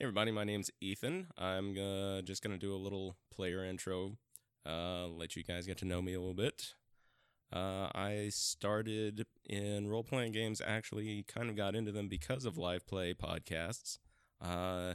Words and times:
Hey 0.00 0.04
everybody, 0.04 0.30
my 0.30 0.44
name's 0.44 0.70
Ethan. 0.80 1.26
I'm 1.36 1.76
uh, 1.76 2.22
just 2.22 2.40
gonna 2.40 2.56
do 2.56 2.72
a 2.72 2.78
little 2.78 3.16
player 3.34 3.64
intro, 3.64 4.12
uh, 4.64 5.08
let 5.08 5.34
you 5.34 5.42
guys 5.42 5.66
get 5.66 5.76
to 5.78 5.84
know 5.86 6.00
me 6.00 6.14
a 6.14 6.20
little 6.20 6.36
bit. 6.36 6.74
Uh, 7.52 7.88
I 7.92 8.28
started 8.30 9.26
in 9.44 9.88
role 9.88 10.04
playing 10.04 10.30
games. 10.30 10.62
Actually, 10.64 11.24
kind 11.24 11.50
of 11.50 11.56
got 11.56 11.74
into 11.74 11.90
them 11.90 12.06
because 12.06 12.44
of 12.44 12.56
live 12.56 12.86
play 12.86 13.12
podcasts. 13.12 13.98
Uh, 14.40 14.94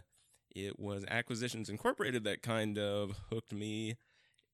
it 0.55 0.79
was 0.79 1.04
Acquisitions 1.10 1.70
Incorporated 1.70 2.24
that 2.24 2.42
kind 2.42 2.78
of 2.79 3.17
hooked 3.29 3.51
me 3.51 3.97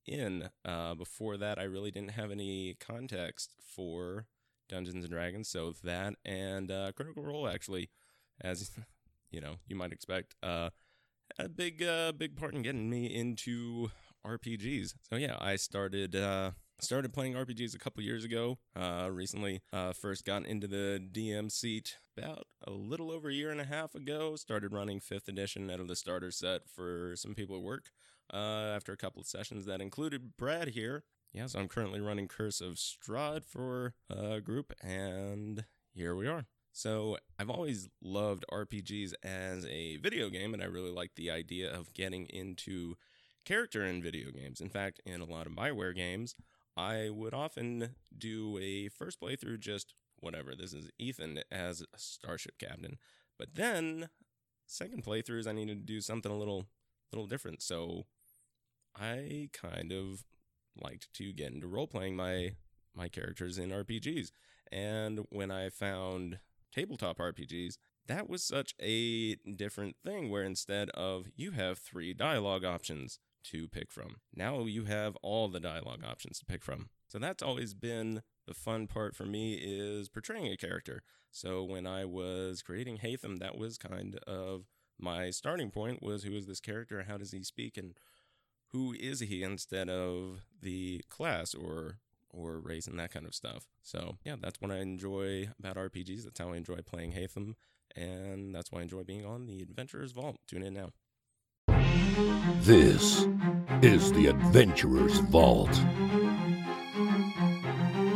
in. 0.08 0.50
Uh, 0.66 0.96
before 0.96 1.38
that, 1.38 1.60
I 1.60 1.64
really 1.64 1.92
didn't 1.92 2.14
have 2.14 2.32
any 2.32 2.76
context 2.80 3.54
for 3.64 4.26
Dungeons 4.68 5.04
and 5.04 5.14
Dragons, 5.14 5.48
so 5.48 5.76
that 5.84 6.16
and 6.26 6.72
uh, 6.72 6.92
Critical 6.94 7.22
Role 7.22 7.48
actually, 7.48 7.92
as 8.42 8.72
you 9.32 9.42
know, 9.42 9.56
you 9.68 9.76
might 9.76 9.92
expect, 9.92 10.36
uh, 10.44 10.70
a 11.38 11.48
big, 11.48 11.84
uh, 11.84 12.12
big 12.12 12.36
part 12.36 12.54
in 12.54 12.62
getting 12.62 12.90
me 12.90 13.06
into 13.06 13.92
RPGs. 14.26 14.96
So 15.10 15.16
yeah, 15.16 15.38
I 15.40 15.56
started, 15.56 16.16
uh, 16.16 16.52
started 16.82 17.14
playing 17.14 17.34
RPGs 17.34 17.76
a 17.76 17.80
couple 17.80 18.04
years 18.04 18.24
ago. 18.24 18.58
Uh, 18.76 19.10
recently, 19.12 19.62
uh, 19.72 19.94
first 19.94 20.26
got 20.26 20.46
into 20.46 20.68
the 20.68 21.02
DM 21.12 21.52
seat 21.52 21.98
about 22.18 22.48
a 22.66 22.72
little 22.72 23.12
over 23.12 23.30
a 23.30 23.34
year 23.34 23.52
and 23.52 23.62
a 23.62 23.66
half 23.66 23.96
ago. 23.96 24.36
Started 24.36 24.74
running 24.74 25.00
fifth 25.00 25.28
edition 25.28 25.70
out 25.70 25.80
of 25.80 25.88
the 25.88 25.96
starter 25.96 26.32
set 26.32 26.62
for 26.68 27.14
some 27.16 27.36
people 27.36 27.56
at 27.56 27.62
work. 27.62 27.92
Uh, 28.32 28.74
after 28.76 28.94
a 28.94 28.98
couple 28.98 29.20
of 29.20 29.26
sessions 29.26 29.66
that 29.66 29.82
included 29.82 30.38
Brad 30.38 30.70
here. 30.70 31.04
Yeah, 31.34 31.48
so 31.48 31.60
I'm 31.60 31.68
currently 31.68 32.00
running 32.00 32.28
Curse 32.28 32.62
of 32.62 32.76
Strahd 32.76 33.44
for 33.44 33.96
a 34.08 34.40
group, 34.40 34.72
and 34.84 35.66
here 35.94 36.16
we 36.16 36.28
are. 36.28 36.46
So 36.80 37.18
I've 37.38 37.50
always 37.50 37.90
loved 38.02 38.46
RPGs 38.50 39.12
as 39.22 39.66
a 39.66 39.98
video 39.98 40.30
game, 40.30 40.54
and 40.54 40.64
I 40.64 40.68
really 40.68 40.92
like 40.92 41.12
the 41.16 41.30
idea 41.30 41.70
of 41.70 41.94
getting 41.94 42.26
into 42.28 42.96
character 43.44 43.84
in 43.84 44.02
video 44.02 44.32
games. 44.32 44.62
In 44.62 44.70
fact, 44.70 45.02
in 45.06 45.20
a 45.20 45.26
lot 45.26 45.46
of 45.46 45.52
Bioware 45.52 45.94
games, 45.94 46.36
I 46.78 47.10
would 47.10 47.34
often 47.34 47.96
do 48.18 48.58
a 48.60 48.88
first 48.88 49.20
playthrough 49.20 49.60
just 49.60 49.94
whatever. 50.22 50.56
This 50.56 50.72
is 50.72 50.90
Ethan 50.98 51.42
as 51.52 51.82
a 51.82 51.98
starship 51.98 52.54
captain. 52.58 52.98
But 53.38 53.56
then 53.56 54.08
second 54.66 55.04
playthroughs 55.04 55.48
I 55.48 55.52
needed 55.52 55.86
to 55.86 55.94
do 55.94 56.00
something 56.00 56.32
a 56.32 56.38
little 56.38 56.68
little 57.12 57.28
different. 57.28 57.62
So 57.62 58.06
I 58.96 59.50
kind 59.52 59.92
of 59.92 60.24
liked 60.82 61.12
to 61.16 61.34
get 61.34 61.52
into 61.52 61.68
role 61.68 61.88
playing 61.88 62.16
my 62.16 62.54
my 62.96 63.10
characters 63.10 63.58
in 63.58 63.72
RPGs. 63.72 64.32
And 64.72 65.26
when 65.30 65.52
I 65.52 65.68
found 65.68 66.40
tabletop 66.74 67.18
RPGs, 67.18 67.78
that 68.08 68.30
was 68.30 68.44
such 68.44 68.74
a 68.82 69.36
different 69.36 69.96
thing 70.04 70.30
where 70.30 70.44
instead 70.44 70.90
of 70.92 71.28
you 71.36 71.52
have 71.52 71.78
three 71.78 72.14
dialogue 72.14 72.66
options 72.66 73.20
to 73.46 73.68
pick 73.68 73.92
from, 73.92 74.18
now 74.36 74.66
you 74.66 74.86
have 74.86 75.16
all 75.22 75.48
the 75.48 75.60
dialogue 75.60 76.04
options 76.04 76.40
to 76.40 76.46
pick 76.46 76.64
from. 76.64 76.90
So 77.08 77.20
that's 77.20 77.44
always 77.44 77.74
been 77.74 78.22
the 78.48 78.54
fun 78.54 78.88
part 78.88 79.16
for 79.16 79.26
me 79.26 79.54
is 79.54 80.10
portraying 80.10 80.48
a 80.48 80.58
character. 80.58 81.04
So 81.32 81.64
when 81.64 81.86
I 81.86 82.06
was 82.06 82.62
creating 82.62 82.98
Hatham, 82.98 83.38
that 83.38 83.58
was 83.58 83.78
kind 83.78 84.16
of 84.28 84.66
my 85.00 85.30
starting 85.30 85.72
point 85.72 86.04
was 86.04 86.24
who 86.24 86.34
is 86.34 86.48
this 86.48 86.60
character, 86.60 87.06
how 87.08 87.18
does 87.18 87.32
he 87.32 87.44
speak 87.44 87.78
and 87.78 87.94
who 88.72 88.94
is 89.00 89.22
he 89.22 89.44
instead 89.44 89.90
of 89.90 90.42
the 90.62 91.04
class 91.10 91.54
or 91.56 92.00
or 92.32 92.60
race 92.60 92.88
and 92.88 93.00
that 93.00 93.12
kind 93.12 93.26
of 93.26 93.34
stuff. 93.34 93.68
So 93.84 94.18
yeah, 94.24 94.36
that's 94.40 94.62
what 94.62 94.72
I 94.72 94.78
enjoy 94.78 95.50
about 95.60 95.76
RPGs. 95.76 96.24
That's 96.24 96.40
how 96.40 96.52
I 96.52 96.58
enjoy 96.58 96.80
playing 96.86 97.12
Hatham, 97.12 97.56
and 97.96 98.54
that's 98.54 98.72
why 98.72 98.80
I 98.80 98.84
enjoy 98.84 99.04
being 99.04 99.26
on 99.26 99.48
the 99.48 99.62
Adventurer's 99.62 100.12
Vault. 100.12 100.38
Tune 100.48 100.64
in 100.64 100.74
now. 100.74 100.92
This 102.62 103.26
is 103.82 104.12
the 104.14 104.28
Adventurer's 104.28 105.20
Vault. 105.20 105.74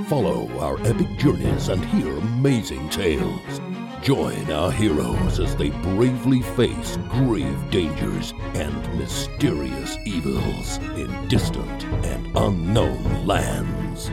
Follow 0.07 0.49
our 0.59 0.79
epic 0.85 1.07
journeys 1.17 1.69
and 1.69 1.83
hear 1.85 2.17
amazing 2.17 2.89
tales. 2.89 3.61
Join 4.03 4.51
our 4.51 4.69
heroes 4.69 5.39
as 5.39 5.55
they 5.55 5.69
bravely 5.69 6.41
face 6.41 6.97
grave 7.09 7.71
dangers 7.71 8.33
and 8.53 8.99
mysterious 8.99 9.97
evils 10.05 10.77
in 10.97 11.27
distant 11.29 11.85
and 12.05 12.27
unknown 12.35 13.25
lands. 13.25 14.11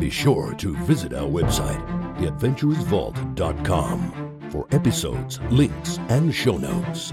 Be 0.00 0.08
sure 0.08 0.54
to 0.54 0.74
visit 0.86 1.12
our 1.12 1.28
website, 1.28 1.86
theadventurersvault.com, 2.16 4.48
for 4.50 4.66
episodes, 4.70 5.38
links, 5.50 5.98
and 6.08 6.34
show 6.34 6.56
notes. 6.56 7.12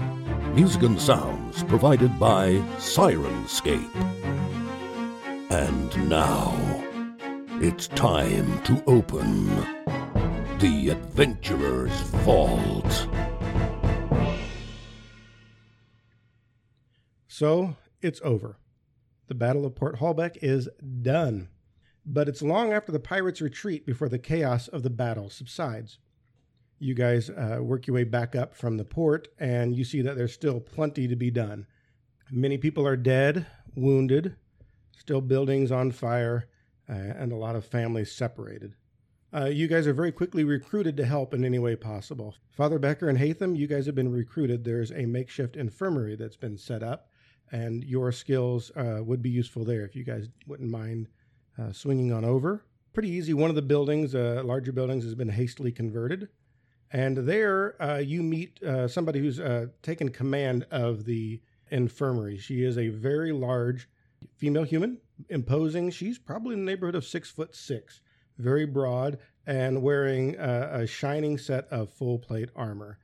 Music 0.54 0.84
and 0.84 0.98
sounds 0.98 1.62
provided 1.64 2.18
by 2.18 2.52
Syrinscape. 2.78 3.94
And 5.50 6.08
now, 6.08 6.54
it's 7.60 7.88
time 7.88 8.62
to 8.62 8.82
open 8.86 9.50
the 10.64 10.88
Adventurer's 10.88 11.92
Vault. 12.24 13.06
So 17.28 17.76
it's 18.00 18.22
over. 18.24 18.56
The 19.26 19.34
Battle 19.34 19.66
of 19.66 19.74
Port 19.74 19.98
Hullbeck 19.98 20.38
is 20.40 20.70
done. 21.02 21.50
But 22.06 22.30
it's 22.30 22.40
long 22.40 22.72
after 22.72 22.92
the 22.92 22.98
pirates 22.98 23.42
retreat 23.42 23.84
before 23.84 24.08
the 24.08 24.18
chaos 24.18 24.68
of 24.68 24.82
the 24.82 24.88
battle 24.88 25.28
subsides. 25.28 25.98
You 26.78 26.94
guys 26.94 27.28
uh, 27.28 27.58
work 27.60 27.86
your 27.86 27.96
way 27.96 28.04
back 28.04 28.34
up 28.34 28.56
from 28.56 28.78
the 28.78 28.86
port, 28.86 29.28
and 29.38 29.76
you 29.76 29.84
see 29.84 30.00
that 30.00 30.16
there's 30.16 30.32
still 30.32 30.60
plenty 30.60 31.06
to 31.06 31.14
be 31.14 31.30
done. 31.30 31.66
Many 32.30 32.56
people 32.56 32.86
are 32.86 32.96
dead, 32.96 33.46
wounded, 33.74 34.34
still 34.96 35.20
buildings 35.20 35.70
on 35.70 35.90
fire, 35.90 36.48
uh, 36.88 36.94
and 36.94 37.32
a 37.32 37.36
lot 37.36 37.54
of 37.54 37.66
families 37.66 38.12
separated. 38.12 38.72
Uh, 39.34 39.46
you 39.46 39.66
guys 39.66 39.84
are 39.88 39.92
very 39.92 40.12
quickly 40.12 40.44
recruited 40.44 40.96
to 40.96 41.04
help 41.04 41.34
in 41.34 41.44
any 41.44 41.58
way 41.58 41.74
possible. 41.74 42.36
Father 42.52 42.78
Becker 42.78 43.08
and 43.08 43.18
Hatham, 43.18 43.56
you 43.56 43.66
guys 43.66 43.84
have 43.86 43.96
been 43.96 44.12
recruited. 44.12 44.62
There's 44.62 44.92
a 44.92 45.06
makeshift 45.06 45.56
infirmary 45.56 46.14
that's 46.14 46.36
been 46.36 46.56
set 46.56 46.84
up, 46.84 47.08
and 47.50 47.82
your 47.82 48.12
skills 48.12 48.70
uh, 48.76 49.00
would 49.02 49.22
be 49.22 49.30
useful 49.30 49.64
there 49.64 49.84
if 49.84 49.96
you 49.96 50.04
guys 50.04 50.28
wouldn't 50.46 50.70
mind 50.70 51.08
uh, 51.58 51.72
swinging 51.72 52.12
on 52.12 52.24
over. 52.24 52.64
Pretty 52.92 53.10
easy. 53.10 53.34
One 53.34 53.50
of 53.50 53.56
the 53.56 53.62
buildings, 53.62 54.14
uh, 54.14 54.42
larger 54.44 54.70
buildings, 54.70 55.02
has 55.02 55.16
been 55.16 55.30
hastily 55.30 55.72
converted. 55.72 56.28
And 56.92 57.16
there 57.18 57.82
uh, 57.82 57.98
you 57.98 58.22
meet 58.22 58.62
uh, 58.62 58.86
somebody 58.86 59.18
who's 59.18 59.40
taken 59.82 60.10
command 60.10 60.64
of 60.70 61.06
the 61.06 61.42
infirmary. 61.72 62.38
She 62.38 62.62
is 62.62 62.78
a 62.78 62.86
very 62.86 63.32
large 63.32 63.88
female 64.36 64.62
human, 64.62 64.98
imposing. 65.28 65.90
She's 65.90 66.20
probably 66.20 66.54
in 66.54 66.64
the 66.64 66.70
neighborhood 66.70 66.94
of 66.94 67.04
six 67.04 67.32
foot 67.32 67.56
six 67.56 68.00
very 68.38 68.66
broad, 68.66 69.18
and 69.46 69.82
wearing 69.82 70.36
a, 70.36 70.70
a 70.82 70.86
shining 70.86 71.38
set 71.38 71.66
of 71.68 71.92
full 71.92 72.18
plate 72.18 72.50
armor 72.56 72.98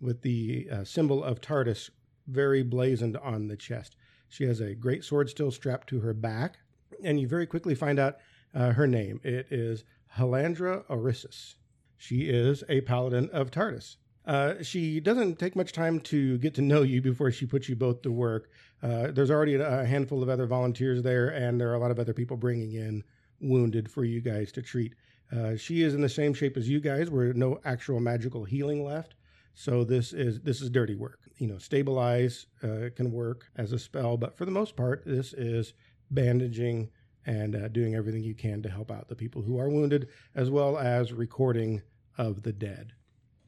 with 0.00 0.22
the 0.22 0.68
uh, 0.70 0.84
symbol 0.84 1.22
of 1.22 1.40
Tardis 1.40 1.90
very 2.26 2.62
blazoned 2.62 3.16
on 3.18 3.48
the 3.48 3.56
chest. 3.56 3.96
She 4.28 4.44
has 4.44 4.60
a 4.60 4.74
great 4.74 5.04
sword 5.04 5.28
still 5.28 5.50
strapped 5.50 5.88
to 5.90 6.00
her 6.00 6.14
back, 6.14 6.58
and 7.04 7.20
you 7.20 7.28
very 7.28 7.46
quickly 7.46 7.74
find 7.74 7.98
out 7.98 8.16
uh, 8.54 8.72
her 8.72 8.86
name. 8.86 9.20
It 9.22 9.46
is 9.50 9.84
Halandra 10.16 10.84
Orissus. 10.86 11.54
She 11.96 12.22
is 12.22 12.64
a 12.68 12.80
paladin 12.82 13.30
of 13.30 13.50
Tardis. 13.50 13.96
Uh, 14.24 14.54
she 14.62 15.00
doesn't 15.00 15.38
take 15.38 15.56
much 15.56 15.72
time 15.72 15.98
to 16.00 16.38
get 16.38 16.54
to 16.54 16.62
know 16.62 16.82
you 16.82 17.02
before 17.02 17.30
she 17.30 17.44
puts 17.44 17.68
you 17.68 17.74
both 17.74 18.02
to 18.02 18.12
work. 18.12 18.50
Uh, 18.82 19.10
there's 19.10 19.30
already 19.30 19.54
a 19.54 19.84
handful 19.84 20.22
of 20.22 20.28
other 20.28 20.46
volunteers 20.46 21.02
there, 21.02 21.28
and 21.28 21.60
there 21.60 21.70
are 21.70 21.74
a 21.74 21.78
lot 21.78 21.90
of 21.90 21.98
other 21.98 22.14
people 22.14 22.36
bringing 22.36 22.72
in 22.72 23.02
wounded 23.42 23.90
for 23.90 24.04
you 24.04 24.20
guys 24.20 24.52
to 24.52 24.62
treat. 24.62 24.94
Uh, 25.30 25.56
she 25.56 25.82
is 25.82 25.94
in 25.94 26.00
the 26.00 26.08
same 26.08 26.32
shape 26.32 26.56
as 26.56 26.68
you 26.68 26.80
guys, 26.80 27.10
where 27.10 27.32
no 27.32 27.58
actual 27.64 28.00
magical 28.00 28.44
healing 28.44 28.84
left. 28.84 29.14
So 29.54 29.84
this 29.84 30.12
is 30.12 30.40
this 30.40 30.62
is 30.62 30.70
dirty 30.70 30.94
work. 30.94 31.20
You 31.38 31.48
know, 31.48 31.58
stabilize 31.58 32.46
uh, 32.62 32.88
can 32.94 33.12
work 33.12 33.50
as 33.56 33.72
a 33.72 33.78
spell, 33.78 34.16
but 34.16 34.36
for 34.36 34.44
the 34.44 34.50
most 34.50 34.76
part, 34.76 35.02
this 35.04 35.32
is 35.34 35.74
bandaging 36.10 36.90
and 37.26 37.54
uh, 37.54 37.68
doing 37.68 37.94
everything 37.94 38.22
you 38.22 38.34
can 38.34 38.62
to 38.62 38.70
help 38.70 38.90
out 38.90 39.08
the 39.08 39.14
people 39.14 39.42
who 39.42 39.58
are 39.58 39.68
wounded, 39.68 40.08
as 40.34 40.50
well 40.50 40.78
as 40.78 41.12
recording 41.12 41.82
of 42.18 42.42
the 42.42 42.52
dead. 42.52 42.92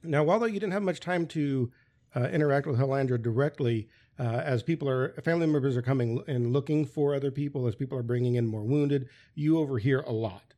Now, 0.02 0.28
although 0.28 0.46
you 0.46 0.60
didn't 0.60 0.72
have 0.74 0.82
much 0.82 1.00
time 1.00 1.26
to 1.28 1.72
uh, 2.14 2.28
interact 2.28 2.66
with 2.66 2.78
Halandra 2.78 3.20
directly, 3.20 3.88
uh, 4.18 4.22
as 4.22 4.62
people 4.62 4.88
are 4.88 5.14
family 5.22 5.46
members 5.46 5.76
are 5.76 5.82
coming 5.82 6.22
and 6.28 6.52
looking 6.52 6.84
for 6.84 7.14
other 7.14 7.30
people, 7.30 7.66
as 7.66 7.74
people 7.74 7.98
are 7.98 8.02
bringing 8.02 8.36
in 8.36 8.46
more 8.46 8.62
wounded, 8.62 9.08
you 9.34 9.58
overhear 9.58 10.00
a 10.00 10.12
lot, 10.12 10.54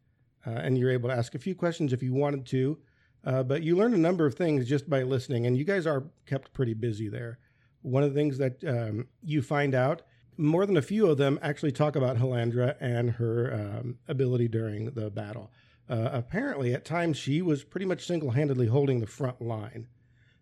uh, 0.46 0.50
and 0.50 0.76
you're 0.76 0.90
able 0.90 1.08
to 1.08 1.14
ask 1.14 1.34
a 1.34 1.38
few 1.38 1.54
questions 1.54 1.92
if 1.92 2.02
you 2.02 2.12
wanted 2.12 2.44
to. 2.46 2.78
Uh, 3.24 3.42
but 3.42 3.62
you 3.62 3.74
learn 3.74 3.92
a 3.92 3.98
number 3.98 4.24
of 4.24 4.34
things 4.34 4.68
just 4.68 4.88
by 4.88 5.02
listening, 5.02 5.46
and 5.46 5.56
you 5.56 5.64
guys 5.64 5.86
are 5.86 6.04
kept 6.26 6.52
pretty 6.52 6.74
busy 6.74 7.08
there. 7.08 7.38
One 7.82 8.04
of 8.04 8.14
the 8.14 8.20
things 8.20 8.38
that 8.38 8.62
um, 8.64 9.08
you 9.22 9.42
find 9.42 9.74
out, 9.74 10.02
more 10.36 10.66
than 10.66 10.76
a 10.76 10.82
few 10.82 11.08
of 11.10 11.16
them 11.16 11.38
actually 11.42 11.72
talk 11.72 11.96
about 11.96 12.18
Halandra 12.18 12.76
and 12.78 13.10
her 13.12 13.52
um, 13.54 13.98
ability 14.06 14.48
during 14.48 14.90
the 14.90 15.10
battle. 15.10 15.50
Uh, 15.88 16.10
apparently, 16.12 16.74
at 16.74 16.84
times, 16.84 17.16
she 17.16 17.40
was 17.42 17.64
pretty 17.64 17.86
much 17.86 18.06
single 18.06 18.30
handedly 18.30 18.66
holding 18.66 19.00
the 19.00 19.06
front 19.06 19.40
line. 19.40 19.88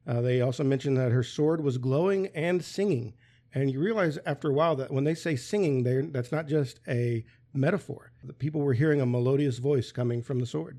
Uh, 0.06 0.21
they 0.21 0.41
also 0.41 0.62
mentioned 0.65 0.97
that 0.97 1.12
her 1.12 1.23
sword 1.23 1.62
was 1.62 1.79
glowing 1.79 2.27
and 2.29 2.62
singing. 2.65 3.15
And 3.55 3.71
you 3.71 3.81
realize 3.81 4.19
after 4.27 4.51
a 4.51 4.53
while 4.53 4.77
that 4.77 4.91
when 4.91 5.05
they 5.05 5.15
say 5.15 5.37
singing, 5.37 5.83
they're- 5.83 6.03
that's 6.06 6.33
not 6.33 6.47
just 6.49 6.81
a 6.89 7.25
metaphor. 7.53 8.12
The 8.23 8.33
people 8.33 8.61
were 8.61 8.75
hearing 8.75 9.01
a 9.01 9.06
melodious 9.06 9.59
voice 9.59 9.93
coming 9.93 10.23
from 10.23 10.41
the 10.41 10.47
sword. 10.47 10.79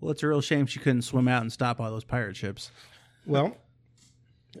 Well, 0.00 0.12
it's 0.12 0.22
a 0.22 0.28
real 0.28 0.40
shame 0.40 0.66
she 0.66 0.78
couldn't 0.78 1.02
swim 1.02 1.26
out 1.28 1.42
and 1.42 1.52
stop 1.52 1.80
all 1.80 1.90
those 1.90 2.04
pirate 2.04 2.36
ships. 2.36 2.70
Well, 3.26 3.56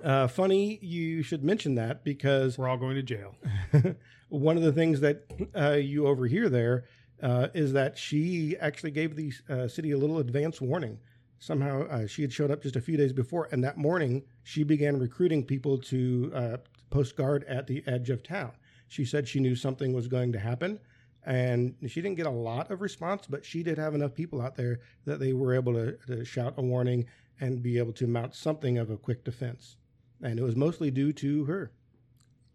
uh, 0.02 0.26
funny 0.28 0.78
you 0.82 1.22
should 1.22 1.44
mention 1.44 1.76
that 1.76 2.04
because 2.04 2.58
We're 2.58 2.68
all 2.68 2.76
going 2.76 2.96
to 2.96 3.02
jail. 3.02 3.36
one 4.28 4.56
of 4.56 4.62
the 4.62 4.72
things 4.72 5.00
that 5.00 5.24
uh, 5.56 5.72
you 5.72 6.06
overhear 6.06 6.48
there 6.48 6.84
uh, 7.22 7.48
is 7.54 7.72
that 7.74 7.96
she 7.96 8.56
actually 8.60 8.90
gave 8.90 9.14
the 9.16 9.32
uh, 9.48 9.68
city 9.68 9.92
a 9.92 9.96
little 9.98 10.18
advance 10.18 10.60
warning. 10.60 10.98
Somehow 11.38 11.86
uh, 11.88 12.06
she 12.06 12.22
had 12.22 12.32
showed 12.32 12.50
up 12.50 12.62
just 12.62 12.76
a 12.76 12.80
few 12.80 12.96
days 12.96 13.12
before, 13.12 13.48
and 13.52 13.62
that 13.62 13.76
morning 13.76 14.22
she 14.42 14.62
began 14.64 14.98
recruiting 14.98 15.44
people 15.44 15.78
to 15.78 16.32
uh, 16.34 16.56
post 16.90 17.16
guard 17.16 17.44
at 17.44 17.66
the 17.66 17.82
edge 17.86 18.10
of 18.10 18.22
town. 18.22 18.52
She 18.88 19.04
said 19.04 19.28
she 19.28 19.40
knew 19.40 19.54
something 19.54 19.92
was 19.92 20.08
going 20.08 20.32
to 20.32 20.38
happen, 20.38 20.80
and 21.24 21.74
she 21.88 22.00
didn't 22.00 22.16
get 22.16 22.26
a 22.26 22.30
lot 22.30 22.70
of 22.70 22.80
response, 22.80 23.26
but 23.28 23.44
she 23.44 23.62
did 23.62 23.78
have 23.78 23.94
enough 23.94 24.14
people 24.14 24.40
out 24.40 24.56
there 24.56 24.80
that 25.04 25.18
they 25.18 25.32
were 25.32 25.54
able 25.54 25.74
to, 25.74 25.98
to 26.06 26.24
shout 26.24 26.54
a 26.56 26.62
warning 26.62 27.06
and 27.40 27.62
be 27.62 27.78
able 27.78 27.92
to 27.92 28.06
mount 28.06 28.34
something 28.34 28.78
of 28.78 28.90
a 28.90 28.96
quick 28.96 29.24
defense. 29.24 29.76
And 30.22 30.38
it 30.38 30.42
was 30.42 30.56
mostly 30.56 30.90
due 30.90 31.12
to 31.14 31.44
her. 31.44 31.72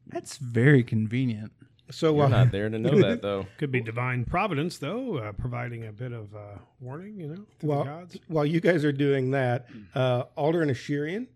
That's 0.07 0.37
very 0.37 0.83
convenient. 0.83 1.51
So 1.91 2.15
You're 2.15 2.25
uh, 2.25 2.29
not 2.29 2.51
there 2.51 2.69
to 2.69 2.79
know 2.79 2.99
that 3.01 3.21
though. 3.21 3.45
Could 3.57 3.71
be 3.71 3.81
divine 3.81 4.25
providence, 4.25 4.77
though, 4.77 5.17
uh, 5.17 5.31
providing 5.33 5.85
a 5.87 5.91
bit 5.91 6.11
of 6.11 6.33
uh, 6.35 6.57
warning, 6.79 7.19
you 7.19 7.27
know, 7.27 7.45
to 7.59 7.65
Well, 7.65 7.83
the 7.83 7.89
gods. 7.89 8.17
while 8.27 8.45
you 8.45 8.59
guys 8.59 8.83
are 8.85 8.91
doing 8.91 9.31
that, 9.31 9.67
uh, 9.93 10.23
Alder 10.35 10.61
and 10.61 10.71
Ashirian, 10.71 11.27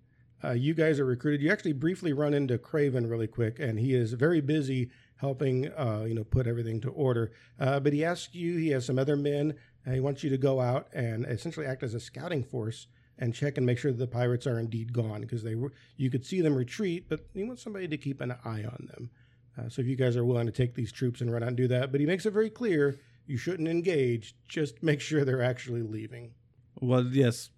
uh, 0.43 0.51
you 0.51 0.73
guys 0.73 0.99
are 0.99 1.05
recruited. 1.05 1.41
You 1.41 1.51
actually 1.51 1.73
briefly 1.73 2.13
run 2.13 2.33
into 2.33 2.57
Craven 2.57 3.07
really 3.07 3.27
quick, 3.27 3.59
and 3.59 3.79
he 3.79 3.93
is 3.93 4.13
very 4.13 4.41
busy 4.41 4.89
helping, 5.17 5.67
uh, 5.73 6.05
you 6.07 6.13
know, 6.13 6.23
put 6.23 6.45
everything 6.47 6.81
to 6.81 6.89
order. 6.89 7.31
Uh, 7.59 7.79
but 7.79 7.93
he 7.93 8.03
asks 8.03 8.35
you, 8.35 8.57
he 8.57 8.69
has 8.69 8.85
some 8.85 8.99
other 8.99 9.15
men, 9.15 9.53
and 9.85 9.95
he 9.95 10.01
wants 10.01 10.23
you 10.23 10.29
to 10.29 10.37
go 10.37 10.59
out 10.59 10.87
and 10.93 11.25
essentially 11.25 11.65
act 11.65 11.83
as 11.83 11.93
a 11.93 11.99
scouting 11.99 12.43
force 12.43 12.87
and 13.17 13.33
check 13.33 13.57
and 13.57 13.65
make 13.65 13.77
sure 13.77 13.91
that 13.91 13.97
the 13.97 14.07
pirates 14.07 14.45
are 14.45 14.59
indeed 14.59 14.91
gone 14.91 15.21
because 15.21 15.41
they 15.41 15.55
were. 15.55 15.71
You 15.95 16.09
could 16.09 16.25
see 16.25 16.41
them 16.41 16.53
retreat, 16.55 17.05
but 17.07 17.21
he 17.33 17.43
wants 17.43 17.63
somebody 17.63 17.87
to 17.87 17.97
keep 17.97 18.19
an 18.19 18.31
eye 18.43 18.65
on 18.65 18.89
them. 18.91 19.09
Uh, 19.57 19.69
so 19.69 19.81
if 19.81 19.87
you 19.87 19.95
guys 19.95 20.17
are 20.17 20.25
willing 20.25 20.45
to 20.45 20.51
take 20.51 20.75
these 20.75 20.91
troops 20.91 21.21
and 21.21 21.31
run 21.31 21.43
out 21.43 21.49
and 21.49 21.57
do 21.57 21.67
that, 21.67 21.91
but 21.91 22.01
he 22.01 22.05
makes 22.05 22.25
it 22.25 22.31
very 22.31 22.49
clear 22.49 22.99
you 23.25 23.37
shouldn't 23.37 23.67
engage. 23.67 24.35
Just 24.47 24.83
make 24.83 25.01
sure 25.01 25.23
they're 25.25 25.41
actually 25.41 25.81
leaving. 25.81 26.33
Well, 26.79 27.05
yes, 27.05 27.49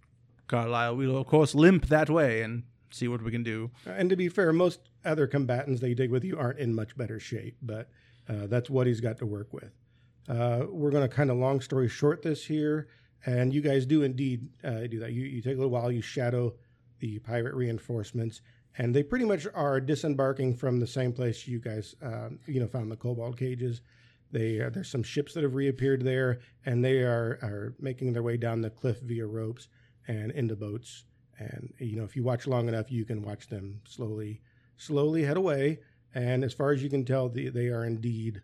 Carlisle, 0.47 0.95
we'll 0.95 1.17
of 1.17 1.27
course 1.27 1.55
limp 1.55 1.87
that 1.87 2.09
way 2.09 2.41
and 2.41 2.63
see 2.89 3.07
what 3.07 3.21
we 3.21 3.31
can 3.31 3.43
do. 3.43 3.71
And 3.85 4.09
to 4.09 4.15
be 4.15 4.29
fair, 4.29 4.53
most 4.53 4.79
other 5.03 5.27
combatants 5.27 5.81
they 5.81 5.93
dig 5.93 6.11
with 6.11 6.23
you 6.23 6.37
aren't 6.37 6.59
in 6.59 6.73
much 6.73 6.95
better 6.95 7.19
shape, 7.19 7.57
but 7.61 7.89
uh, 8.29 8.47
that's 8.47 8.69
what 8.69 8.87
he's 8.87 9.01
got 9.01 9.17
to 9.17 9.25
work 9.25 9.51
with. 9.53 9.71
Uh, 10.29 10.65
we're 10.69 10.91
going 10.91 11.07
to 11.07 11.13
kind 11.13 11.31
of 11.31 11.37
long 11.37 11.61
story 11.61 11.87
short 11.87 12.21
this 12.21 12.45
here, 12.45 12.87
and 13.25 13.53
you 13.53 13.61
guys 13.61 13.85
do 13.85 14.03
indeed 14.03 14.47
uh, 14.63 14.87
do 14.87 14.99
that. 14.99 15.13
You, 15.13 15.23
you 15.23 15.41
take 15.41 15.53
a 15.53 15.57
little 15.57 15.71
while, 15.71 15.91
you 15.91 16.01
shadow 16.01 16.53
the 16.99 17.19
pirate 17.19 17.53
reinforcements, 17.53 18.41
and 18.77 18.93
they 18.95 19.03
pretty 19.03 19.25
much 19.25 19.47
are 19.53 19.79
disembarking 19.79 20.55
from 20.55 20.79
the 20.79 20.87
same 20.87 21.11
place 21.11 21.47
you 21.47 21.59
guys, 21.59 21.95
um, 22.01 22.39
you 22.45 22.59
know, 22.59 22.67
found 22.67 22.91
the 22.91 22.95
cobalt 22.95 23.37
cages. 23.37 23.81
They 24.31 24.61
uh, 24.61 24.69
there's 24.69 24.89
some 24.89 25.03
ships 25.03 25.33
that 25.33 25.43
have 25.43 25.55
reappeared 25.55 26.03
there, 26.03 26.39
and 26.65 26.83
they 26.83 26.99
are 26.99 27.39
are 27.41 27.75
making 27.79 28.13
their 28.13 28.23
way 28.23 28.37
down 28.37 28.61
the 28.61 28.69
cliff 28.69 28.99
via 28.99 29.25
ropes 29.25 29.67
and 30.07 30.31
into 30.31 30.55
boats. 30.55 31.05
And 31.39 31.73
you 31.79 31.97
know, 31.97 32.03
if 32.03 32.15
you 32.15 32.23
watch 32.23 32.47
long 32.47 32.67
enough, 32.67 32.91
you 32.91 33.05
can 33.05 33.21
watch 33.21 33.47
them 33.47 33.81
slowly, 33.87 34.41
slowly 34.75 35.23
head 35.23 35.37
away. 35.37 35.79
And 36.13 36.43
as 36.43 36.53
far 36.53 36.71
as 36.71 36.81
you 36.81 36.89
can 36.89 37.05
tell, 37.05 37.29
the, 37.29 37.49
they 37.49 37.67
are 37.67 37.85
indeed, 37.85 38.41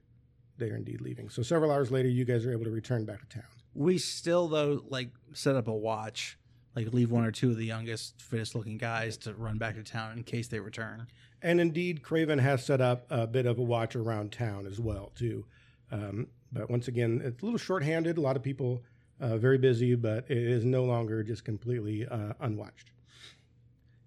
they 0.57 0.69
are 0.69 0.75
indeed 0.75 1.01
leaving. 1.01 1.29
So 1.29 1.41
several 1.41 1.71
hours 1.71 1.91
later, 1.91 2.09
you 2.09 2.23
guys 2.23 2.45
are 2.45 2.51
able 2.51 2.65
to 2.65 2.71
return 2.71 3.05
back 3.05 3.21
to 3.21 3.37
town. 3.37 3.49
We 3.73 3.97
still 3.97 4.47
though 4.47 4.83
like 4.87 5.09
set 5.33 5.55
up 5.55 5.67
a 5.67 5.73
watch, 5.73 6.37
like 6.75 6.93
leave 6.93 7.11
one 7.11 7.25
or 7.25 7.31
two 7.31 7.51
of 7.51 7.57
the 7.57 7.65
youngest, 7.65 8.21
fittest 8.21 8.55
looking 8.55 8.77
guys 8.77 9.17
to 9.17 9.33
run 9.33 9.57
back 9.57 9.75
to 9.75 9.83
town 9.83 10.17
in 10.17 10.23
case 10.23 10.47
they 10.47 10.59
return. 10.59 11.07
And 11.41 11.59
indeed, 11.59 12.03
Craven 12.03 12.39
has 12.39 12.65
set 12.65 12.81
up 12.81 13.05
a 13.09 13.27
bit 13.27 13.45
of 13.45 13.59
a 13.59 13.61
watch 13.61 13.95
around 13.95 14.31
town 14.31 14.65
as 14.65 14.79
well, 14.79 15.11
too. 15.15 15.45
Um, 15.91 16.27
but 16.51 16.69
once 16.69 16.87
again, 16.87 17.21
it's 17.23 17.41
a 17.41 17.45
little 17.45 17.59
short-handed. 17.59 18.17
A 18.17 18.21
lot 18.21 18.35
of 18.35 18.43
people 18.43 18.81
uh, 19.19 19.37
very 19.37 19.57
busy, 19.57 19.95
but 19.95 20.25
it 20.29 20.37
is 20.37 20.65
no 20.65 20.83
longer 20.83 21.23
just 21.23 21.45
completely 21.45 22.07
uh, 22.07 22.33
unwatched. 22.39 22.91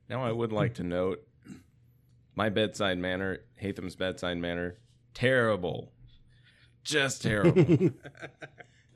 Now 0.08 0.24
I 0.24 0.32
would 0.32 0.52
like 0.52 0.74
to 0.74 0.84
note 0.84 1.26
my 2.34 2.48
bedside 2.48 2.98
manner, 2.98 3.38
Hatham's 3.56 3.96
bedside 3.96 4.38
manner, 4.38 4.78
terrible. 5.14 5.92
Just 6.84 7.22
terrible. 7.22 7.90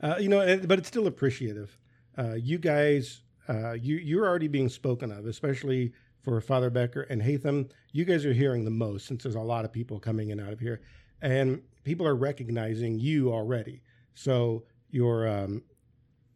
Uh, 0.03 0.15
you 0.19 0.29
know, 0.29 0.57
but 0.65 0.79
it's 0.79 0.87
still 0.87 1.05
appreciative. 1.05 1.77
Uh, 2.17 2.33
you 2.33 2.57
guys, 2.57 3.21
uh, 3.49 3.73
you 3.73 3.97
you're 3.97 4.27
already 4.27 4.47
being 4.47 4.69
spoken 4.69 5.11
of, 5.11 5.25
especially 5.25 5.93
for 6.21 6.39
Father 6.41 6.69
Becker 6.69 7.01
and 7.03 7.21
Hatham. 7.21 7.69
You 7.91 8.05
guys 8.05 8.25
are 8.25 8.33
hearing 8.33 8.63
the 8.63 8.71
most 8.71 9.07
since 9.07 9.23
there's 9.23 9.35
a 9.35 9.39
lot 9.39 9.65
of 9.65 9.71
people 9.71 9.99
coming 9.99 10.29
in 10.29 10.39
out 10.39 10.53
of 10.53 10.59
here, 10.59 10.81
and 11.21 11.61
people 11.83 12.07
are 12.07 12.15
recognizing 12.15 12.99
you 12.99 13.31
already. 13.31 13.81
So 14.13 14.63
your 14.89 15.27
um, 15.27 15.63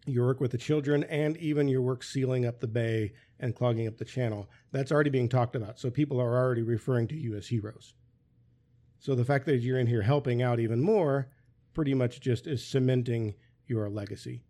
your 0.05 0.25
work 0.25 0.39
with 0.39 0.51
the 0.51 0.57
children 0.57 1.03
and 1.05 1.37
even 1.37 1.67
your 1.67 1.81
work 1.81 2.03
sealing 2.03 2.45
up 2.45 2.59
the 2.59 2.67
bay 2.67 3.13
and 3.39 3.55
clogging 3.55 3.87
up 3.87 3.97
the 3.97 4.05
channel 4.05 4.49
that's 4.71 4.91
already 4.91 5.09
being 5.09 5.29
talked 5.29 5.55
about. 5.55 5.79
So 5.79 5.89
people 5.89 6.21
are 6.21 6.35
already 6.35 6.61
referring 6.61 7.07
to 7.09 7.15
you 7.15 7.35
as 7.35 7.47
heroes. 7.47 7.93
So 8.99 9.15
the 9.15 9.25
fact 9.25 9.45
that 9.45 9.57
you're 9.57 9.79
in 9.79 9.87
here 9.87 10.01
helping 10.01 10.41
out 10.41 10.59
even 10.59 10.81
more 10.81 11.29
pretty 11.73 11.93
much 11.93 12.21
just 12.21 12.47
is 12.47 12.65
cementing 12.65 13.35
your 13.67 13.89
legacy. 13.89 14.43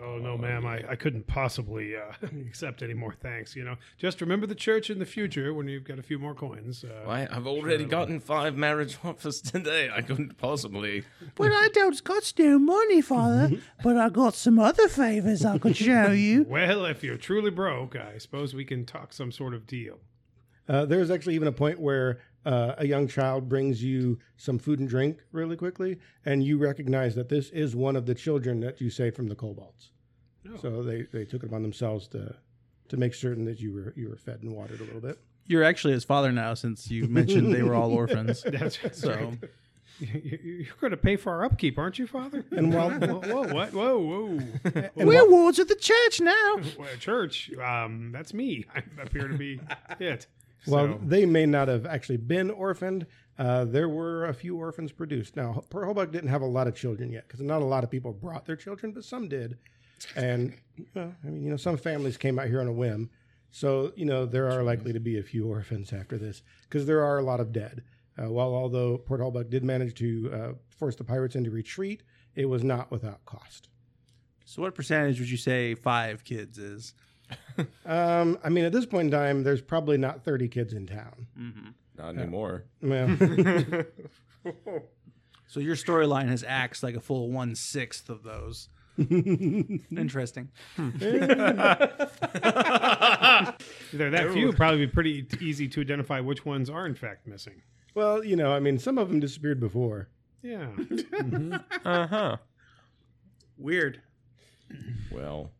Oh 0.00 0.16
no, 0.16 0.38
ma'am! 0.38 0.64
I, 0.66 0.82
I 0.88 0.96
couldn't 0.96 1.26
possibly 1.26 1.94
uh, 1.96 2.12
accept 2.46 2.82
any 2.82 2.94
more 2.94 3.12
thanks. 3.12 3.54
You 3.54 3.64
know, 3.64 3.76
just 3.98 4.20
remember 4.22 4.46
the 4.46 4.54
church 4.54 4.88
in 4.88 4.98
the 4.98 5.04
future 5.04 5.52
when 5.52 5.68
you've 5.68 5.84
got 5.84 5.98
a 5.98 6.02
few 6.02 6.18
more 6.18 6.34
coins. 6.34 6.82
Uh, 6.82 7.02
Why, 7.04 7.28
I've 7.30 7.46
already 7.46 7.82
Sure. 7.84 7.90
gotten 7.90 8.18
five 8.20 8.56
marriage 8.56 8.96
offers 9.04 9.42
today. 9.42 9.90
I 9.94 10.00
couldn't 10.00 10.38
possibly. 10.38 11.04
Well, 11.38 11.52
I 11.52 11.68
don't 11.72 12.02
got 12.04 12.32
no 12.38 12.58
money, 12.58 13.00
Father, 13.00 13.50
but 13.82 13.96
I 13.96 14.08
got 14.08 14.34
some 14.34 14.58
other 14.58 14.88
favors 14.88 15.44
I 15.44 15.58
could 15.58 15.76
show 15.76 16.10
you. 16.10 16.44
Well, 16.48 16.84
if 16.86 17.02
you're 17.02 17.16
truly 17.16 17.50
broke, 17.50 17.96
I 17.96 18.18
suppose 18.18 18.54
we 18.54 18.64
can 18.64 18.84
talk 18.84 19.12
some 19.12 19.32
sort 19.32 19.54
of 19.54 19.66
deal. 19.66 19.98
Uh, 20.68 20.84
there's 20.84 21.10
actually 21.10 21.34
even 21.34 21.48
a 21.48 21.52
point 21.52 21.80
where 21.80 22.20
uh, 22.44 22.74
a 22.78 22.86
young 22.86 23.06
child 23.08 23.48
brings 23.48 23.82
you 23.82 24.18
some 24.36 24.58
food 24.58 24.78
and 24.80 24.88
drink 24.88 25.18
really 25.32 25.56
quickly, 25.56 25.98
and 26.24 26.42
you 26.44 26.58
recognize 26.58 27.14
that 27.14 27.28
this 27.28 27.50
is 27.50 27.74
one 27.76 27.96
of 27.96 28.06
the 28.06 28.14
children 28.14 28.60
that 28.60 28.80
you 28.80 28.90
saved 28.90 29.16
from 29.16 29.28
the 29.28 29.34
kobolds. 29.36 29.90
Oh. 30.52 30.56
So 30.60 30.82
they, 30.82 31.02
they 31.02 31.24
took 31.24 31.42
it 31.42 31.46
upon 31.46 31.62
themselves 31.62 32.08
to 32.08 32.34
to 32.88 32.96
make 32.96 33.14
certain 33.14 33.44
that 33.46 33.60
you 33.60 33.72
were 33.72 33.92
you 33.96 34.08
were 34.08 34.16
fed 34.16 34.42
and 34.42 34.52
watered 34.52 34.80
a 34.80 34.84
little 34.84 35.00
bit. 35.00 35.18
You're 35.46 35.64
actually 35.64 35.94
his 35.94 36.04
father 36.04 36.30
now, 36.32 36.54
since 36.54 36.90
you 36.90 37.06
mentioned 37.08 37.52
they 37.54 37.62
were 37.62 37.74
all 37.74 37.90
orphans. 38.02 38.42
That's, 38.46 38.78
that's 38.78 39.00
So- 39.00 39.14
right. 39.14 39.38
You- 39.98 40.20
you- 40.24 40.38
You're 40.64 40.74
going 40.80 40.90
to 40.92 40.96
pay 40.96 41.16
for 41.16 41.30
our 41.32 41.44
upkeep, 41.44 41.78
aren't 41.78 41.98
you, 41.98 42.06
Father? 42.06 42.44
And 42.50 42.72
while 42.74 42.90
whoa, 42.90 43.20
whoa, 43.20 43.54
what? 43.54 43.72
Whoa, 43.72 43.98
whoa. 43.98 44.38
and 44.96 45.06
We're 45.08 45.22
while, 45.26 45.30
wards 45.30 45.58
of 45.58 45.68
the 45.68 45.74
church 45.76 46.20
now. 46.20 46.56
Church, 46.98 47.52
um, 47.58 48.10
that's 48.10 48.32
me. 48.34 48.64
I 48.74 48.82
appear 49.02 49.28
to 49.28 49.36
be 49.36 49.60
it. 50.00 50.26
While 50.66 50.98
So- 50.98 51.00
they 51.04 51.26
may 51.26 51.46
not 51.46 51.68
have 51.68 51.86
actually 51.86 52.18
been 52.18 52.50
orphaned, 52.50 53.06
uh, 53.38 53.64
there 53.64 53.88
were 53.88 54.26
a 54.26 54.34
few 54.34 54.56
orphans 54.56 54.92
produced. 54.92 55.36
Now, 55.36 55.64
Pearl 55.70 55.86
Hobart 55.86 56.12
didn't 56.12 56.28
have 56.30 56.42
a 56.42 56.46
lot 56.46 56.68
of 56.68 56.74
children 56.74 57.10
yet 57.10 57.26
because 57.26 57.40
not 57.40 57.62
a 57.62 57.64
lot 57.64 57.82
of 57.84 57.90
people 57.90 58.12
brought 58.12 58.46
their 58.46 58.56
children, 58.56 58.92
but 58.92 59.04
some 59.04 59.28
did. 59.28 59.58
And 60.16 60.54
well, 60.94 61.14
I 61.24 61.28
mean, 61.28 61.42
you 61.42 61.50
know, 61.50 61.56
some 61.56 61.76
families 61.76 62.16
came 62.16 62.38
out 62.38 62.48
here 62.48 62.60
on 62.60 62.66
a 62.66 62.72
whim. 62.72 63.10
So, 63.50 63.92
you 63.96 64.04
know, 64.04 64.24
there 64.24 64.50
are 64.50 64.62
likely 64.62 64.92
to 64.92 65.00
be 65.00 65.18
a 65.18 65.22
few 65.22 65.46
orphans 65.46 65.92
after 65.92 66.16
this 66.16 66.42
because 66.62 66.86
there 66.86 67.02
are 67.04 67.18
a 67.18 67.22
lot 67.22 67.40
of 67.40 67.52
dead. 67.52 67.82
Uh, 68.18 68.30
while 68.30 68.54
although 68.54 68.98
Port 68.98 69.20
Hullbeck 69.20 69.50
did 69.50 69.64
manage 69.64 69.94
to 69.94 70.30
uh, 70.32 70.52
force 70.68 70.96
the 70.96 71.04
pirates 71.04 71.34
into 71.34 71.50
retreat, 71.50 72.02
it 72.34 72.46
was 72.46 72.62
not 72.62 72.90
without 72.90 73.24
cost. 73.24 73.68
So, 74.44 74.62
what 74.62 74.74
percentage 74.74 75.18
would 75.18 75.30
you 75.30 75.36
say 75.36 75.74
five 75.74 76.24
kids 76.24 76.58
is? 76.58 76.94
Um, 77.86 78.38
I 78.42 78.48
mean, 78.48 78.64
at 78.64 78.72
this 78.72 78.86
point 78.86 79.06
in 79.06 79.10
time, 79.10 79.42
there's 79.42 79.60
probably 79.62 79.98
not 79.98 80.24
30 80.24 80.48
kids 80.48 80.72
in 80.72 80.86
town. 80.86 81.26
Mm-hmm. 81.38 81.68
Not 81.98 82.16
anymore. 82.16 82.64
Well, 82.80 83.08
So 85.46 85.60
your 85.60 85.76
storyline 85.76 86.28
has 86.28 86.42
acts 86.48 86.82
like 86.82 86.94
a 86.94 87.00
full 87.00 87.30
one 87.30 87.54
sixth 87.54 88.08
of 88.08 88.22
those. 88.22 88.70
Interesting. 88.98 90.48
If 90.74 90.98
they're 93.92 94.10
that 94.10 94.30
few, 94.32 94.52
probably 94.52 94.86
be 94.86 94.92
pretty 94.92 95.22
t- 95.22 95.44
easy 95.44 95.68
to 95.68 95.80
identify 95.80 96.20
which 96.20 96.44
ones 96.46 96.70
are 96.70 96.86
in 96.86 96.94
fact 96.94 97.26
missing. 97.26 97.62
well, 97.94 98.24
you 98.24 98.36
know, 98.36 98.52
I 98.52 98.60
mean, 98.60 98.78
some 98.78 98.96
of 98.98 99.08
them 99.10 99.20
disappeared 99.20 99.60
before. 99.60 100.08
Yeah. 100.42 100.68
Uh 101.84 102.06
huh. 102.06 102.36
Weird. 103.58 104.00
Well, 105.10 105.50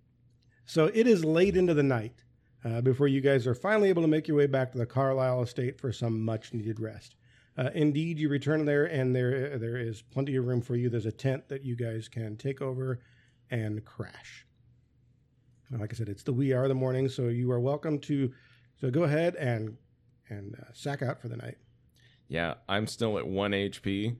So 0.64 0.86
it 0.94 1.06
is 1.06 1.24
late 1.24 1.56
into 1.56 1.74
the 1.74 1.82
night. 1.82 2.22
uh, 2.64 2.80
before 2.80 3.08
you 3.08 3.20
guys 3.20 3.46
are 3.46 3.54
finally 3.54 3.88
able 3.88 4.02
to 4.02 4.08
make 4.08 4.28
your 4.28 4.36
way 4.36 4.46
back 4.46 4.70
to 4.72 4.78
the 4.78 4.86
Carlisle 4.86 5.42
estate 5.42 5.80
for 5.80 5.92
some 5.92 6.24
much 6.24 6.54
needed 6.54 6.78
rest. 6.78 7.16
Uh, 7.58 7.70
indeed, 7.74 8.18
you 8.18 8.28
return 8.28 8.64
there, 8.64 8.84
and 8.86 9.14
there 9.14 9.58
there 9.58 9.76
is 9.76 10.00
plenty 10.00 10.36
of 10.36 10.46
room 10.46 10.62
for 10.62 10.76
you. 10.76 10.88
There's 10.88 11.04
a 11.06 11.12
tent 11.12 11.48
that 11.48 11.64
you 11.64 11.74
guys 11.76 12.08
can 12.08 12.36
take 12.36 12.62
over 12.62 13.00
and 13.50 13.84
crash. 13.84 14.46
And 15.68 15.80
Like 15.80 15.92
I 15.92 15.96
said, 15.96 16.08
it's 16.08 16.22
the 16.22 16.32
wee 16.32 16.54
hour 16.54 16.62
of 16.62 16.68
the 16.68 16.74
morning, 16.74 17.08
so 17.08 17.28
you 17.28 17.50
are 17.50 17.60
welcome 17.60 17.98
to 18.00 18.32
so 18.80 18.90
go 18.90 19.02
ahead 19.02 19.34
and 19.36 19.76
and 20.30 20.54
uh, 20.54 20.70
sack 20.72 21.02
out 21.02 21.20
for 21.20 21.28
the 21.28 21.36
night. 21.36 21.58
Yeah, 22.28 22.54
I'm 22.68 22.86
still 22.86 23.18
at 23.18 23.26
one 23.26 23.50
HP. 23.50 24.16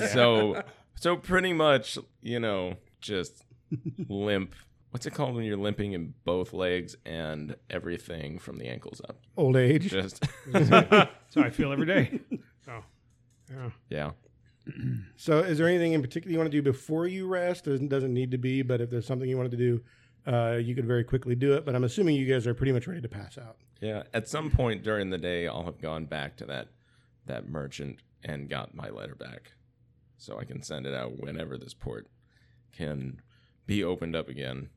So 0.12 0.62
so 0.94 1.16
pretty 1.16 1.52
much, 1.54 1.98
you 2.22 2.38
know, 2.38 2.76
just 3.00 3.42
limp. 4.08 4.54
What's 4.94 5.06
it 5.06 5.12
called 5.12 5.34
when 5.34 5.44
you're 5.44 5.56
limping 5.56 5.92
in 5.92 6.14
both 6.24 6.52
legs 6.52 6.94
and 7.04 7.56
everything 7.68 8.38
from 8.38 8.58
the 8.58 8.68
ankles 8.68 9.00
up? 9.08 9.18
Old 9.36 9.56
age. 9.56 9.90
Just 9.90 10.24
so 10.52 11.42
I 11.42 11.50
feel 11.50 11.72
every 11.72 11.86
day. 11.86 12.20
Oh, 12.66 12.82
yeah. 13.52 13.70
yeah. 13.90 14.72
So, 15.16 15.40
is 15.40 15.58
there 15.58 15.68
anything 15.68 15.92
in 15.92 16.00
particular 16.00 16.32
you 16.32 16.38
want 16.38 16.50
to 16.50 16.56
do 16.56 16.62
before 16.62 17.06
you 17.06 17.26
rest? 17.26 17.64
Doesn't 17.64 17.88
doesn't 17.88 18.14
need 18.14 18.30
to 18.30 18.38
be, 18.38 18.62
but 18.62 18.80
if 18.80 18.88
there's 18.88 19.06
something 19.06 19.28
you 19.28 19.36
wanted 19.36 19.50
to 19.50 19.58
do, 19.58 19.82
uh, 20.26 20.52
you 20.52 20.74
could 20.74 20.86
very 20.86 21.04
quickly 21.04 21.34
do 21.34 21.52
it. 21.52 21.66
But 21.66 21.74
I'm 21.74 21.84
assuming 21.84 22.16
you 22.16 22.24
guys 22.24 22.46
are 22.46 22.54
pretty 22.54 22.72
much 22.72 22.86
ready 22.86 23.02
to 23.02 23.08
pass 23.08 23.36
out. 23.36 23.58
Yeah, 23.82 24.04
at 24.14 24.28
some 24.28 24.50
point 24.50 24.82
during 24.82 25.10
the 25.10 25.18
day, 25.18 25.46
I'll 25.46 25.64
have 25.64 25.78
gone 25.82 26.06
back 26.06 26.38
to 26.38 26.46
that 26.46 26.68
that 27.26 27.48
merchant 27.48 27.98
and 28.22 28.48
got 28.48 28.74
my 28.74 28.88
letter 28.88 29.14
back, 29.14 29.52
so 30.16 30.38
I 30.38 30.44
can 30.44 30.62
send 30.62 30.86
it 30.86 30.94
out 30.94 31.18
whenever 31.18 31.58
this 31.58 31.74
port 31.74 32.06
can 32.72 33.20
be 33.66 33.84
opened 33.84 34.16
up 34.16 34.30
again. 34.30 34.70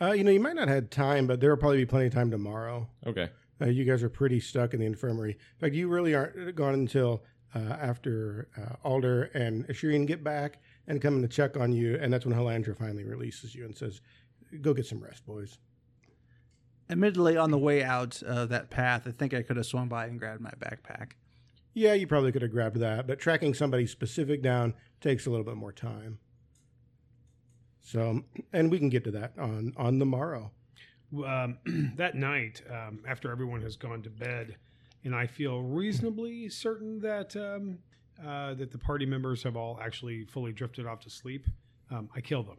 Uh, 0.00 0.12
you 0.12 0.24
know, 0.24 0.30
you 0.30 0.40
might 0.40 0.56
not 0.56 0.68
have 0.68 0.90
time, 0.90 1.26
but 1.26 1.40
there 1.40 1.50
will 1.50 1.56
probably 1.56 1.78
be 1.78 1.86
plenty 1.86 2.06
of 2.06 2.14
time 2.14 2.30
tomorrow. 2.30 2.88
Okay. 3.06 3.30
Uh, 3.60 3.66
you 3.66 3.84
guys 3.84 4.02
are 4.02 4.08
pretty 4.08 4.40
stuck 4.40 4.74
in 4.74 4.80
the 4.80 4.86
infirmary. 4.86 5.32
In 5.32 5.60
fact, 5.60 5.74
you 5.74 5.88
really 5.88 6.14
aren't 6.14 6.56
gone 6.56 6.74
until 6.74 7.22
uh, 7.54 7.58
after 7.58 8.48
uh, 8.58 8.74
Alder 8.86 9.24
and 9.34 9.64
Assyrian 9.70 10.06
get 10.06 10.24
back 10.24 10.58
and 10.88 11.00
come 11.00 11.16
in 11.16 11.22
to 11.22 11.28
check 11.28 11.56
on 11.56 11.72
you, 11.72 11.96
and 12.00 12.12
that's 12.12 12.26
when 12.26 12.34
Halandra 12.34 12.76
finally 12.76 13.04
releases 13.04 13.54
you 13.54 13.64
and 13.64 13.76
says, 13.76 14.00
"Go 14.60 14.74
get 14.74 14.86
some 14.86 15.02
rest, 15.02 15.24
boys." 15.24 15.58
Admittedly, 16.90 17.36
on 17.36 17.50
the 17.50 17.58
way 17.58 17.82
out 17.82 18.22
of 18.22 18.48
that 18.50 18.70
path, 18.70 19.06
I 19.06 19.12
think 19.12 19.32
I 19.32 19.42
could 19.42 19.56
have 19.56 19.66
swung 19.66 19.88
by 19.88 20.06
and 20.06 20.18
grabbed 20.18 20.40
my 20.40 20.52
backpack. 20.58 21.12
Yeah, 21.72 21.94
you 21.94 22.06
probably 22.06 22.32
could 22.32 22.42
have 22.42 22.50
grabbed 22.50 22.78
that, 22.80 23.06
but 23.06 23.18
tracking 23.18 23.54
somebody 23.54 23.86
specific 23.86 24.42
down 24.42 24.74
takes 25.00 25.26
a 25.26 25.30
little 25.30 25.44
bit 25.44 25.56
more 25.56 25.72
time. 25.72 26.18
So, 27.84 28.22
and 28.52 28.70
we 28.70 28.78
can 28.78 28.88
get 28.88 29.04
to 29.04 29.10
that 29.12 29.34
on 29.38 29.72
on 29.76 29.98
the 29.98 30.06
morrow. 30.06 30.50
um, 31.24 31.58
that 31.96 32.14
night, 32.16 32.62
um, 32.70 33.00
after 33.06 33.30
everyone 33.30 33.60
has 33.60 33.76
gone 33.76 34.02
to 34.02 34.10
bed, 34.10 34.56
and 35.04 35.14
I 35.14 35.26
feel 35.26 35.62
reasonably 35.62 36.48
certain 36.48 36.98
that 37.00 37.36
um, 37.36 37.78
uh, 38.24 38.54
that 38.54 38.72
the 38.72 38.78
party 38.78 39.04
members 39.04 39.42
have 39.42 39.54
all 39.56 39.78
actually 39.82 40.24
fully 40.24 40.50
drifted 40.52 40.86
off 40.86 41.00
to 41.00 41.10
sleep, 41.10 41.46
um, 41.90 42.08
I 42.16 42.20
kill 42.22 42.42
them. 42.42 42.56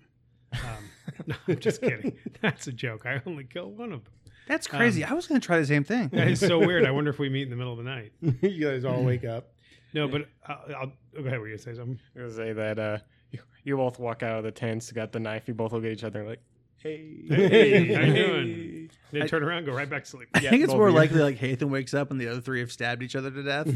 Um, 0.53 0.89
no, 1.27 1.35
I'm 1.47 1.59
just 1.59 1.81
kidding. 1.81 2.17
That's 2.41 2.67
a 2.67 2.71
joke. 2.71 3.05
I 3.07 3.19
only 3.25 3.45
kill 3.45 3.71
one 3.71 3.91
of 3.91 4.03
them. 4.03 4.13
That's 4.47 4.67
crazy. 4.67 5.03
I 5.03 5.13
was 5.13 5.25
going 5.25 5.41
to 5.41 5.45
try 5.45 5.57
the 5.59 5.65
same 5.65 5.83
thing. 5.83 6.09
That 6.09 6.27
is 6.27 6.39
so 6.39 6.59
weird. 6.59 6.85
I 6.85 6.91
wonder 6.91 7.09
if 7.09 7.17
we 7.17 7.29
meet 7.29 7.43
in 7.43 7.49
the 7.49 7.55
middle 7.55 7.71
of 7.71 7.79
the 7.79 7.83
night. 7.83 8.11
you 8.21 8.63
guys 8.63 8.85
all 8.85 9.03
wake 9.03 9.25
up. 9.25 9.53
No, 9.91 10.07
but 10.07 10.27
I'll, 10.47 10.75
I'll 10.75 10.91
go 11.19 11.27
ahead. 11.27 11.39
Were 11.39 11.47
you 11.47 11.55
gonna 11.55 11.63
say 11.63 11.73
something? 11.73 11.99
I 12.15 12.23
was 12.23 12.35
gonna 12.35 12.49
say 12.49 12.53
that 12.53 12.77
uh, 12.77 12.97
you, 13.37 13.41
you 13.63 13.77
both 13.77 13.99
walk 13.99 14.23
out 14.23 14.37
of 14.37 14.43
the 14.43 14.51
tents, 14.51 14.91
got 14.91 15.11
the 15.11 15.19
knife. 15.19 15.47
You 15.47 15.53
both 15.53 15.71
look 15.73 15.83
at 15.85 15.91
each 15.91 16.03
other 16.03 16.25
like, 16.27 16.41
"Hey, 16.77 17.23
Hey, 17.29 17.93
how 17.93 18.01
you 18.01 18.13
doing? 18.13 18.89
Then 19.11 19.21
I- 19.23 19.27
turn 19.27 19.43
around, 19.43 19.59
and 19.59 19.67
go 19.67 19.73
right 19.73 19.89
back 19.89 20.03
to 20.03 20.09
sleep. 20.09 20.29
I 20.33 20.39
think 20.39 20.63
it's 20.63 20.73
more 20.73 20.91
likely 20.91 21.21
like 21.21 21.37
Hatham 21.37 21.69
wakes 21.71 21.93
up 21.93 22.11
and 22.11 22.19
the 22.19 22.27
other 22.27 22.41
three 22.41 22.59
have 22.59 22.71
stabbed 22.71 23.03
each 23.03 23.15
other 23.15 23.31
to 23.31 23.43
death. 23.43 23.67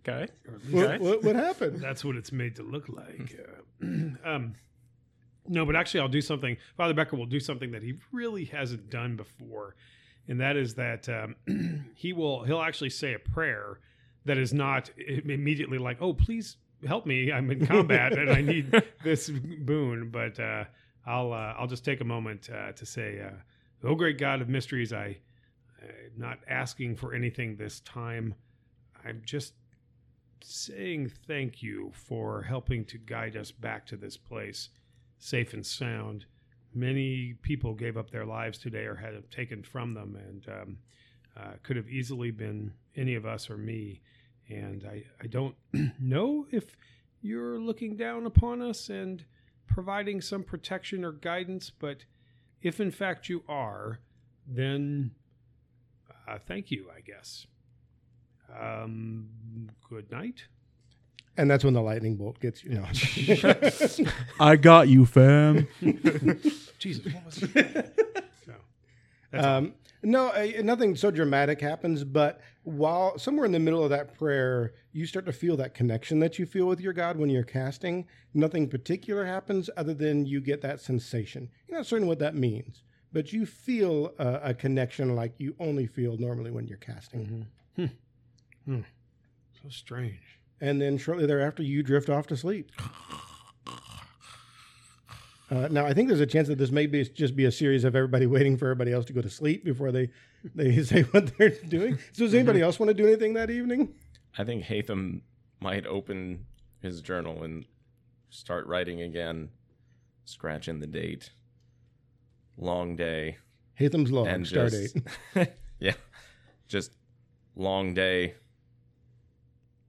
okay." 0.00 0.28
What, 0.70 1.00
what, 1.00 1.22
what 1.24 1.36
happened? 1.36 1.80
That's 1.80 2.04
what 2.04 2.16
it's 2.16 2.32
made 2.32 2.56
to 2.56 2.62
look 2.62 2.88
like. 2.88 3.38
Uh, 3.82 3.86
um, 4.24 4.54
no, 5.48 5.66
but 5.66 5.74
actually, 5.74 6.00
I'll 6.00 6.08
do 6.08 6.20
something. 6.20 6.56
Father 6.76 6.94
Becker 6.94 7.16
will 7.16 7.26
do 7.26 7.40
something 7.40 7.72
that 7.72 7.82
he 7.82 7.94
really 8.12 8.44
hasn't 8.44 8.90
done 8.90 9.16
before, 9.16 9.74
and 10.28 10.40
that 10.40 10.56
is 10.56 10.74
that 10.74 11.08
um, 11.08 11.34
he 11.96 12.12
will 12.12 12.44
he'll 12.44 12.62
actually 12.62 12.90
say 12.90 13.14
a 13.14 13.18
prayer 13.18 13.80
that 14.24 14.38
is 14.38 14.54
not 14.54 14.90
immediately 14.96 15.78
like, 15.78 15.98
"Oh, 16.00 16.14
please 16.14 16.58
help 16.86 17.06
me! 17.06 17.32
I'm 17.32 17.50
in 17.50 17.66
combat 17.66 18.12
and 18.12 18.30
I 18.30 18.40
need 18.40 18.82
this 19.04 19.30
boon." 19.30 20.10
But 20.10 20.38
uh, 20.38 20.64
I'll 21.06 21.32
uh, 21.32 21.54
I'll 21.58 21.66
just 21.66 21.84
take 21.84 22.00
a 22.00 22.04
moment 22.04 22.50
uh, 22.50 22.72
to 22.72 22.86
say, 22.86 23.20
uh, 23.20 23.86
"Oh, 23.86 23.94
great 23.94 24.18
God 24.18 24.40
of 24.40 24.48
mysteries, 24.48 24.92
I." 24.92 25.18
I'm 25.82 26.12
not 26.16 26.38
asking 26.46 26.94
for 26.94 27.12
anything 27.12 27.56
this 27.56 27.80
time. 27.80 28.34
I'm 29.04 29.20
just 29.24 29.54
saying 30.40 31.10
thank 31.26 31.62
you 31.62 31.90
for 31.92 32.42
helping 32.42 32.84
to 32.86 32.98
guide 32.98 33.36
us 33.36 33.50
back 33.50 33.86
to 33.86 33.96
this 33.96 34.16
place 34.16 34.68
safe 35.18 35.54
and 35.54 35.64
sound. 35.64 36.24
Many 36.74 37.34
people 37.42 37.74
gave 37.74 37.96
up 37.96 38.10
their 38.10 38.24
lives 38.24 38.58
today 38.58 38.84
or 38.84 38.96
had 38.96 39.14
it 39.14 39.30
taken 39.30 39.62
from 39.62 39.94
them, 39.94 40.16
and 40.16 40.48
um, 40.48 40.78
uh, 41.36 41.52
could 41.62 41.76
have 41.76 41.88
easily 41.88 42.30
been 42.30 42.72
any 42.96 43.14
of 43.14 43.24
us 43.24 43.48
or 43.48 43.56
me. 43.56 44.00
And 44.48 44.84
I, 44.84 45.04
I 45.22 45.26
don't 45.26 45.54
know 46.00 46.46
if 46.50 46.76
you're 47.20 47.58
looking 47.58 47.96
down 47.96 48.26
upon 48.26 48.60
us 48.60 48.88
and 48.88 49.24
providing 49.66 50.20
some 50.20 50.42
protection 50.42 51.04
or 51.04 51.12
guidance, 51.12 51.70
but 51.70 52.04
if 52.60 52.80
in 52.80 52.90
fact 52.90 53.28
you 53.28 53.42
are, 53.48 54.00
then 54.46 55.12
uh, 56.28 56.38
thank 56.46 56.70
you, 56.70 56.88
I 56.94 57.00
guess. 57.00 57.46
Um, 58.60 59.28
good 59.88 60.10
night. 60.10 60.44
And 61.36 61.50
that's 61.50 61.64
when 61.64 61.72
the 61.72 61.80
lightning 61.80 62.16
bolt 62.16 62.38
gets 62.40 62.62
you. 62.62 62.74
Know. 62.74 62.86
I 64.40 64.56
got 64.56 64.88
you, 64.88 65.06
fam. 65.06 65.66
Jesus, 66.78 67.12
what 67.12 67.24
was 67.24 67.42
it? 67.42 67.98
so, 68.44 68.52
that's 69.30 69.44
all. 69.46 69.56
um, 69.56 69.74
no, 70.02 70.28
uh, 70.28 70.48
nothing 70.62 70.96
so 70.96 71.10
dramatic 71.10 71.60
happens, 71.60 72.04
but 72.04 72.40
while 72.64 73.18
somewhere 73.18 73.46
in 73.46 73.52
the 73.52 73.58
middle 73.58 73.84
of 73.84 73.90
that 73.90 74.16
prayer, 74.18 74.72
you 74.92 75.06
start 75.06 75.26
to 75.26 75.32
feel 75.32 75.56
that 75.58 75.74
connection 75.74 76.18
that 76.20 76.38
you 76.38 76.46
feel 76.46 76.66
with 76.66 76.80
your 76.80 76.92
God 76.92 77.16
when 77.16 77.30
you're 77.30 77.44
casting. 77.44 78.06
Nothing 78.34 78.68
particular 78.68 79.24
happens 79.24 79.70
other 79.76 79.94
than 79.94 80.26
you 80.26 80.40
get 80.40 80.60
that 80.62 80.80
sensation. 80.80 81.48
You're 81.68 81.78
not 81.78 81.86
certain 81.86 82.08
what 82.08 82.18
that 82.18 82.34
means, 82.34 82.82
but 83.12 83.32
you 83.32 83.46
feel 83.46 84.12
uh, 84.18 84.40
a 84.42 84.54
connection 84.54 85.14
like 85.14 85.34
you 85.38 85.54
only 85.60 85.86
feel 85.86 86.16
normally 86.16 86.50
when 86.50 86.66
you're 86.66 86.78
casting. 86.78 87.46
so 89.62 89.68
strange. 89.68 90.40
And 90.60 90.80
then 90.80 90.98
shortly 90.98 91.26
thereafter, 91.26 91.62
you 91.62 91.82
drift 91.82 92.08
off 92.08 92.26
to 92.28 92.36
sleep. 92.36 92.72
Uh, 95.52 95.68
now, 95.70 95.84
I 95.84 95.92
think 95.92 96.08
there's 96.08 96.20
a 96.20 96.26
chance 96.26 96.48
that 96.48 96.56
this 96.56 96.70
may 96.70 96.86
be 96.86 97.04
just 97.04 97.36
be 97.36 97.44
a 97.44 97.52
series 97.52 97.84
of 97.84 97.94
everybody 97.94 98.26
waiting 98.36 98.56
for 98.56 98.66
everybody 98.66 98.90
else 98.92 99.04
to 99.06 99.12
go 99.12 99.20
to 99.20 99.28
sleep 99.28 99.64
before 99.64 99.92
they 99.92 100.08
they 100.54 100.82
say 100.82 101.02
what 101.02 101.36
they're 101.36 101.50
doing. 101.50 101.98
So, 102.12 102.24
does 102.24 102.32
anybody 102.32 102.62
else 102.62 102.78
want 102.80 102.88
to 102.88 102.94
do 102.94 103.06
anything 103.06 103.34
that 103.34 103.50
evening? 103.50 103.94
I 104.38 104.44
think 104.44 104.62
Hatham 104.62 105.22
might 105.60 105.86
open 105.86 106.46
his 106.80 107.02
journal 107.02 107.42
and 107.42 107.66
start 108.30 108.66
writing 108.66 109.02
again, 109.02 109.50
scratch 110.24 110.68
in 110.68 110.80
the 110.80 110.86
date. 110.86 111.30
Long 112.56 112.96
day. 112.96 113.36
Hatham's 113.74 114.10
Law, 114.10 114.24
and 114.24 114.46
star 114.46 114.70
just 114.70 114.96
date. 115.34 115.52
yeah, 115.80 115.94
just 116.66 116.92
long 117.56 117.92
day. 117.92 118.34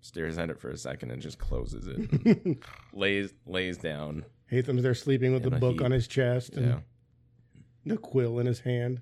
Stares 0.01 0.37
at 0.37 0.49
it 0.49 0.59
for 0.59 0.69
a 0.71 0.77
second 0.77 1.11
and 1.11 1.21
just 1.21 1.39
closes 1.39 1.87
it. 1.87 2.57
lays 2.91 3.33
lays 3.45 3.77
down. 3.77 4.25
Hatham's 4.49 4.83
there 4.83 4.93
sleeping 4.93 5.33
with 5.33 5.43
In 5.43 5.49
the 5.51 5.55
a 5.57 5.59
book 5.59 5.73
heap. 5.73 5.81
on 5.83 5.91
his 5.91 6.07
chest 6.07 6.55
and 6.55 6.65
Yeah. 6.67 6.79
the 7.85 7.97
quill 7.97 8.39
in 8.39 8.45
his 8.45 8.59
hand. 8.61 9.01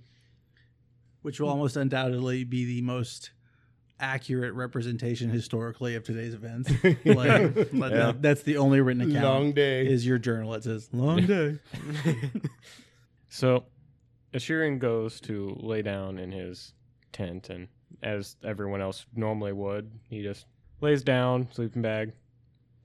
Which 1.22 1.40
will 1.40 1.50
almost 1.50 1.76
undoubtedly 1.78 2.44
be 2.44 2.66
the 2.66 2.82
most 2.82 3.32
accurate 4.00 4.54
representation 4.56 5.30
historically 5.30 5.94
of 5.96 6.04
today's 6.04 6.34
events. 6.34 6.72
Like, 6.84 7.04
like 7.74 7.92
Yeah. 7.92 8.14
that's 8.20 8.42
the 8.42 8.58
only 8.58 8.82
written 8.82 9.02
account. 9.10 9.24
Long 9.26 9.52
day. 9.52 9.86
is 9.86 10.06
your 10.08 10.18
journal. 10.18 10.54
It 10.56 10.64
says 10.64 10.90
long 10.92 11.26
day. 11.28 11.60
So, 13.30 13.64
Assyrian 14.34 14.78
goes 14.78 15.22
to 15.22 15.56
lay 15.60 15.82
down 15.82 16.18
in 16.18 16.32
his 16.34 16.74
tent, 17.14 17.50
and 17.50 17.70
as 18.04 18.36
everyone 18.44 18.82
else 18.82 19.06
normally 19.16 19.54
would, 19.54 19.90
he 20.10 20.22
just 20.22 20.46
lays 20.82 21.02
down, 21.02 21.48
sleeping 21.52 21.82
bag, 21.82 22.12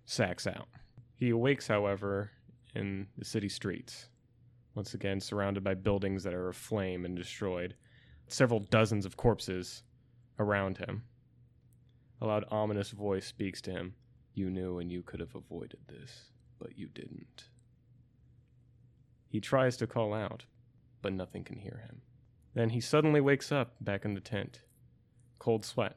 sacks 0.04 0.46
out. 0.46 0.68
He 1.16 1.30
awakes, 1.30 1.66
however, 1.66 2.30
in 2.76 3.06
the 3.16 3.24
city 3.24 3.48
streets, 3.48 4.08
once 4.74 4.94
again 4.94 5.20
surrounded 5.20 5.64
by 5.64 5.74
buildings 5.74 6.22
that 6.22 6.34
are 6.34 6.48
aflame 6.48 7.04
and 7.04 7.16
destroyed, 7.16 7.74
several 8.28 8.60
dozens 8.60 9.06
of 9.06 9.16
corpses 9.16 9.82
around 10.38 10.78
him. 10.78 11.02
A 12.20 12.26
loud, 12.26 12.44
ominous 12.50 12.90
voice 12.90 13.26
speaks 13.26 13.60
to 13.62 13.70
him. 13.70 13.94
You 14.34 14.50
knew 14.50 14.78
and 14.78 14.92
you 14.92 15.02
could 15.02 15.20
have 15.20 15.34
avoided 15.34 15.80
this, 15.88 16.30
but 16.58 16.78
you 16.78 16.88
didn't. 16.88 17.44
He 19.28 19.40
tries 19.40 19.76
to 19.78 19.86
call 19.86 20.12
out, 20.12 20.44
but 21.02 21.12
nothing 21.12 21.44
can 21.44 21.58
hear 21.58 21.82
him. 21.86 22.02
Then 22.54 22.70
he 22.70 22.80
suddenly 22.80 23.20
wakes 23.20 23.50
up 23.50 23.74
back 23.80 24.04
in 24.04 24.14
the 24.14 24.20
tent, 24.20 24.62
cold 25.38 25.64
sweat, 25.64 25.96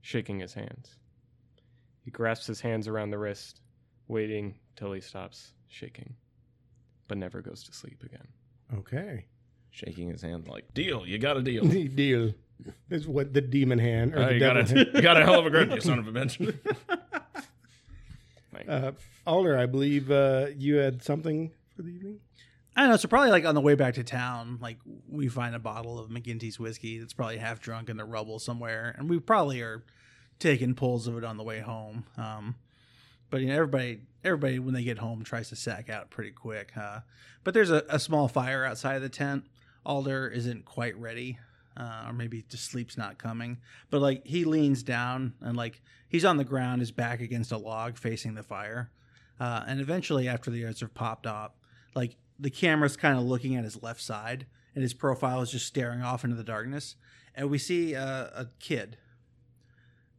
shaking 0.00 0.40
his 0.40 0.54
hands. 0.54 0.96
He 2.02 2.10
grasps 2.10 2.46
his 2.46 2.60
hands 2.60 2.88
around 2.88 3.10
the 3.10 3.18
wrist, 3.18 3.60
waiting 4.08 4.58
till 4.76 4.92
he 4.92 5.00
stops 5.00 5.52
shaking, 5.68 6.14
but 7.08 7.18
never 7.18 7.40
goes 7.42 7.62
to 7.64 7.72
sleep 7.72 8.02
again. 8.04 8.26
Okay. 8.78 9.26
Shaking 9.70 10.08
his 10.08 10.22
hand 10.22 10.48
like, 10.48 10.72
deal, 10.74 11.06
you 11.06 11.18
got 11.18 11.36
a 11.36 11.42
deal. 11.42 11.64
Deal. 11.94 12.32
Is 12.88 13.06
what 13.06 13.34
the 13.34 13.42
demon 13.42 13.78
hand 13.78 14.14
or 14.14 14.20
Oh, 14.20 14.26
the 14.28 14.34
you, 14.34 14.40
got 14.40 14.54
devil 14.54 14.72
a, 14.72 14.76
hand. 14.78 14.90
you 14.94 15.02
got 15.02 15.20
a 15.20 15.24
hell 15.24 15.38
of 15.40 15.44
a 15.46 15.50
grip, 15.50 15.70
you 15.70 15.80
son 15.82 15.98
of 15.98 16.08
a 16.08 16.12
bitch. 16.12 16.58
Like, 18.52 18.68
Uh, 18.68 18.92
Alder, 19.26 19.58
I 19.58 19.66
believe 19.66 20.10
uh, 20.10 20.46
you 20.56 20.76
had 20.76 21.02
something 21.02 21.52
for 21.76 21.82
the 21.82 21.90
evening. 21.90 22.20
I 22.74 22.82
don't 22.82 22.90
know. 22.90 22.96
So 22.96 23.08
probably 23.08 23.30
like 23.30 23.44
on 23.44 23.54
the 23.54 23.60
way 23.60 23.74
back 23.74 23.94
to 23.94 24.04
town, 24.04 24.58
like 24.60 24.78
we 25.08 25.28
find 25.28 25.54
a 25.54 25.58
bottle 25.58 25.98
of 25.98 26.08
McGinty's 26.10 26.58
whiskey 26.58 26.98
that's 26.98 27.12
probably 27.14 27.38
half 27.38 27.60
drunk 27.60 27.88
in 27.90 27.96
the 27.96 28.04
rubble 28.04 28.38
somewhere, 28.38 28.94
and 28.98 29.08
we 29.08 29.18
probably 29.18 29.60
are 29.62 29.82
taking 30.38 30.74
pulls 30.74 31.06
of 31.06 31.16
it 31.18 31.24
on 31.24 31.36
the 31.38 31.42
way 31.42 31.60
home. 31.60 32.04
Um, 32.18 32.54
but 33.30 33.40
you 33.40 33.48
know, 33.48 33.54
everybody, 33.54 34.00
everybody 34.26 34.58
when 34.58 34.74
they 34.74 34.82
get 34.82 34.98
home 34.98 35.22
tries 35.22 35.48
to 35.50 35.56
sack 35.56 35.88
out 35.88 36.10
pretty 36.10 36.32
quick. 36.32 36.72
Uh, 36.76 37.00
but 37.44 37.54
there's 37.54 37.70
a, 37.70 37.84
a 37.88 37.98
small 37.98 38.28
fire 38.28 38.64
outside 38.64 38.96
of 38.96 39.02
the 39.02 39.08
tent. 39.08 39.44
Alder 39.84 40.28
isn't 40.28 40.64
quite 40.64 40.98
ready, 40.98 41.38
uh, 41.76 42.06
or 42.08 42.12
maybe 42.12 42.44
just 42.48 42.64
sleep's 42.64 42.98
not 42.98 43.18
coming. 43.18 43.58
But 43.90 44.00
like 44.00 44.26
he 44.26 44.44
leans 44.44 44.82
down 44.82 45.34
and 45.40 45.56
like 45.56 45.80
he's 46.08 46.24
on 46.24 46.36
the 46.36 46.44
ground, 46.44 46.80
his 46.80 46.90
back 46.90 47.20
against 47.20 47.52
a 47.52 47.56
log 47.56 47.96
facing 47.96 48.34
the 48.34 48.42
fire. 48.42 48.90
Uh, 49.38 49.64
and 49.66 49.80
eventually, 49.80 50.28
after 50.28 50.50
the 50.50 50.64
others 50.64 50.80
have 50.80 50.94
popped 50.94 51.26
up, 51.26 51.56
like 51.94 52.16
the 52.38 52.50
camera's 52.50 52.96
kind 52.96 53.18
of 53.18 53.24
looking 53.24 53.54
at 53.54 53.64
his 53.64 53.82
left 53.82 54.00
side, 54.00 54.46
and 54.74 54.82
his 54.82 54.94
profile 54.94 55.40
is 55.40 55.50
just 55.50 55.66
staring 55.66 56.02
off 56.02 56.24
into 56.24 56.36
the 56.36 56.44
darkness. 56.44 56.96
And 57.34 57.50
we 57.50 57.58
see 57.58 57.94
a, 57.94 58.32
a 58.34 58.46
kid, 58.58 58.96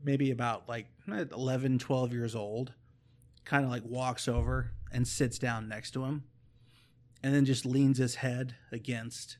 maybe 0.04 0.32
about 0.32 0.70
like 0.70 0.88
11, 1.08 1.80
12 1.80 2.14
years 2.14 2.36
old, 2.36 2.74
kind 3.48 3.64
of 3.64 3.72
like 3.72 3.84
walks 3.86 4.28
over 4.28 4.72
and 4.92 5.08
sits 5.08 5.40
down 5.40 5.70
next 5.70 5.92
to 5.92 6.04
him, 6.04 6.26
and 7.24 7.34
then 7.34 7.46
just 7.46 7.66
leans 7.66 7.98
his 7.98 8.16
head 8.16 8.56
against 8.72 9.38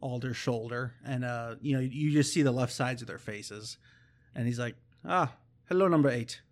Alder's 0.00 0.36
shoulder. 0.36 0.92
And, 1.04 1.24
uh, 1.24 1.56
you 1.60 1.74
know, 1.74 1.80
you 1.80 2.12
just 2.12 2.32
see 2.32 2.42
the 2.42 2.52
left 2.52 2.72
sides 2.72 3.00
of 3.00 3.08
their 3.08 3.18
faces. 3.18 3.78
And 4.34 4.46
he's 4.46 4.58
like, 4.58 4.76
Ah, 5.04 5.32
hello, 5.68 5.88
number 5.88 6.10
eight. 6.10 6.42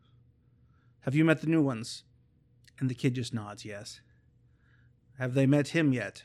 Have 1.01 1.15
you 1.15 1.25
met 1.25 1.43
the 1.43 1.47
new 1.47 1.63
ones? 1.63 2.03
And 2.81 2.89
the 2.89 2.95
kid 2.95 3.15
just 3.15 3.35
nods, 3.35 3.65
yes. 3.65 4.01
Have 5.19 5.35
they 5.35 5.47
met 5.47 5.69
him 5.69 5.93
yet? 5.93 6.25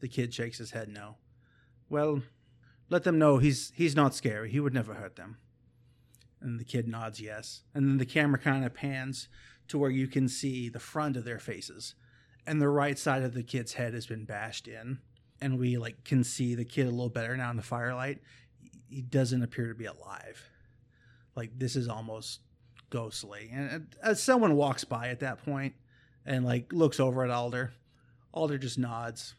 The 0.00 0.08
kid 0.08 0.32
shakes 0.32 0.58
his 0.58 0.70
head 0.70 0.88
no. 0.88 1.16
Well, 1.90 2.22
let 2.88 3.04
them 3.04 3.18
know 3.18 3.38
he's 3.38 3.72
he's 3.74 3.96
not 3.96 4.14
scary. 4.14 4.50
He 4.50 4.60
would 4.60 4.74
never 4.74 4.94
hurt 4.94 5.16
them. 5.16 5.36
And 6.40 6.58
the 6.58 6.64
kid 6.64 6.86
nods 6.86 7.20
yes. 7.20 7.62
And 7.74 7.88
then 7.88 7.98
the 7.98 8.06
camera 8.06 8.38
kind 8.38 8.64
of 8.64 8.74
pans 8.74 9.28
to 9.68 9.78
where 9.78 9.90
you 9.90 10.06
can 10.06 10.28
see 10.28 10.68
the 10.68 10.80
front 10.80 11.16
of 11.16 11.24
their 11.24 11.38
faces. 11.38 11.94
And 12.46 12.60
the 12.60 12.68
right 12.68 12.98
side 12.98 13.22
of 13.22 13.34
the 13.34 13.42
kid's 13.42 13.74
head 13.74 13.94
has 13.94 14.06
been 14.06 14.24
bashed 14.24 14.68
in. 14.68 14.98
And 15.40 15.58
we 15.58 15.76
like 15.76 16.04
can 16.04 16.24
see 16.24 16.54
the 16.54 16.64
kid 16.64 16.86
a 16.86 16.90
little 16.90 17.08
better 17.08 17.36
now 17.36 17.50
in 17.50 17.56
the 17.56 17.62
firelight. 17.62 18.20
He 18.88 19.02
doesn't 19.02 19.42
appear 19.42 19.68
to 19.68 19.74
be 19.74 19.84
alive. 19.84 20.42
Like 21.36 21.58
this 21.58 21.76
is 21.76 21.88
almost 21.88 22.40
ghostly. 22.90 23.50
And 23.52 23.94
as 24.02 24.12
uh, 24.12 24.14
someone 24.14 24.56
walks 24.56 24.84
by 24.84 25.08
at 25.08 25.20
that 25.20 25.44
point 25.44 25.74
and 26.24 26.44
like 26.44 26.72
looks 26.72 27.00
over 27.00 27.24
at 27.24 27.30
Alder, 27.30 27.72
Alder 28.32 28.58
just 28.58 28.78
nods, 28.78 29.34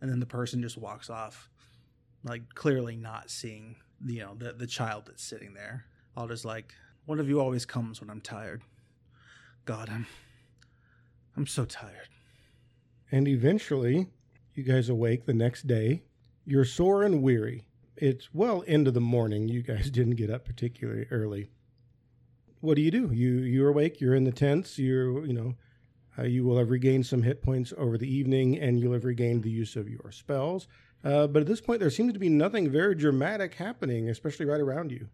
and 0.00 0.10
then 0.10 0.20
the 0.20 0.26
person 0.26 0.62
just 0.62 0.76
walks 0.76 1.10
off, 1.10 1.48
like 2.24 2.54
clearly 2.54 2.96
not 2.96 3.30
seeing 3.30 3.76
you 4.04 4.20
know 4.20 4.34
the 4.36 4.52
the 4.52 4.66
child 4.66 5.04
that's 5.06 5.22
sitting 5.22 5.54
there. 5.54 5.86
Alder's 6.16 6.44
like, 6.44 6.74
"One 7.06 7.20
of 7.20 7.28
you 7.28 7.40
always 7.40 7.64
comes 7.64 8.00
when 8.00 8.10
I'm 8.10 8.20
tired. 8.20 8.62
God, 9.64 9.88
I'm 9.90 10.06
I'm 11.36 11.46
so 11.46 11.64
tired." 11.64 12.08
And 13.10 13.28
eventually, 13.28 14.08
you 14.54 14.62
guys 14.62 14.88
awake 14.88 15.26
the 15.26 15.34
next 15.34 15.66
day. 15.66 16.02
You're 16.44 16.64
sore 16.64 17.02
and 17.02 17.22
weary. 17.22 17.66
It's 17.96 18.34
well 18.34 18.62
into 18.62 18.90
the 18.90 19.00
morning. 19.00 19.48
You 19.48 19.62
guys 19.62 19.90
didn't 19.98 20.16
get 20.16 20.30
up 20.30 20.44
particularly 20.44 21.06
early. 21.10 21.50
What 22.60 22.76
do 22.76 22.82
you 22.82 22.90
do? 22.90 23.10
You 23.12 23.38
you're 23.40 23.68
awake. 23.70 24.00
You're 24.00 24.14
in 24.14 24.24
the 24.24 24.32
tents. 24.32 24.78
You're 24.78 25.24
you 25.26 25.32
know, 25.32 25.54
uh, 26.18 26.24
you 26.24 26.44
will 26.44 26.58
have 26.58 26.70
regained 26.70 27.06
some 27.06 27.22
hit 27.22 27.42
points 27.42 27.72
over 27.76 27.96
the 27.98 28.12
evening, 28.12 28.58
and 28.58 28.78
you'll 28.78 28.92
have 28.92 29.04
regained 29.04 29.42
the 29.42 29.50
use 29.50 29.76
of 29.76 29.88
your 29.88 30.10
spells. 30.10 30.68
Uh, 31.04 31.26
but 31.26 31.40
at 31.40 31.48
this 31.48 31.60
point, 31.60 31.80
there 31.80 31.90
seems 31.90 32.12
to 32.12 32.18
be 32.18 32.28
nothing 32.28 32.70
very 32.70 32.94
dramatic 32.94 33.54
happening, 33.54 34.08
especially 34.08 34.46
right 34.46 34.60
around 34.60 34.92
you. 34.92 35.08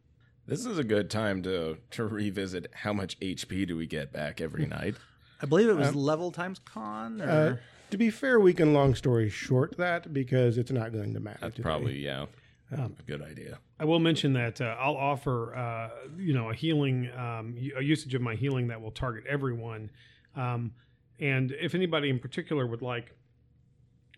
This 0.49 0.67
is 0.67 0.79
a 0.79 0.85
good 0.85 1.11
time 1.11 1.43
to 1.43 1.77
to 1.93 2.07
revisit 2.07 2.71
how 2.75 2.93
much 2.93 3.19
HP 3.21 3.67
do 3.67 3.77
we 3.77 3.87
get 3.87 4.13
back 4.13 4.41
every 4.41 4.67
night. 4.67 4.97
I 5.41 5.47
believe 5.47 5.69
it 5.69 5.77
was 5.77 5.95
level 5.95 6.33
times 6.33 6.59
con, 6.65 7.21
or 7.23 7.29
Uh, 7.29 7.57
to 7.91 7.97
be 7.97 8.11
fair, 8.11 8.41
we 8.41 8.53
can 8.53 8.73
long 8.73 8.95
story 8.95 9.29
short 9.29 9.77
that 9.77 10.13
because 10.13 10.59
it's 10.59 10.73
not 10.73 10.93
going 10.93 11.15
to 11.15 11.21
matter. 11.21 11.39
That's 11.41 11.55
today. 11.57 11.63
probably 11.63 11.99
yeah, 12.05 12.27
Um, 12.73 12.97
a 12.99 13.03
good 13.07 13.23
idea. 13.23 13.59
I 13.79 13.85
will 13.85 14.01
mention 14.01 14.33
that 14.33 14.61
uh, 14.61 14.77
I'll 14.79 14.97
offer, 14.97 15.55
uh, 15.55 15.91
you 16.19 16.35
know, 16.35 16.51
a 16.51 16.55
healing, 16.55 17.11
um, 17.17 17.57
a 17.77 17.83
usage 17.83 18.15
of 18.15 18.21
my 18.21 18.35
healing 18.35 18.67
that 18.69 18.81
will 18.81 18.91
target 18.91 19.25
everyone. 19.29 19.91
Um, 20.35 20.73
and 21.21 21.53
if 21.53 21.75
anybody 21.75 22.11
in 22.11 22.19
particular 22.19 22.67
would 22.67 22.83
like 22.83 23.15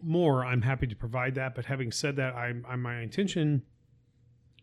more, 0.02 0.44
I'm 0.44 0.62
happy 0.62 0.86
to 0.86 0.96
provide 0.96 1.34
that. 1.34 1.54
But 1.54 1.66
having 1.66 1.92
said 1.92 2.16
that, 2.16 2.34
I'm, 2.34 2.64
I'm 2.68 2.80
my 2.82 3.00
intention, 3.00 3.62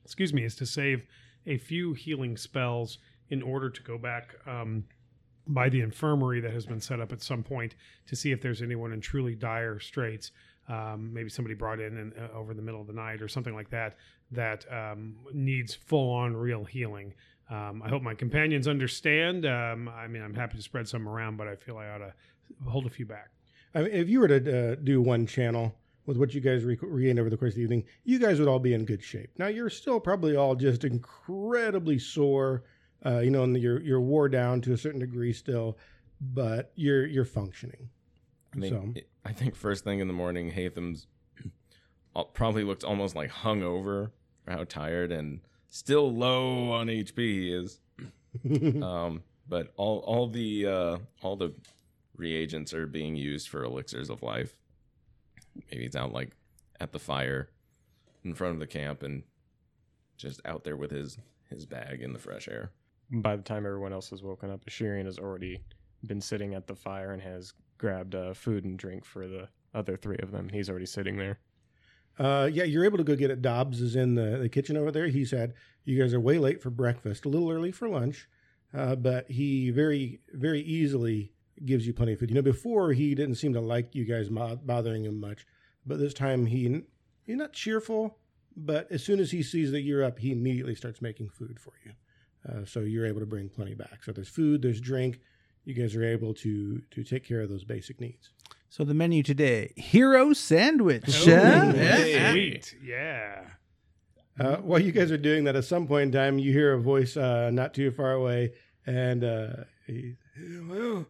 excuse 0.04 0.34
me, 0.34 0.44
is 0.44 0.56
to 0.56 0.66
save 0.66 1.04
a 1.48 1.58
few 1.58 1.94
healing 1.94 2.38
spells 2.38 3.00
in 3.30 3.42
order 3.42 3.70
to 3.70 3.82
go 3.84 3.98
back 3.98 4.36
um, 4.46 4.84
by 5.48 5.70
the 5.70 5.82
infirmary 5.82 6.42
that 6.42 6.52
has 6.52 6.66
been 6.66 6.82
set 6.82 7.00
up 7.00 7.12
at 7.12 7.22
some 7.22 7.44
point 7.44 7.76
to 8.08 8.16
see 8.16 8.32
if 8.32 8.42
there's 8.42 8.62
anyone 8.62 8.92
in 8.92 9.02
truly 9.02 9.34
dire 9.34 9.80
straits. 9.80 10.32
Um, 10.70 11.14
maybe 11.14 11.30
somebody 11.30 11.56
brought 11.56 11.80
in, 11.80 12.14
uh, 12.20 12.38
over 12.38 12.54
the 12.54 12.62
middle 12.62 12.82
of 12.82 12.88
the 12.88 12.94
night 12.94 13.22
or 13.22 13.30
something 13.30 13.56
like 13.56 13.70
that 13.70 13.96
that 14.32 14.66
um, 14.72 15.16
needs 15.34 15.74
full 15.74 16.12
on 16.14 16.36
real 16.36 16.66
healing. 16.66 17.14
Um, 17.50 17.82
I 17.82 17.88
hope 17.88 18.02
my 18.02 18.14
companions 18.14 18.68
understand. 18.68 19.46
Um, 19.46 19.88
I 19.88 20.08
mean, 20.08 20.22
I'm 20.22 20.34
happy 20.34 20.58
to 20.58 20.64
spread 20.64 20.88
some 20.88 21.08
around, 21.08 21.38
but 21.38 21.48
I 21.48 21.56
feel 21.56 21.78
I 21.78 21.88
ought 21.88 22.00
to 22.00 22.14
hold 22.68 22.86
a 22.86 22.90
few 22.90 23.06
back. 23.06 23.30
I 23.74 23.84
mean, 23.84 23.92
if 23.92 24.10
you 24.10 24.20
were 24.20 24.28
to 24.28 24.74
uh, 24.74 24.76
do 24.84 25.02
one 25.02 25.26
channel 25.26 25.76
with 26.08 26.18
what 26.18 26.34
you 26.34 26.42
guys 26.42 26.64
re- 26.64 26.78
regained 26.82 27.20
over 27.20 27.30
the 27.30 27.38
course 27.38 27.52
of 27.52 27.58
the 27.58 27.62
evening, 27.62 27.84
you 28.06 28.18
guys 28.18 28.40
would 28.40 28.48
all 28.48 28.58
be 28.60 28.74
in 28.74 28.86
good 28.86 29.04
shape. 29.04 29.30
Now 29.38 29.48
you're 29.48 29.70
still 29.70 30.00
probably 30.00 30.36
all 30.36 30.56
just 30.56 30.84
incredibly 30.84 32.00
sore, 32.00 32.64
uh, 33.06 33.20
you 33.20 33.30
know, 33.30 33.44
and 33.44 33.56
you're 33.56 33.82
you're 33.82 34.02
wore 34.02 34.30
down 34.30 34.62
to 34.62 34.74
a 34.74 34.78
certain 34.78 35.02
degree 35.02 35.34
still, 35.34 35.78
but 36.20 36.72
you're 36.76 37.06
you're 37.06 37.26
functioning. 37.26 37.90
I 38.56 38.60
think 38.60 38.74
So- 38.74 39.02
I 39.26 39.34
think 39.34 39.56
first 39.56 39.84
thing 39.84 40.00
in 40.00 40.08
the 40.08 40.14
morning, 40.14 40.50
Hatham's 40.50 41.06
probably 42.34 42.64
looked 42.64 42.84
almost 42.86 43.16
like 43.16 43.30
hungover 43.30 44.12
for 44.44 44.52
how 44.52 44.64
tired 44.64 45.12
and 45.12 45.42
still 45.68 46.12
low 46.12 46.72
on 46.72 46.88
HP 46.88 47.18
he 47.18 47.54
is. 47.54 47.80
um, 48.82 49.22
but 49.50 49.74
all 49.76 50.00
all 50.00 50.28
the 50.30 50.66
uh, 50.66 50.98
all 51.22 51.36
the 51.36 51.54
reagents 52.16 52.74
are 52.74 52.88
being 52.88 53.16
used 53.16 53.50
for 53.50 53.64
elixirs 53.66 54.10
of 54.10 54.24
life. 54.24 54.56
Maybe 55.72 55.84
he's 55.84 55.96
out 55.96 56.14
like 56.14 56.32
at 56.80 56.92
the 56.92 57.00
fire 57.00 57.50
in 58.24 58.34
front 58.34 58.54
of 58.54 58.60
the 58.60 58.68
camp 58.68 59.04
and 59.04 59.24
just 60.18 60.42
out 60.46 60.64
there 60.64 60.78
with 60.78 60.92
his 60.92 61.18
his 61.50 61.66
bag 61.66 62.02
in 62.02 62.14
the 62.14 62.20
fresh 62.20 62.48
air. 62.48 62.72
By 63.10 63.36
the 63.38 63.44
time 63.44 63.66
everyone 63.66 63.94
else 63.94 64.10
has 64.10 64.22
woken 64.22 64.52
up, 64.52 64.66
Ashirian 64.66 65.06
has 65.06 65.18
already 65.18 65.64
been 66.06 66.20
sitting 66.20 66.54
at 66.54 66.68
the 66.68 66.76
fire 66.76 67.14
and 67.14 67.22
has 67.22 67.54
grabbed 67.78 68.16
uh, 68.16 68.34
food 68.34 68.66
and 68.66 68.78
drink 68.78 69.06
for 69.06 69.28
the 69.28 69.48
other 69.74 69.96
three 69.96 70.18
of 70.20 70.32
them. 70.32 70.50
He's 70.50 70.70
already 70.70 70.86
sitting 70.86 71.18
there. 71.18 71.40
Uh, 72.20 72.50
yeah, 72.52 72.64
you're 72.64 72.84
able 72.84 72.98
to 72.98 73.04
go 73.04 73.16
get 73.16 73.32
it. 73.32 73.42
Dobbs 73.42 73.80
is 73.80 73.96
in 73.96 74.16
the, 74.16 74.40
the 74.42 74.50
kitchen 74.50 74.76
over 74.76 74.92
there. 74.92 75.08
He 75.08 75.24
said, 75.24 75.54
You 75.86 76.02
guys 76.02 76.14
are 76.14 76.20
way 76.20 76.40
late 76.40 76.62
for 76.62 76.70
breakfast, 76.70 77.26
a 77.26 77.30
little 77.30 77.50
early 77.52 77.72
for 77.72 77.88
lunch, 77.88 78.28
uh, 78.74 78.96
but 78.96 79.30
he 79.30 79.70
very, 79.70 80.20
very 80.34 80.62
easily 80.62 81.32
gives 81.66 81.88
you 81.88 81.94
plenty 81.94 82.14
of 82.14 82.20
food. 82.20 82.30
You 82.30 82.36
know, 82.36 82.42
before 82.42 82.94
he 82.94 83.16
didn't 83.16 83.36
seem 83.36 83.54
to 83.54 83.62
like 83.62 83.96
you 83.96 84.06
guys 84.06 84.30
bothering 84.30 85.06
him 85.06 85.20
much, 85.20 85.46
but 85.86 86.00
this 86.00 86.14
time 86.14 86.46
he 86.46 86.82
he's 87.26 87.36
not 87.36 87.54
cheerful, 87.54 88.18
but 88.56 88.92
as 88.92 89.04
soon 89.04 89.20
as 89.20 89.32
he 89.32 89.44
sees 89.44 89.72
that 89.72 89.82
you're 89.82 90.04
up, 90.04 90.20
he 90.20 90.32
immediately 90.32 90.76
starts 90.76 91.02
making 91.02 91.30
food 91.30 91.60
for 91.60 91.74
you. 91.86 91.92
Uh, 92.48 92.66
so 92.66 92.80
you're 92.82 93.06
able 93.06 93.20
to 93.20 93.26
bring 93.26 93.50
plenty 93.50 93.74
back. 93.74 94.04
So 94.04 94.12
there's 94.12 94.30
food, 94.30 94.62
there's 94.62 94.80
drink. 94.80 95.20
You 95.66 95.74
guys 95.74 95.96
are 95.96 96.04
able 96.04 96.34
to 96.36 96.82
to 96.92 97.04
take 97.04 97.26
care 97.26 97.42
of 97.42 97.50
those 97.50 97.66
basic 97.66 98.00
needs. 98.00 98.30
so 98.70 98.84
the 98.84 98.94
menu 98.94 99.22
today: 99.24 99.74
hero 99.76 100.34
sandwich. 100.34 101.28
Oh, 101.28 101.36
huh? 101.36 101.72
hey. 101.74 102.32
Sweet. 102.32 102.76
Yeah. 102.82 103.42
Uh, 104.40 104.58
while 104.58 104.80
you 104.80 104.92
guys 104.92 105.12
are 105.12 105.18
doing 105.18 105.46
that, 105.46 105.56
at 105.56 105.66
some 105.66 105.88
point 105.88 106.04
in 106.04 106.12
time, 106.12 106.38
you 106.38 106.52
hear 106.52 106.74
a 106.74 106.80
voice 106.80 107.18
uh, 107.18 107.50
not 107.50 107.74
too 107.74 107.90
far 107.90 108.12
away, 108.14 108.54
and 108.86 109.24
uh, 109.24 109.48
he, 109.88 110.14
well, 110.70 111.08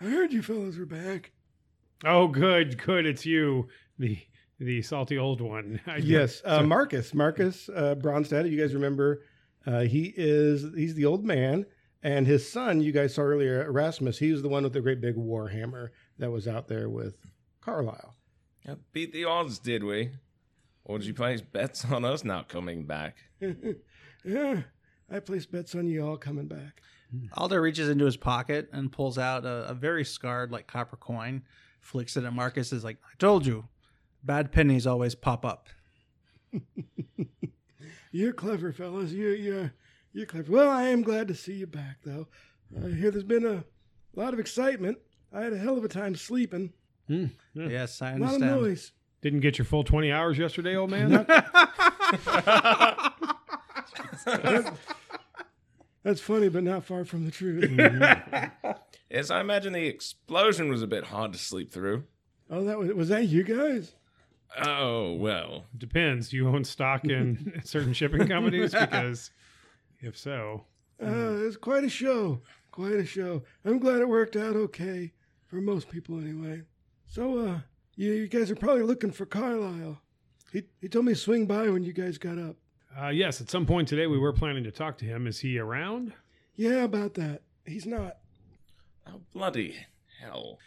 I 0.00 0.04
heard 0.04 0.32
you 0.32 0.42
fellas 0.42 0.76
were 0.76 0.86
back. 0.86 1.32
Oh, 2.04 2.28
good, 2.28 2.82
good. 2.82 3.06
It's 3.06 3.24
you. 3.24 3.68
The 3.98 4.18
the 4.58 4.82
salty 4.82 5.18
old 5.18 5.40
one. 5.40 5.80
Yes, 6.00 6.42
uh, 6.44 6.62
Marcus. 6.62 7.14
Marcus 7.14 7.68
uh, 7.74 7.94
Bronstadt. 7.94 8.50
You 8.50 8.58
guys 8.60 8.74
remember? 8.74 9.22
Uh, 9.66 9.80
he 9.80 10.12
is. 10.16 10.66
He's 10.74 10.94
the 10.94 11.06
old 11.06 11.24
man, 11.24 11.66
and 12.02 12.26
his 12.26 12.50
son. 12.50 12.80
You 12.80 12.92
guys 12.92 13.14
saw 13.14 13.22
earlier, 13.22 13.64
Erasmus. 13.66 14.18
He 14.18 14.32
was 14.32 14.42
the 14.42 14.48
one 14.48 14.64
with 14.64 14.72
the 14.72 14.80
great 14.80 15.00
big 15.00 15.16
war 15.16 15.48
hammer 15.48 15.92
that 16.18 16.30
was 16.30 16.46
out 16.46 16.68
there 16.68 16.88
with 16.88 17.16
Carlisle. 17.60 18.14
Yeah, 18.66 18.74
beat 18.92 19.12
the 19.12 19.24
odds, 19.24 19.58
did 19.58 19.84
we? 19.84 20.10
Or 20.84 20.98
did 20.98 21.06
you 21.06 21.14
place 21.14 21.40
bets 21.40 21.84
on 21.84 22.04
us 22.04 22.22
not 22.24 22.48
coming 22.48 22.84
back? 22.84 23.16
yeah, 24.24 24.62
I 25.10 25.20
placed 25.20 25.50
bets 25.50 25.74
on 25.74 25.86
you 25.86 26.06
all 26.06 26.16
coming 26.16 26.46
back. 26.46 26.80
Alder 27.34 27.60
reaches 27.60 27.88
into 27.88 28.04
his 28.04 28.16
pocket 28.16 28.68
and 28.72 28.90
pulls 28.92 29.16
out 29.18 29.44
a, 29.44 29.68
a 29.68 29.74
very 29.74 30.04
scarred, 30.04 30.50
like 30.52 30.66
copper 30.66 30.96
coin, 30.96 31.42
flicks 31.80 32.16
it 32.16 32.24
at 32.24 32.32
Marcus. 32.32 32.72
Is 32.72 32.84
like, 32.84 32.98
I 33.04 33.14
told 33.18 33.46
you, 33.46 33.66
bad 34.24 34.52
pennies 34.52 34.86
always 34.86 35.14
pop 35.14 35.44
up. 35.44 35.68
You're 38.12 38.32
clever, 38.32 38.72
fellas. 38.72 39.12
You're 39.12 39.34
you're 39.34 39.72
you're 40.12 40.26
clever. 40.26 40.50
Well, 40.50 40.70
I 40.70 40.84
am 40.84 41.02
glad 41.02 41.28
to 41.28 41.34
see 41.34 41.52
you 41.54 41.66
back, 41.66 41.98
though. 42.04 42.28
I 42.84 42.88
hear 42.90 43.10
there's 43.10 43.24
been 43.24 43.44
a 43.46 43.64
lot 44.14 44.32
of 44.32 44.40
excitement. 44.40 44.98
I 45.32 45.42
had 45.42 45.52
a 45.52 45.58
hell 45.58 45.76
of 45.76 45.84
a 45.84 45.88
time 45.88 46.14
sleeping. 46.16 46.72
Hmm. 47.08 47.26
Yes, 47.54 48.00
I 48.02 48.12
A 48.12 48.18
lot 48.18 48.28
of 48.28 48.34
understand. 48.34 48.60
noise. 48.62 48.92
Didn't 49.22 49.40
get 49.40 49.58
your 49.58 49.64
full 49.64 49.84
20 49.84 50.10
hours 50.12 50.38
yesterday, 50.38 50.76
old 50.76 50.90
man? 50.90 51.26
That's 56.06 56.20
funny, 56.20 56.48
but 56.48 56.62
not 56.62 56.84
far 56.84 57.04
from 57.04 57.24
the 57.24 57.32
truth. 57.32 57.68
Yes, 59.10 59.30
I 59.30 59.40
imagine 59.40 59.72
the 59.72 59.86
explosion 59.86 60.68
was 60.68 60.82
a 60.82 60.86
bit 60.86 61.04
hard 61.04 61.32
to 61.32 61.38
sleep 61.38 61.72
through. 61.72 62.04
oh, 62.50 62.64
that 62.64 62.76
was 62.78 62.92
was 62.92 63.08
that 63.08 63.26
you 63.28 63.42
guys? 63.44 63.94
Oh, 64.60 65.14
well. 65.14 65.66
Depends. 65.76 66.32
You 66.32 66.48
own 66.48 66.64
stock 66.64 67.04
in 67.04 67.60
certain 67.64 67.92
shipping 67.92 68.26
companies? 68.26 68.72
Because 68.72 69.30
if 70.00 70.16
so, 70.18 70.64
Uh, 71.00 71.36
it's 71.46 71.56
quite 71.56 71.84
a 71.84 71.88
show. 71.88 72.40
Quite 72.72 72.94
a 72.94 73.04
show. 73.06 73.42
I'm 73.64 73.78
glad 73.78 74.00
it 74.00 74.08
worked 74.08 74.34
out 74.36 74.56
okay 74.56 75.12
for 75.46 75.56
most 75.56 75.88
people, 75.88 76.18
anyway. 76.20 76.62
So, 77.06 77.38
uh, 77.38 77.58
you, 77.94 78.12
you 78.12 78.28
guys 78.28 78.50
are 78.50 78.56
probably 78.56 78.82
looking 78.82 79.12
for 79.12 79.24
Carlisle. 79.26 80.00
He 80.52 80.64
he 80.80 80.88
told 80.88 81.04
me 81.04 81.12
to 81.14 81.18
swing 81.18 81.46
by 81.46 81.68
when 81.70 81.84
you 81.84 81.92
guys 81.92 82.18
got 82.18 82.38
up. 82.38 82.56
Uh, 83.00 83.08
yes, 83.08 83.40
at 83.40 83.50
some 83.50 83.66
point 83.66 83.88
today 83.88 84.06
we 84.06 84.18
were 84.18 84.32
planning 84.32 84.64
to 84.64 84.70
talk 84.70 84.98
to 84.98 85.04
him. 85.04 85.26
Is 85.26 85.40
he 85.40 85.58
around? 85.58 86.12
Yeah, 86.54 86.84
about 86.84 87.14
that. 87.14 87.42
He's 87.64 87.86
not. 87.86 88.18
Oh, 89.06 89.20
bloody 89.32 89.76
hell. 90.20 90.58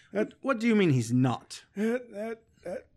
What 0.42 0.60
do 0.60 0.68
you 0.68 0.76
mean 0.76 0.92
he's 0.92 1.12
not? 1.12 1.63
That 1.76 2.12
that 2.12 2.42
that 2.63 2.88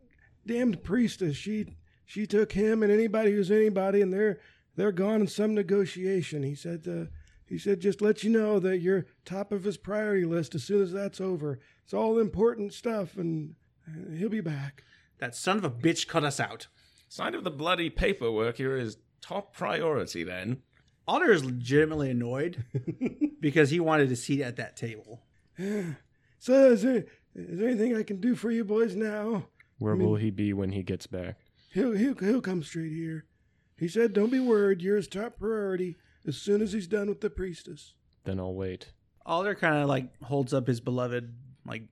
damned 0.47 0.83
priestess. 0.83 1.37
She 1.37 1.67
she 2.05 2.27
took 2.27 2.53
him 2.53 2.83
and 2.83 2.93
anybody 2.93 3.33
who's 3.33 3.51
anybody, 3.51 4.03
and 4.03 4.13
they're 4.13 4.41
they're 4.77 4.93
gone 4.93 5.23
in 5.23 5.27
some 5.27 5.55
negotiation. 5.55 6.43
He 6.43 6.55
said. 6.55 6.87
Uh, 6.89 7.11
he 7.45 7.59
said, 7.59 7.81
just 7.81 8.01
let 8.01 8.25
you 8.25 8.31
know 8.31 8.59
that 8.61 8.79
you're 8.79 9.05
top 9.27 9.53
of 9.53 9.65
his 9.65 9.77
priority 9.77 10.25
list 10.25 10.55
as 10.55 10.65
soon 10.65 10.81
as 10.81 10.91
that's 10.91 11.21
over. 11.21 11.59
It's 11.85 11.93
all 11.93 12.19
important 12.19 12.73
stuff, 12.73 13.19
and 13.19 13.57
uh, 13.87 14.17
he'll 14.17 14.31
be 14.31 14.41
back. 14.41 14.85
That 15.19 15.35
son 15.35 15.59
of 15.59 15.65
a 15.65 15.71
bitch 15.71 16.09
cut 16.09 16.25
us 16.25 16.41
out. 16.41 16.69
Sign 17.11 17.35
of 17.35 17.45
the 17.45 17.51
bloody 17.51 17.91
paperwork 17.91 18.57
here 18.57 18.75
is 18.75 18.97
top 19.23 19.55
priority 19.55 20.25
then. 20.25 20.63
Alder 21.09 21.33
is 21.33 21.45
legitimately 21.45 22.11
annoyed 22.11 22.65
because 23.41 23.71
he 23.71 23.81
wanted 23.81 24.13
a 24.13 24.17
seat 24.17 24.43
at 24.43 24.57
that 24.57 24.77
table. 24.77 25.23
So, 26.39 26.71
is 26.73 26.83
there, 26.83 27.05
is 27.35 27.59
there 27.59 27.69
anything 27.69 27.97
I 27.97 28.03
can 28.03 28.21
do 28.21 28.35
for 28.35 28.51
you 28.51 28.65
boys 28.65 28.95
now? 28.95 29.45
Where 29.79 29.95
I 29.95 29.97
mean- 29.97 30.09
will 30.09 30.17
he 30.17 30.31
be 30.31 30.53
when 30.53 30.73
he 30.73 30.83
gets 30.83 31.07
back? 31.07 31.37
He'll, 31.73 31.93
he'll, 31.93 32.15
he'll 32.15 32.41
come 32.43 32.63
straight 32.63 32.93
here. 32.93 33.25
He 33.79 33.89
said, 33.89 34.13
don't 34.13 34.31
be 34.31 34.39
worried. 34.39 34.83
You're 34.83 34.97
his 34.97 35.09
top 35.09 35.39
priority 35.39 35.97
as 36.27 36.37
soon 36.37 36.61
as 36.63 36.73
he's 36.73 36.87
done 36.87 37.09
with 37.09 37.21
the 37.21 37.31
priestess. 37.31 37.95
Then 38.25 38.39
I'll 38.39 38.55
wait. 38.55 38.93
Alder 39.25 39.55
kind 39.55 39.77
of 39.79 39.89
like 39.89 40.23
holds 40.23 40.53
up 40.53 40.67
his 40.67 40.81
beloved 40.81 41.35
like 41.67 41.85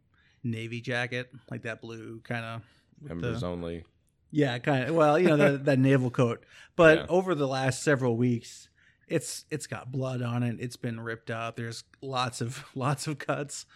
navy 0.45 0.81
jacket, 0.81 1.31
like 1.51 1.63
that 1.63 1.81
blue 1.81 2.21
kind 2.25 2.45
of. 2.45 2.63
Members 3.01 3.43
only. 3.43 3.85
Yeah, 4.31 4.59
kind 4.59 4.89
of. 4.89 4.95
Well, 4.95 5.19
you 5.19 5.29
know 5.29 5.37
that 5.37 5.65
that 5.65 5.79
naval 5.79 6.11
coat. 6.11 6.45
But 6.77 6.99
Yeah. 6.99 7.07
over 7.09 7.35
the 7.35 7.49
last 7.49 7.83
several 7.83 8.17
weeks, 8.17 8.69
it's 9.09 9.45
it's 9.51 9.67
got 9.67 9.91
blood 9.91 10.23
on 10.23 10.43
it. 10.43 10.57
It's 10.61 10.77
been 10.77 11.01
ripped 11.01 11.31
up. 11.31 11.57
There's 11.57 11.85
lots 12.01 12.41
of 12.41 12.65
lots 12.75 13.07
of 13.07 13.19
cuts. 13.19 13.67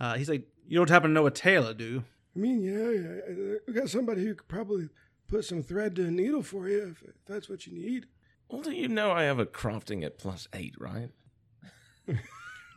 Uh, 0.00 0.14
he's 0.16 0.28
like, 0.28 0.46
you 0.66 0.78
don't 0.78 0.88
happen 0.90 1.10
to 1.10 1.14
know 1.14 1.26
a 1.26 1.30
tailor, 1.30 1.74
do? 1.74 1.84
you?" 1.84 2.04
I 2.34 2.38
mean, 2.38 2.62
yeah, 2.62 2.90
yeah, 2.90 3.54
we 3.66 3.72
got 3.72 3.88
somebody 3.90 4.24
who 4.24 4.34
could 4.34 4.48
probably 4.48 4.88
put 5.28 5.44
some 5.44 5.62
thread 5.62 5.94
to 5.96 6.06
a 6.06 6.10
needle 6.10 6.42
for 6.42 6.68
you 6.68 6.82
if, 6.92 7.02
if 7.02 7.14
that's 7.26 7.48
what 7.48 7.66
you 7.66 7.72
need. 7.72 8.06
Well, 8.48 8.62
do 8.62 8.70
you 8.72 8.88
know 8.88 9.10
I 9.12 9.22
have 9.24 9.38
a 9.38 9.46
crafting 9.46 10.04
at 10.04 10.18
plus 10.18 10.48
eight, 10.52 10.74
right? 10.78 11.10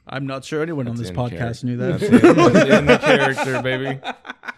I'm 0.05 0.27
not 0.27 0.43
sure 0.43 0.61
anyone 0.61 0.87
on 0.87 0.95
this 0.97 1.11
podcast 1.11 1.37
character. 1.61 1.65
knew 1.65 1.77
that. 1.77 1.99
That's 1.99 2.03
in, 2.11 2.35
that's 2.53 2.69
in 2.69 2.85
the 2.85 2.97
character, 2.97 3.61
baby. 3.61 3.99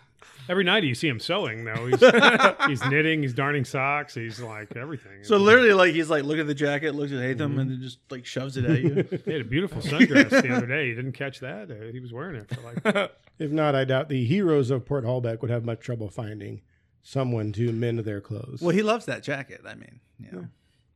Every 0.48 0.64
night 0.64 0.84
you 0.84 0.94
see 0.96 1.08
him 1.08 1.20
sewing, 1.20 1.66
though. 1.66 1.88
He's, 1.88 2.00
he's 2.82 2.90
knitting, 2.90 3.22
he's 3.24 3.34
darning 3.34 3.66
socks, 3.66 4.14
he's 4.14 4.40
like 4.40 4.76
everything. 4.76 5.24
So 5.24 5.38
literally, 5.38 5.74
like 5.74 5.94
he's 5.94 6.10
like, 6.10 6.24
look 6.24 6.38
at 6.38 6.48
the 6.48 6.54
jacket, 6.56 6.94
looks 6.96 7.12
at 7.12 7.20
Hatham, 7.20 7.58
and 7.60 7.72
then 7.72 7.82
just 7.82 8.00
like 8.10 8.26
shoves 8.26 8.58
it 8.58 8.66
at 8.66 8.82
you. 8.82 9.08
He 9.26 9.32
had 9.32 9.42
a 9.42 9.46
beautiful 9.46 9.82
sundress 9.82 10.30
the 10.30 10.54
other 10.56 10.68
day. 10.68 10.88
You 10.88 10.96
didn't 10.96 11.14
catch 11.14 11.40
that? 11.40 11.72
Uh, 11.72 11.92
he 11.92 12.00
was 12.00 12.14
wearing 12.14 12.36
it 12.36 12.50
for 12.54 12.62
like. 12.62 13.12
If 13.38 13.52
not, 13.52 13.76
I 13.76 13.84
doubt 13.84 14.08
the 14.08 14.24
heroes 14.24 14.72
of 14.72 14.86
Port 14.86 15.04
Hullbeck 15.04 15.42
would 15.42 15.52
have 15.52 15.66
much 15.66 15.82
trouble 15.82 16.08
finding 16.10 16.62
someone 17.02 17.52
to 17.54 17.72
mend 17.74 18.00
their 18.00 18.22
clothes. 18.22 18.62
well, 18.62 18.74
he 18.74 18.82
loves 18.82 19.06
that 19.08 19.24
jacket. 19.24 19.62
I 19.68 19.76
mean, 19.76 20.00
yeah. 20.20 20.44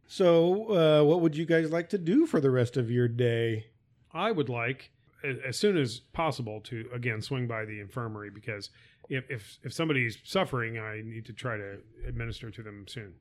So, 0.08 0.72
uh, 1.02 1.04
what 1.04 1.22
would 1.22 1.36
you 1.36 1.46
guys 1.46 1.70
like 1.70 1.90
to 1.90 1.98
do 1.98 2.26
for 2.26 2.40
the 2.40 2.50
rest 2.50 2.78
of 2.78 2.90
your 2.90 3.08
day? 3.08 3.68
I 4.14 4.32
would 4.32 4.48
like, 4.50 4.90
a- 4.90 4.99
as 5.24 5.58
soon 5.58 5.78
as 5.78 6.00
possible, 6.14 6.62
to 6.62 6.90
again 6.94 7.22
swing 7.22 7.48
by 7.48 7.66
the 7.66 7.80
infirmary 7.80 8.30
because 8.30 8.70
if 9.10 9.30
if 9.30 9.60
if 9.64 9.74
somebody's 9.74 10.18
suffering, 10.24 10.80
I 10.80 11.02
need 11.04 11.26
to 11.26 11.34
try 11.34 11.58
to 11.58 11.78
administer 12.08 12.50
to 12.52 12.64
them 12.64 12.86
soon. 12.88 13.14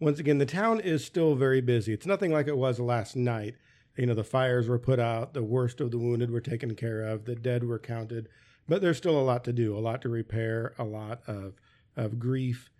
Once 0.00 0.18
again, 0.18 0.38
the 0.38 0.46
town 0.46 0.80
is 0.80 1.04
still 1.04 1.34
very 1.34 1.60
busy. 1.60 1.92
It's 1.92 2.06
nothing 2.06 2.32
like 2.32 2.48
it 2.48 2.56
was 2.56 2.80
last 2.80 3.14
night. 3.14 3.54
You 3.96 4.06
know, 4.06 4.14
the 4.14 4.24
fires 4.24 4.68
were 4.68 4.78
put 4.78 4.98
out, 4.98 5.34
the 5.34 5.42
worst 5.42 5.80
of 5.80 5.90
the 5.90 5.98
wounded 5.98 6.30
were 6.30 6.40
taken 6.40 6.74
care 6.74 7.02
of, 7.02 7.26
the 7.26 7.34
dead 7.36 7.62
were 7.62 7.78
counted, 7.78 8.28
but 8.66 8.80
there's 8.80 8.96
still 8.96 9.20
a 9.20 9.22
lot 9.22 9.44
to 9.44 9.52
do, 9.52 9.76
a 9.76 9.80
lot 9.80 10.00
to 10.02 10.08
repair, 10.08 10.74
a 10.78 10.84
lot 10.84 11.20
of 11.26 11.54
of 11.96 12.18
grief. 12.18 12.70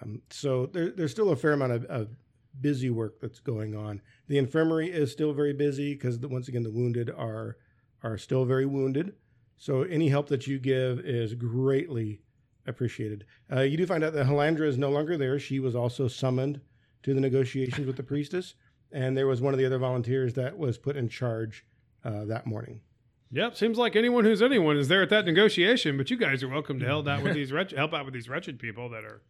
Um, 0.00 0.22
so 0.30 0.66
there, 0.66 0.90
there's 0.90 1.10
still 1.10 1.30
a 1.30 1.36
fair 1.36 1.52
amount 1.52 1.72
of, 1.72 1.84
of 1.86 2.08
busy 2.60 2.90
work 2.90 3.20
that's 3.20 3.40
going 3.40 3.74
on. 3.74 4.00
The 4.28 4.38
infirmary 4.38 4.90
is 4.90 5.10
still 5.10 5.32
very 5.32 5.52
busy 5.52 5.94
because 5.94 6.18
once 6.18 6.48
again, 6.48 6.62
the 6.62 6.70
wounded 6.70 7.10
are 7.10 7.56
are 8.02 8.18
still 8.18 8.44
very 8.44 8.66
wounded. 8.66 9.14
So 9.56 9.82
any 9.82 10.08
help 10.08 10.28
that 10.28 10.46
you 10.46 10.58
give 10.58 11.00
is 11.00 11.34
greatly 11.34 12.20
appreciated. 12.66 13.24
Uh, 13.50 13.60
you 13.60 13.76
do 13.76 13.86
find 13.86 14.04
out 14.04 14.12
that 14.12 14.26
Halandra 14.26 14.66
is 14.66 14.78
no 14.78 14.90
longer 14.90 15.16
there. 15.16 15.38
She 15.38 15.60
was 15.60 15.74
also 15.74 16.08
summoned 16.08 16.60
to 17.02 17.14
the 17.14 17.20
negotiations 17.20 17.86
with 17.86 17.96
the 17.96 18.02
priestess, 18.02 18.54
and 18.92 19.16
there 19.16 19.26
was 19.26 19.40
one 19.40 19.54
of 19.54 19.58
the 19.58 19.66
other 19.66 19.78
volunteers 19.78 20.34
that 20.34 20.56
was 20.58 20.78
put 20.78 20.96
in 20.96 21.08
charge 21.08 21.64
uh, 22.04 22.24
that 22.24 22.46
morning. 22.46 22.80
Yep, 23.34 23.56
seems 23.56 23.78
like 23.78 23.96
anyone 23.96 24.24
who's 24.24 24.42
anyone 24.42 24.76
is 24.76 24.88
there 24.88 25.02
at 25.02 25.08
that 25.10 25.24
negotiation. 25.24 25.96
But 25.96 26.10
you 26.10 26.16
guys 26.18 26.42
are 26.42 26.48
welcome 26.48 26.78
to 26.80 26.86
help 26.86 27.08
out 27.08 27.22
with 27.22 27.34
these 27.34 27.50
wretched, 27.50 27.78
help 27.78 27.94
out 27.94 28.04
with 28.04 28.12
these 28.12 28.28
wretched 28.28 28.58
people 28.58 28.90
that 28.90 29.04
are. 29.04 29.22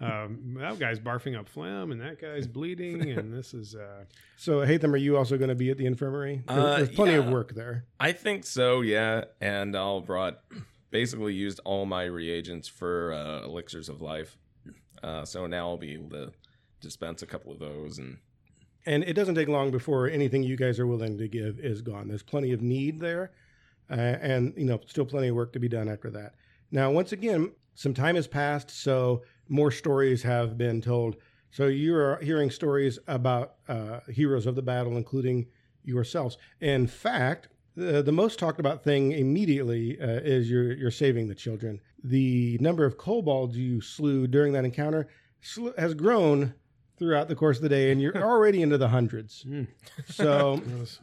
Um, 0.00 0.56
that 0.60 0.78
guy's 0.78 1.00
barfing 1.00 1.36
up 1.38 1.48
phlegm, 1.48 1.90
and 1.92 2.00
that 2.00 2.20
guy's 2.20 2.46
bleeding, 2.46 3.10
and 3.10 3.32
this 3.32 3.52
is. 3.52 3.74
Uh, 3.74 4.04
So, 4.36 4.60
Hatham, 4.62 4.94
are 4.94 4.98
you 4.98 5.16
also 5.16 5.36
going 5.36 5.48
to 5.48 5.54
be 5.56 5.70
at 5.70 5.76
the 5.76 5.86
infirmary? 5.86 6.42
There- 6.46 6.58
Uh, 6.58 6.76
There's 6.76 6.90
plenty 6.90 7.14
of 7.14 7.28
work 7.28 7.52
there. 7.54 7.84
I 8.00 8.12
think 8.12 8.44
so, 8.46 8.80
yeah. 8.80 9.24
And 9.40 9.76
I'll 9.76 10.00
brought 10.00 10.40
basically 10.90 11.34
used 11.34 11.60
all 11.64 11.84
my 11.84 12.04
reagents 12.04 12.68
for 12.68 13.12
uh, 13.12 13.44
elixirs 13.44 13.88
of 13.88 14.00
life. 14.00 14.38
Uh, 15.02 15.24
so 15.24 15.46
now 15.46 15.68
I'll 15.68 15.76
be 15.76 15.94
able 15.94 16.10
to 16.10 16.32
dispense 16.80 17.22
a 17.22 17.26
couple 17.26 17.52
of 17.52 17.58
those 17.58 17.98
and 17.98 18.18
And 18.84 19.04
it 19.04 19.12
doesn't 19.14 19.36
take 19.36 19.48
long 19.48 19.70
before 19.70 20.08
anything 20.08 20.42
you 20.42 20.56
guys 20.56 20.78
are 20.78 20.86
willing 20.86 21.16
to 21.18 21.28
give 21.28 21.60
is 21.60 21.82
gone. 21.82 22.08
There's 22.08 22.22
plenty 22.22 22.52
of 22.52 22.62
need 22.62 23.00
there, 23.00 23.30
uh, 23.90 23.94
and 23.94 24.52
you 24.56 24.64
know, 24.64 24.80
still 24.86 25.04
plenty 25.04 25.28
of 25.28 25.36
work 25.36 25.52
to 25.52 25.60
be 25.60 25.68
done 25.68 25.88
after 25.88 26.10
that. 26.10 26.34
Now, 26.70 26.90
once 26.90 27.12
again, 27.12 27.52
some 27.74 27.94
time 27.94 28.16
has 28.16 28.26
passed, 28.26 28.70
so 28.70 29.22
more 29.48 29.70
stories 29.70 30.22
have 30.22 30.58
been 30.58 30.80
told. 30.80 31.16
So 31.50 31.66
you 31.66 31.94
are 31.94 32.18
hearing 32.22 32.50
stories 32.50 32.98
about 33.06 33.56
uh, 33.68 34.00
heroes 34.08 34.46
of 34.46 34.56
the 34.56 34.62
battle, 34.62 34.96
including 34.96 35.46
yourselves. 35.84 36.38
In 36.60 36.86
fact, 36.86 37.48
the, 37.76 38.02
the 38.02 38.12
most 38.12 38.38
talked 38.38 38.60
about 38.60 38.82
thing 38.82 39.12
immediately 39.12 40.00
uh, 40.00 40.20
is 40.22 40.50
you're, 40.50 40.72
you're 40.72 40.90
saving 40.90 41.28
the 41.28 41.34
children. 41.34 41.80
The 42.02 42.58
number 42.60 42.84
of 42.84 42.98
kobolds 42.98 43.56
you 43.56 43.80
slew 43.80 44.26
during 44.26 44.52
that 44.54 44.64
encounter 44.64 45.08
sl- 45.40 45.70
has 45.78 45.94
grown 45.94 46.54
throughout 46.98 47.28
the 47.28 47.34
course 47.34 47.56
of 47.56 47.62
the 47.62 47.68
day, 47.68 47.90
and 47.90 48.00
you're 48.00 48.16
already 48.16 48.62
into 48.62 48.78
the 48.78 48.88
hundreds. 48.88 49.44
So 50.06 50.60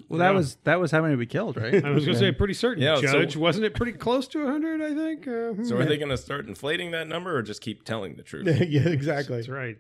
Well, 0.08 0.20
that 0.20 0.30
yeah. 0.30 0.32
was 0.32 0.56
that 0.64 0.80
was 0.80 0.92
how 0.92 1.02
many 1.02 1.16
we 1.16 1.26
killed, 1.26 1.58
right? 1.58 1.84
I 1.84 1.90
was 1.92 2.06
going 2.06 2.18
to 2.18 2.20
say 2.20 2.32
pretty 2.32 2.54
certain. 2.54 2.84
Yeah, 2.84 2.96
so- 2.96 3.02
Judge, 3.02 3.36
wasn't 3.36 3.66
it 3.66 3.76
pretty 3.76 3.94
close 3.94 4.28
to 4.30 4.44
100? 4.44 4.82
I 4.82 4.96
think. 4.96 5.28
Uh, 5.28 5.32
hmm. 5.54 5.64
So 5.66 5.78
are 5.78 5.86
they 5.86 5.98
going 5.98 6.10
to 6.10 6.18
start 6.18 6.48
inflating 6.48 6.92
that 6.92 7.08
number 7.08 7.36
or 7.36 7.42
just 7.42 7.62
keep 7.62 7.84
telling 7.86 8.16
the 8.16 8.24
truth? 8.24 8.48
yeah, 8.68 8.88
exactly. 8.88 9.38
That's 9.38 9.50
right. 9.50 9.78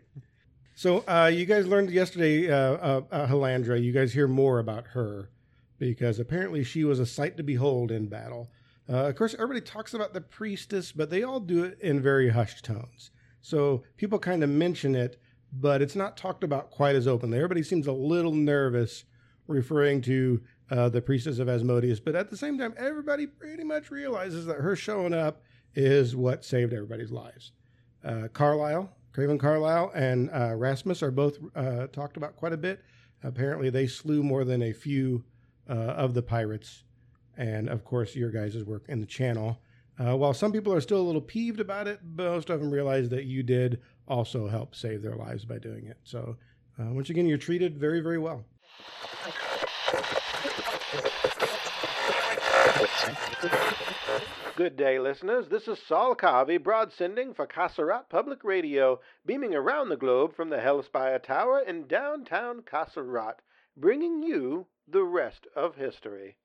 So 0.76 1.04
uh, 1.08 1.30
you 1.34 1.45
guys 1.45 1.67
learned 1.67 1.89
yesterday, 1.91 2.50
uh, 2.50 2.56
uh, 2.56 3.02
uh, 3.12 3.28
Halandra. 3.28 3.82
You 3.82 3.91
guys 3.91 4.13
hear 4.13 4.28
more 4.28 4.60
about 4.60 4.88
her 4.93 5.30
because 5.78 6.19
apparently 6.19 6.63
she 6.63 6.84
was 6.84 7.00
a 7.00 7.06
sight 7.06 7.38
to 7.38 7.43
behold 7.43 7.91
in 7.91 8.08
battle. 8.08 8.50
Uh, 8.89 9.08
of 9.08 9.15
course, 9.15 9.34
everybody 9.36 9.62
talks 9.62 9.93
about 9.93 10.13
the 10.13 10.22
priestess, 10.22 10.91
but 10.91 11.10
they 11.10 11.22
all 11.22 11.39
do 11.39 11.63
it 11.63 11.78
in 11.82 12.02
very 12.02 12.30
hushed 12.30 12.65
tones. 12.65 13.12
So 13.41 13.84
people 13.98 14.19
kind 14.19 14.43
of 14.43 14.50
mention 14.50 14.95
it, 14.95 15.19
but 15.52 15.82
it's 15.82 15.96
not 15.96 16.18
talked 16.18 16.44
about 16.44 16.72
quite 16.72 16.96
as 16.96 17.08
openly. 17.08 17.38
Everybody 17.38 17.64
seems 17.64 17.88
a 17.88 17.92
little 17.92 18.34
nervous 18.34 19.06
referring 19.48 20.02
to 20.04 20.42
uh, 20.70 20.90
the 20.90 21.02
priestess 21.02 21.40
of 21.40 21.50
Asmodeus, 21.50 22.00
but 22.00 22.16
at 22.16 22.30
the 22.30 22.38
same 22.38 22.58
time, 22.58 22.74
everybody 22.78 23.26
pretty 23.26 23.64
much 23.64 23.90
realizes 23.90 24.46
that 24.46 24.58
her 24.58 24.76
showing 24.76 25.14
up 25.14 25.42
is 25.76 26.16
what 26.16 26.46
saved 26.46 26.74
everybody's 26.74 27.12
lives. 27.12 27.52
Uh, 28.04 28.28
Carlisle, 28.32 28.96
Craven 29.12 29.40
Carlisle, 29.40 29.92
and 29.96 30.30
uh, 30.32 30.54
Rasmus 30.56 31.02
are 31.02 31.12
both 31.12 31.38
uh, 31.56 31.88
talked 31.88 32.18
about 32.18 32.36
quite 32.36 32.54
a 32.54 32.58
bit. 32.58 32.82
Apparently, 33.24 33.70
they 33.70 33.88
slew 33.88 34.24
more 34.24 34.46
than 34.46 34.62
a 34.62 34.72
few 34.72 35.24
uh, 35.70 35.74
of 35.74 36.14
the 36.14 36.22
pirates, 36.22 36.84
and 37.38 37.68
of 37.70 37.84
course, 37.84 38.16
your 38.16 38.30
guys' 38.30 38.64
work 38.64 38.86
in 38.88 39.00
the 39.00 39.06
channel. 39.06 39.60
Uh, 40.00 40.16
while 40.16 40.34
some 40.34 40.54
people 40.54 40.74
are 40.74 40.80
still 40.80 41.02
a 41.02 41.04
little 41.04 41.22
peeved 41.22 41.60
about 41.60 41.88
it, 41.88 42.00
most 42.16 42.50
of 42.50 42.62
them 42.62 42.72
realize 42.72 43.10
that 43.10 43.26
you 43.26 43.44
did 43.44 43.82
also 44.10 44.48
help 44.48 44.76
save 44.76 45.02
their 45.02 45.15
lives 45.15 45.45
by 45.45 45.60
doing 45.60 45.86
it. 45.86 45.98
So, 46.04 46.38
uh, 46.80 46.91
once 46.91 47.10
again, 47.10 47.28
you're 47.28 47.38
treated 47.38 47.78
very, 47.78 48.02
very 48.02 48.17
well. 48.17 48.43
Good 54.56 54.76
day, 54.76 55.00
listeners. 55.00 55.48
This 55.48 55.69
is 55.69 55.80
Saul 55.88 56.15
Carvey, 56.15 56.60
broadsending 56.60 57.34
for 57.34 57.48
Kasserat 57.48 58.10
Public 58.10 58.43
Radio, 58.43 59.00
beaming 59.26 59.56
around 59.56 59.88
the 59.88 59.95
globe 59.95 60.36
from 60.36 60.50
the 60.50 60.60
Hellspire 60.60 61.19
Tower 61.19 61.62
in 61.62 61.88
downtown 61.88 62.62
Kasserat, 62.63 63.36
bringing 63.78 64.22
you 64.22 64.67
the 64.86 65.04
rest 65.04 65.48
of 65.56 65.76
history. 65.76 66.36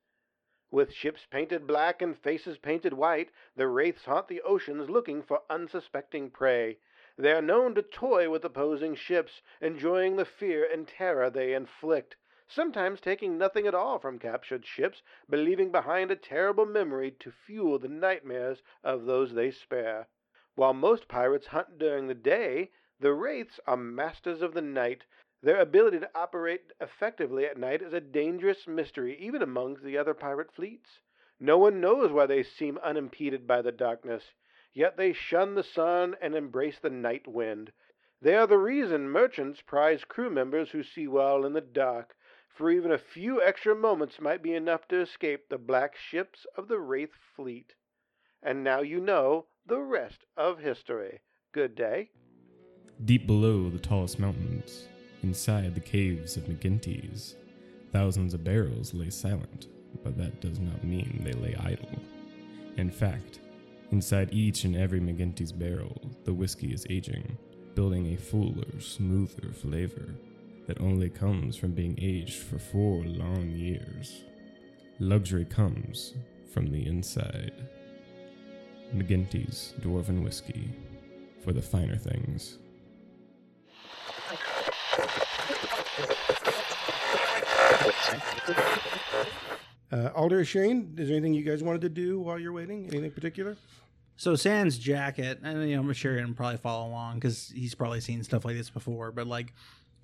With 0.71 0.93
ships 0.93 1.27
painted 1.31 1.67
black 1.67 2.03
and 2.03 2.17
faces 2.17 2.59
painted 2.59 2.93
white, 2.93 3.31
the 3.57 3.67
wraiths 3.67 4.05
haunt 4.05 4.29
the 4.29 4.43
oceans 4.43 4.89
looking 4.89 5.23
for 5.23 5.43
unsuspecting 5.51 6.31
prey. 6.31 6.79
They 7.17 7.33
are 7.33 7.41
known 7.43 7.75
to 7.77 7.83
toy 7.83 8.29
with 8.29 8.45
opposing 8.45 8.97
ships, 8.97 9.41
enjoying 9.61 10.17
the 10.17 10.25
fear 10.25 10.65
and 10.65 10.89
terror 10.89 11.31
they 11.31 11.55
inflict 11.55 12.17
sometimes 12.47 13.01
taking 13.01 13.39
nothing 13.39 13.67
at 13.67 13.75
all 13.75 13.99
from 13.99 14.19
captured 14.19 14.67
ships, 14.67 15.03
but 15.29 15.39
leaving 15.39 15.73
behind 15.73 16.11
a 16.11 16.17
terrible 16.17 16.67
memory 16.67 17.11
to 17.11 17.33
fuel 17.33 17.79
the 17.79 17.89
nightmares 17.89 18.63
of 18.83 19.07
those 19.07 19.33
they 19.33 19.51
spare. 19.51 20.07
While 20.55 20.75
most 20.75 21.09
pirates 21.09 21.47
hunt 21.47 21.79
during 21.79 22.07
the 22.07 22.15
day, 22.15 22.71
the 23.01 23.15
wraiths 23.15 23.59
are 23.67 23.79
masters 23.79 24.43
of 24.43 24.53
the 24.53 24.61
night. 24.61 25.05
Their 25.43 25.59
ability 25.59 26.01
to 26.01 26.11
operate 26.15 26.71
effectively 26.81 27.47
at 27.47 27.57
night 27.57 27.81
is 27.81 27.95
a 27.95 28.01
dangerous 28.01 28.67
mystery 28.67 29.17
even 29.19 29.41
among 29.41 29.83
the 29.83 29.97
other 29.97 30.15
pirate 30.15 30.53
fleets. 30.53 31.01
No 31.41 31.59
one 31.59 31.81
knows 31.81 32.13
why 32.13 32.27
they 32.27 32.43
seem 32.43 32.79
unimpeded 32.79 33.47
by 33.47 33.63
the 33.63 33.73
darkness, 33.73 34.35
yet 34.75 34.97
they 34.97 35.13
shun 35.13 35.55
the 35.55 35.63
sun 35.63 36.17
and 36.21 36.35
embrace 36.35 36.79
the 36.83 36.91
night 36.91 37.27
wind. 37.27 37.73
They 38.21 38.35
are 38.35 38.47
the 38.47 38.59
reason 38.59 39.09
merchants 39.09 39.61
prize 39.63 40.05
crew 40.05 40.31
members 40.31 40.71
who 40.71 40.83
see 40.83 41.07
well 41.09 41.45
in 41.45 41.53
the 41.53 41.61
dark 41.61 42.15
for 42.55 42.71
even 42.71 42.93
a 42.93 42.99
few 42.99 43.43
extra 43.43 43.75
moments 43.75 44.21
might 44.21 44.43
be 44.43 44.55
enough 44.55 44.87
to 44.89 45.01
escape 45.01 45.49
the 45.49 45.59
black 45.59 45.97
ships 45.97 46.47
of 46.57 46.69
the 46.69 46.79
Wraith 46.79 47.15
fleet. 47.35 47.75
And 48.43 48.63
now 48.63 48.81
you 48.81 49.01
know 49.01 49.47
the 49.67 49.81
rest 49.81 50.25
of 50.37 50.61
history. 50.61 51.21
Good 51.53 51.75
day. 51.75 52.11
Deep 53.05 53.27
below 53.27 53.71
the 53.71 53.79
tallest 53.79 54.21
mountains, 54.21 54.87
inside 55.23 55.75
the 55.75 55.81
caves 55.81 56.37
of 56.37 56.45
McGinty's, 56.45 57.35
thousands 57.93 58.35
of 58.35 58.45
barrels 58.45 58.95
lay 58.95 59.11
silent, 59.11 59.67
but 60.05 60.17
that 60.17 60.41
does 60.41 60.61
not 60.61 60.85
mean 60.85 61.23
they 61.25 61.33
lay 61.33 61.57
idle. 61.57 61.99
In 62.77 62.91
fact, 62.91 63.41
inside 63.91 64.33
each 64.33 64.65
and 64.65 64.77
every 64.77 65.01
McGinty's 65.01 65.53
barrel, 65.53 66.01
the 66.25 66.33
whiskey 66.35 66.73
is 66.73 66.87
aging, 66.91 67.37
building 67.75 68.13
a 68.13 68.17
fuller, 68.17 68.81
smoother 68.81 69.53
flavor 69.53 70.15
that 70.67 70.81
only 70.81 71.11
comes 71.11 71.57
from 71.57 71.73
being 71.73 71.99
aged 72.01 72.43
for 72.43 72.59
four 72.59 73.05
long 73.05 73.51
years. 73.51 74.25
Luxury 74.99 75.45
comes 75.45 76.15
from 76.53 76.71
the 76.71 76.87
inside. 76.87 77.53
McGinty's 78.95 79.75
Dwarven 79.81 80.23
Whiskey 80.23 80.71
for 81.43 81.53
the 81.53 81.63
finer 81.63 81.97
things. 81.97 82.59
Uh, 89.95 90.11
Alder 90.17 90.45
Shane, 90.45 90.93
is 90.99 91.07
there 91.07 91.17
anything 91.17 91.35
you 91.35 91.45
guys 91.45 91.63
wanted 91.63 91.83
to 91.83 91.89
do 91.89 92.19
while 92.19 92.37
you're 92.37 92.53
waiting? 92.53 92.89
Anything 92.91 93.13
particular? 93.13 93.57
So 94.17 94.35
Sans 94.35 94.77
jacket, 94.77 95.39
and 95.45 95.69
you 95.69 95.77
know, 95.77 95.83
I'm 95.83 95.93
sure 95.93 96.19
he'll 96.19 96.35
probably 96.35 96.57
follow 96.57 96.89
along 96.89 97.21
because 97.21 97.53
he's 97.55 97.77
probably 97.77 98.01
seen 98.01 98.25
stuff 98.25 98.45
like 98.45 98.57
this 98.57 98.71
before. 98.71 99.13
But 99.13 99.29
like, 99.29 99.53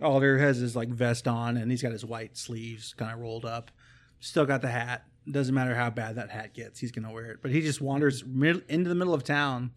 Alder 0.01 0.39
has 0.39 0.59
his 0.59 0.77
like 0.77 0.91
vest 0.91 1.27
on, 1.27 1.57
and 1.57 1.73
he's 1.73 1.83
got 1.83 1.91
his 1.91 2.05
white 2.05 2.37
sleeves 2.37 2.95
kind 2.95 3.13
of 3.13 3.19
rolled 3.19 3.45
up. 3.45 3.73
Still 4.21 4.47
got 4.47 4.63
the 4.63 4.69
hat. 4.69 5.07
Doesn't 5.29 5.55
matter 5.55 5.75
how 5.75 5.91
bad 5.91 6.15
that 6.15 6.31
hat 6.31 6.55
gets, 6.55 6.79
he's 6.79 6.93
gonna 6.93 7.13
wear 7.13 7.33
it. 7.33 7.39
But 7.43 7.51
he 7.51 7.61
just 7.61 7.81
wanders 7.81 8.25
mid- 8.25 8.65
into 8.69 8.89
the 8.89 8.95
middle 8.95 9.15
of 9.15 9.25
town, 9.25 9.73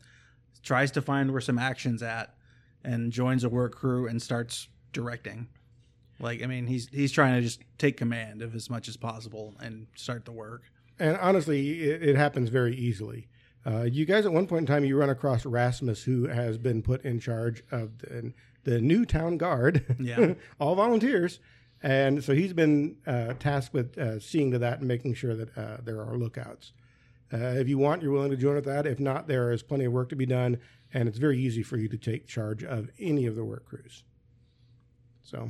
tries 0.62 0.92
to 0.92 1.02
find 1.02 1.32
where 1.32 1.42
some 1.42 1.58
action's 1.58 2.04
at, 2.04 2.36
and 2.84 3.12
joins 3.12 3.44
a 3.44 3.50
work 3.50 3.74
crew 3.74 4.08
and 4.08 4.22
starts 4.22 4.68
directing. 4.92 5.48
Like, 6.24 6.42
I 6.42 6.46
mean, 6.48 6.68
he's 6.68 6.88
he's 6.88 7.12
trying 7.12 7.36
to 7.36 7.42
just 7.42 7.62
take 7.78 7.98
command 7.98 8.42
of 8.42 8.56
as 8.56 8.70
much 8.70 8.88
as 8.88 8.96
possible 8.96 9.54
and 9.60 9.88
start 9.96 10.24
the 10.24 10.32
work. 10.32 10.64
And 10.98 11.18
honestly, 11.18 11.84
it, 11.84 12.02
it 12.02 12.16
happens 12.16 12.50
very 12.50 12.76
easily. 12.76 13.28
Uh, 13.66 13.84
you 13.84 14.06
guys, 14.06 14.26
at 14.26 14.32
one 14.32 14.48
point 14.48 14.62
in 14.62 14.66
time, 14.66 14.86
you 14.86 14.98
run 14.98 15.10
across 15.10 15.46
Rasmus, 15.46 16.04
who 16.04 16.28
has 16.28 16.58
been 16.58 16.82
put 16.82 17.04
in 17.04 17.20
charge 17.20 17.64
of 17.72 17.98
the, 18.00 18.34
the 18.64 18.80
new 18.80 19.06
town 19.06 19.38
guard. 19.38 19.96
Yeah. 20.00 20.34
all 20.60 20.76
volunteers. 20.76 21.40
And 21.82 22.24
so 22.24 22.34
he's 22.34 22.54
been 22.54 22.96
uh, 23.06 23.34
tasked 23.34 23.74
with 23.74 23.98
uh, 23.98 24.20
seeing 24.20 24.52
to 24.52 24.60
that 24.60 24.80
and 24.80 24.88
making 24.88 25.16
sure 25.16 25.36
that 25.36 25.58
uh, 25.58 25.78
there 25.84 26.02
are 26.02 26.18
lookouts. 26.18 26.72
Uh, 27.34 27.38
if 27.58 27.68
you 27.68 27.78
want, 27.78 28.02
you're 28.02 28.12
willing 28.12 28.32
to 28.32 28.38
join 28.38 28.56
with 28.56 28.66
that. 28.66 28.86
If 28.86 29.00
not, 29.00 29.28
there 29.28 29.52
is 29.52 29.64
plenty 29.64 29.86
of 29.86 29.92
work 29.92 30.10
to 30.10 30.16
be 30.16 30.26
done, 30.26 30.60
and 30.94 31.10
it's 31.10 31.18
very 31.18 31.38
easy 31.40 31.64
for 31.64 31.78
you 31.78 31.90
to 31.90 31.98
take 31.98 32.28
charge 32.28 32.64
of 32.64 32.90
any 33.00 33.26
of 33.26 33.36
the 33.36 33.44
work 33.44 33.66
crews. 33.66 34.04
So 35.24 35.50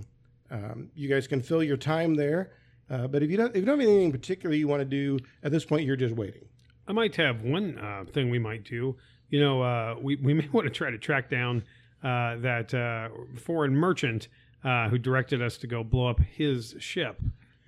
um, 0.53 0.89
you 0.95 1.09
guys 1.09 1.27
can 1.27 1.41
fill 1.41 1.61
your 1.63 1.75
time 1.77 2.15
there. 2.15 2.51
Uh, 2.89 3.07
but 3.07 3.23
if 3.23 3.29
you 3.31 3.37
don't, 3.37 3.49
if 3.51 3.57
you 3.57 3.65
don't 3.65 3.79
have 3.79 3.87
anything 3.87 4.05
in 4.05 4.11
particular 4.11 4.55
you 4.55 4.67
want 4.67 4.79
to 4.81 4.85
do 4.85 5.17
at 5.43 5.51
this 5.51 5.65
point, 5.65 5.85
you're 5.85 5.95
just 5.95 6.15
waiting. 6.15 6.45
I 6.87 6.91
might 6.93 7.15
have 7.15 7.41
one 7.41 7.77
uh, 7.79 8.03
thing 8.13 8.29
we 8.29 8.39
might 8.39 8.63
do. 8.63 8.95
You 9.29 9.39
know, 9.39 9.61
uh, 9.61 9.95
we 10.01 10.15
we 10.17 10.33
may 10.33 10.47
want 10.51 10.65
to 10.67 10.71
try 10.71 10.91
to 10.91 10.97
track 10.97 11.29
down 11.29 11.63
uh, 12.03 12.35
that 12.37 12.73
uh, 12.73 13.09
foreign 13.39 13.75
merchant 13.75 14.27
uh, 14.63 14.89
who 14.89 14.97
directed 14.97 15.41
us 15.41 15.57
to 15.57 15.67
go 15.67 15.83
blow 15.83 16.07
up 16.07 16.19
his 16.19 16.75
ship 16.79 17.19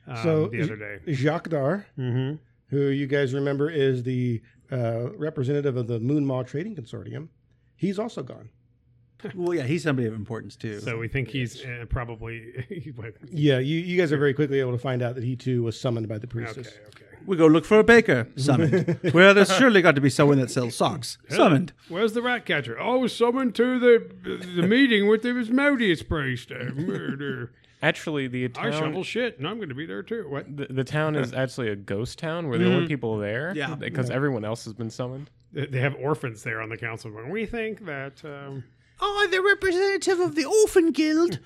um, 0.07 0.17
so 0.23 0.47
the 0.47 0.61
other 0.61 0.75
day. 0.75 0.99
Jacques 1.13 1.49
Dar, 1.49 1.87
Mm-hmm. 1.97 2.35
who 2.67 2.87
you 2.87 3.07
guys 3.07 3.33
remember 3.33 3.69
is 3.69 4.03
the 4.03 4.41
uh, 4.71 5.09
representative 5.17 5.77
of 5.77 5.87
the 5.87 5.99
Moon 5.99 6.25
Mall 6.25 6.43
Trading 6.43 6.75
Consortium, 6.75 7.29
he's 7.75 7.97
also 7.99 8.21
gone. 8.23 8.49
well, 9.35 9.53
yeah, 9.53 9.63
he's 9.63 9.83
somebody 9.83 10.07
of 10.07 10.13
importance 10.13 10.55
too. 10.55 10.79
So 10.79 10.97
we 10.97 11.07
think 11.07 11.29
he's 11.29 11.63
uh, 11.63 11.85
probably. 11.89 12.65
Yeah, 13.31 13.59
you, 13.59 13.79
you 13.79 13.97
guys 13.99 14.11
are 14.11 14.17
very 14.17 14.33
quickly 14.33 14.59
able 14.59 14.71
to 14.71 14.77
find 14.77 15.01
out 15.01 15.15
that 15.15 15.23
he 15.23 15.35
too 15.35 15.63
was 15.63 15.79
summoned 15.79 16.07
by 16.07 16.17
the 16.17 16.27
priest. 16.27 16.51
okay, 16.51 16.61
priestess. 16.61 16.87
okay. 16.87 17.05
We 17.25 17.37
go 17.37 17.47
look 17.47 17.65
for 17.65 17.79
a 17.79 17.83
baker. 17.83 18.27
Summoned. 18.35 18.99
well, 19.13 19.33
there's 19.33 19.55
surely 19.55 19.81
got 19.81 19.95
to 19.95 20.01
be 20.01 20.09
someone 20.09 20.39
that 20.39 20.51
sells 20.51 20.75
socks. 20.75 21.17
Summoned. 21.29 21.73
Where's 21.89 22.13
the 22.13 22.21
rat 22.21 22.45
catcher? 22.45 22.77
Oh, 22.79 23.07
summoned 23.07 23.55
to 23.55 23.79
the 23.79 24.41
the 24.55 24.67
meeting 24.67 25.07
with 25.07 25.23
the 25.23 25.37
Asmodeus 25.37 26.03
priest. 26.03 26.51
Uh, 26.51 26.71
murder. 26.73 27.51
Actually, 27.81 28.27
the 28.27 28.45
I 28.45 28.47
town 28.47 28.73
shovel 28.73 29.03
shit, 29.03 29.37
and 29.37 29.47
I'm 29.47 29.57
going 29.57 29.69
to 29.69 29.75
be 29.75 29.85
there 29.85 30.03
too. 30.03 30.27
What? 30.29 30.55
the, 30.55 30.67
the 30.67 30.83
town 30.83 31.15
is 31.15 31.33
actually 31.33 31.69
a 31.69 31.75
ghost 31.75 32.19
town. 32.19 32.47
We're 32.47 32.57
the 32.57 32.73
only 32.73 32.87
people 32.87 33.17
there. 33.17 33.53
Yeah. 33.55 33.75
because 33.75 34.09
everyone 34.09 34.45
else 34.45 34.65
has 34.65 34.73
been 34.73 34.89
summoned. 34.89 35.29
They 35.51 35.65
they 35.65 35.79
have 35.79 35.95
orphans 35.95 36.43
there 36.43 36.61
on 36.61 36.69
the 36.69 36.77
council. 36.77 37.11
Going, 37.11 37.29
we 37.29 37.45
think 37.45 37.85
that. 37.85 38.23
Um, 38.23 38.63
I, 39.01 39.27
the 39.29 39.41
representative 39.41 40.19
of 40.19 40.35
the 40.35 40.45
Orphan 40.45 40.91
Guild. 40.91 41.39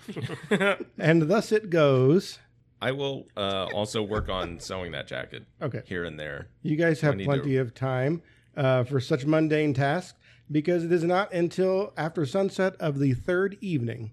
And 0.98 1.24
thus 1.24 1.52
it 1.52 1.70
goes. 1.70 2.40
I 2.82 2.92
will 2.92 3.28
uh, 3.36 3.66
also 3.74 4.02
work 4.02 4.30
on 4.30 4.60
sewing 4.60 4.92
that 4.94 5.08
jacket 5.08 5.46
Okay. 5.62 5.82
here 5.86 6.06
and 6.06 6.20
there. 6.20 6.48
You 6.62 6.76
guys 6.76 7.02
have 7.02 7.16
need 7.18 7.26
plenty 7.26 7.58
of 7.58 7.74
time 7.74 8.22
uh, 8.56 8.84
for 8.86 9.00
such 9.00 9.26
mundane 9.26 9.74
tasks 9.74 10.18
because 10.52 10.84
it 10.84 10.92
is 10.92 11.04
not 11.04 11.34
until 11.34 11.94
after 11.98 12.26
sunset 12.26 12.76
of 12.80 13.00
the 13.00 13.14
third 13.14 13.58
evening 13.62 14.12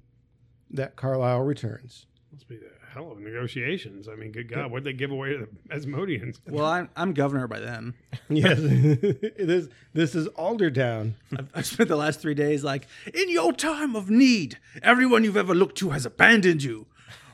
that 0.70 0.96
Carlisle 0.96 1.42
returns. 1.42 2.06
Must 2.32 2.48
be 2.48 2.56
the 2.56 2.70
hell 2.96 3.12
of 3.12 3.18
negotiations. 3.20 4.08
I 4.08 4.14
mean, 4.14 4.32
good 4.32 4.48
God, 4.48 4.70
what'd 4.70 4.84
they 4.84 4.94
give 4.94 5.10
away 5.10 5.34
to 5.34 5.38
the 5.68 5.74
Asmodeans? 5.74 6.38
Well, 6.48 6.64
I'm, 6.64 6.88
I'm 6.96 7.12
governor 7.12 7.46
by 7.46 7.60
then. 7.60 7.94
Yes, 8.28 8.58
this 8.60 9.68
this 9.92 10.14
is 10.16 10.26
Aldertown. 10.30 11.12
I've, 11.38 11.48
I've 11.54 11.66
spent 11.66 11.88
the 11.88 11.96
last 11.96 12.18
three 12.18 12.34
days 12.34 12.64
like, 12.64 12.88
in 13.14 13.30
your 13.30 13.52
time 13.52 13.94
of 13.94 14.10
need, 14.10 14.58
everyone 14.82 15.22
you've 15.22 15.36
ever 15.36 15.54
looked 15.54 15.78
to 15.78 15.90
has 15.90 16.04
abandoned 16.04 16.64
you. 16.64 16.86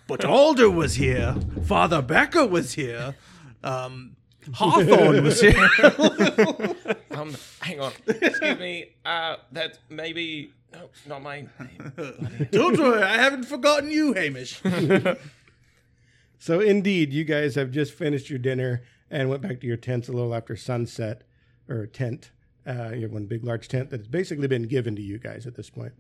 But 0.06 0.22
Alder 0.22 0.68
was 0.68 0.96
here. 0.96 1.36
Father 1.64 2.02
Becker 2.02 2.46
was 2.46 2.74
here. 2.74 3.14
Um, 3.64 4.16
Hawthorne 4.52 5.22
was 5.24 5.40
here. 5.40 5.70
Um, 7.12 7.36
hang 7.60 7.78
on. 7.78 7.92
Excuse 8.06 8.58
me. 8.58 8.94
Uh, 9.04 9.36
that 9.52 9.78
maybe 9.90 10.50
no, 10.72 10.88
not 11.06 11.22
my 11.22 11.46
name. 11.60 12.48
Don't 12.50 12.78
worry, 12.78 13.02
I 13.02 13.16
haven't 13.16 13.44
forgotten 13.44 13.90
you, 13.90 14.14
Hamish. 14.14 14.60
So 16.42 16.58
indeed, 16.58 17.12
you 17.12 17.22
guys 17.22 17.54
have 17.54 17.70
just 17.70 17.92
finished 17.94 18.28
your 18.28 18.40
dinner 18.40 18.82
and 19.08 19.30
went 19.30 19.42
back 19.42 19.60
to 19.60 19.66
your 19.68 19.76
tents 19.76 20.08
a 20.08 20.12
little 20.12 20.34
after 20.34 20.56
sunset, 20.56 21.22
or 21.68 21.86
tent. 21.86 22.32
Uh, 22.66 22.90
you 22.94 23.02
have 23.02 23.12
one 23.12 23.26
big, 23.26 23.44
large 23.44 23.68
tent 23.68 23.90
that's 23.90 24.08
basically 24.08 24.48
been 24.48 24.64
given 24.64 24.96
to 24.96 25.02
you 25.02 25.20
guys 25.20 25.46
at 25.46 25.54
this 25.54 25.70
point. 25.70 25.92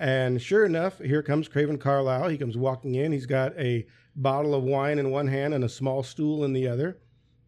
And 0.00 0.42
sure 0.42 0.64
enough, 0.64 0.98
here 0.98 1.22
comes 1.22 1.46
Craven 1.46 1.78
Carlisle. 1.78 2.30
He 2.30 2.36
comes 2.36 2.56
walking 2.56 2.96
in. 2.96 3.12
He's 3.12 3.26
got 3.26 3.56
a 3.56 3.86
bottle 4.16 4.56
of 4.56 4.64
wine 4.64 4.98
in 4.98 5.12
one 5.12 5.28
hand 5.28 5.54
and 5.54 5.62
a 5.62 5.68
small 5.68 6.02
stool 6.02 6.42
in 6.42 6.52
the 6.52 6.66
other. 6.66 6.98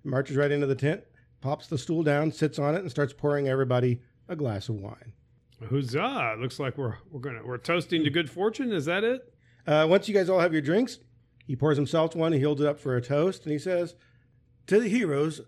Marches 0.05 0.37
right 0.37 0.53
into 0.53 0.68
the 0.68 0.77
tent, 0.77 1.03
pops 1.40 1.66
the 1.66 1.77
stool 1.77 2.05
down, 2.05 2.31
sits 2.31 2.61
on 2.61 2.77
it, 2.77 2.83
and 2.83 2.90
starts 2.90 3.12
pouring 3.12 3.48
everybody 3.48 4.01
a 4.29 4.37
glass 4.37 4.68
of 4.68 4.77
wine. 4.77 5.12
Huzzah! 5.68 6.37
Looks 6.38 6.61
like 6.61 6.79
we're 6.79 6.98
we're 7.11 7.18
gonna 7.18 7.44
we're 7.44 7.59
toasting 7.59 8.05
to 8.05 8.11
good 8.11 8.31
fortune. 8.31 8.70
Is 8.70 8.85
that 8.85 9.03
it? 9.03 9.35
Uh, 9.66 9.88
once 9.90 10.09
you 10.09 10.14
guys 10.14 10.31
all 10.31 10.38
have 10.38 10.53
your 10.53 10.62
drinks, 10.62 11.01
he 11.48 11.56
pours 11.56 11.76
himself 11.76 12.14
one. 12.14 12.32
He 12.32 12.42
holds 12.42 12.61
it 12.61 12.68
up 12.68 12.78
for 12.78 12.96
a 12.96 13.02
toast, 13.02 13.42
and 13.42 13.52
he 13.52 13.58
says, 13.58 13.96
"To 14.68 14.78
the 14.78 14.88
heroes 14.88 15.40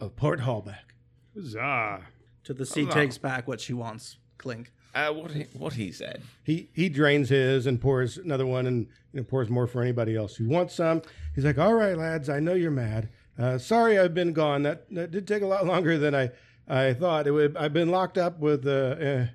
of 0.00 0.16
Port 0.16 0.40
Hullbeck." 0.40 0.96
Huzzah! 1.34 2.00
to 2.44 2.54
the 2.54 2.66
sea 2.66 2.86
takes 2.86 3.18
back 3.18 3.46
what 3.46 3.60
she 3.60 3.72
wants. 3.72 4.16
Clink. 4.38 4.72
Uh, 4.94 5.12
what 5.12 5.30
he, 5.30 5.44
what 5.56 5.74
he 5.74 5.92
said. 5.92 6.22
He 6.42 6.68
he 6.72 6.88
drains 6.88 7.28
his 7.28 7.66
and 7.66 7.80
pours 7.80 8.18
another 8.18 8.46
one, 8.46 8.66
and 8.66 8.88
you 9.12 9.20
know, 9.20 9.24
pours 9.24 9.48
more 9.48 9.66
for 9.66 9.80
anybody 9.80 10.16
else 10.16 10.34
who 10.34 10.48
wants 10.48 10.74
some. 10.74 11.02
He's 11.34 11.44
like, 11.44 11.58
"All 11.58 11.74
right, 11.74 11.96
lads, 11.96 12.28
I 12.28 12.40
know 12.40 12.54
you're 12.54 12.70
mad. 12.70 13.08
Uh, 13.38 13.58
sorry, 13.58 13.98
I've 13.98 14.14
been 14.14 14.32
gone. 14.32 14.62
That 14.62 14.92
that 14.94 15.10
did 15.10 15.28
take 15.28 15.42
a 15.42 15.46
lot 15.46 15.66
longer 15.72 15.96
than 15.98 16.14
I 16.14 16.30
I 16.66 16.94
thought. 16.94 17.26
It 17.26 17.30
would. 17.30 17.56
I've 17.56 17.72
been 17.72 17.90
locked 17.90 18.18
up 18.18 18.38
with 18.38 18.66
uh, 18.66 18.70
uh, 18.70 19.26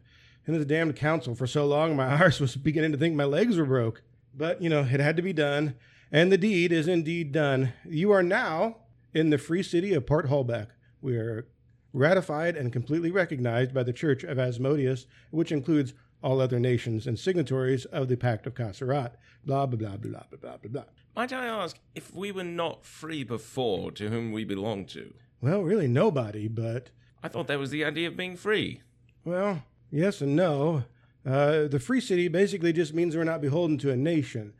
in 0.45 0.53
this 0.53 0.65
damned 0.65 0.95
council 0.95 1.36
for 1.36 1.47
so 1.47 1.65
long. 1.65 1.95
My 1.95 2.06
arse 2.21 2.39
was 2.39 2.56
beginning 2.56 2.91
to 2.91 2.97
think 2.97 3.15
my 3.15 3.23
legs 3.23 3.58
were 3.58 3.65
broke. 3.65 4.03
But 4.36 4.62
you 4.62 4.69
know, 4.69 4.82
it 4.82 4.99
had 4.99 5.15
to 5.15 5.23
be 5.23 5.34
done, 5.34 5.75
and 6.12 6.32
the 6.32 6.38
deed 6.38 6.72
is 6.72 6.88
indeed 6.88 7.32
done. 7.32 7.74
You 7.86 8.12
are 8.12 8.24
now 8.24 8.78
in 9.13 9.30
the 9.30 9.38
free 9.38 9.63
city 9.63 9.93
of 9.93 10.06
Port 10.06 10.28
Hullbeck. 10.28 10.67
We 11.02 11.17
are 11.17 11.48
ratified 11.93 12.56
and 12.56 12.72
completely 12.74 13.12
recognized 13.12 13.74
by 13.74 13.84
the 13.84 13.93
Church 13.93 14.24
of 14.24 14.38
Asmodeus, 14.39 15.06
which 15.32 15.52
includes 15.52 15.93
all 16.24 16.41
other 16.41 16.60
nations 16.60 17.06
and 17.08 17.17
signatories 17.17 17.86
of 17.86 18.08
the 18.08 18.17
Pact 18.17 18.48
of 18.48 18.54
Kasserat. 18.56 19.13
Blah 19.46 19.65
blah 19.67 19.78
blah 19.78 19.98
blah 19.98 20.24
blah 20.30 20.38
blah 20.39 20.58
blah 20.58 20.70
blah. 20.72 20.84
Might 21.15 21.34
I 21.34 21.46
ask 21.48 21.78
if 21.96 22.13
we 22.13 22.32
were 22.32 22.43
not 22.43 22.86
free 22.86 23.24
before, 23.24 23.91
to 23.93 24.10
whom 24.10 24.32
we 24.32 24.43
belong 24.43 24.86
to? 24.88 25.13
Well, 25.41 25.62
really 25.62 25.88
nobody, 25.88 26.48
but 26.48 26.89
I 27.24 27.28
thought 27.28 27.48
that 27.48 27.60
was 27.60 27.72
the 27.72 27.84
idea 27.86 28.08
of 28.08 28.17
being 28.17 28.36
free. 28.36 28.82
well, 29.26 29.63
yes 29.91 30.22
and 30.22 30.36
no. 30.36 30.84
Uh, 31.26 31.67
the 31.67 31.80
free 31.80 32.00
city 32.02 32.28
basically 32.28 32.72
just 32.72 32.93
means 32.93 33.15
we're 33.15 33.24
not 33.24 33.41
beholden 33.41 33.78
to 33.80 33.91
a 33.91 33.96
nation, 33.98 34.54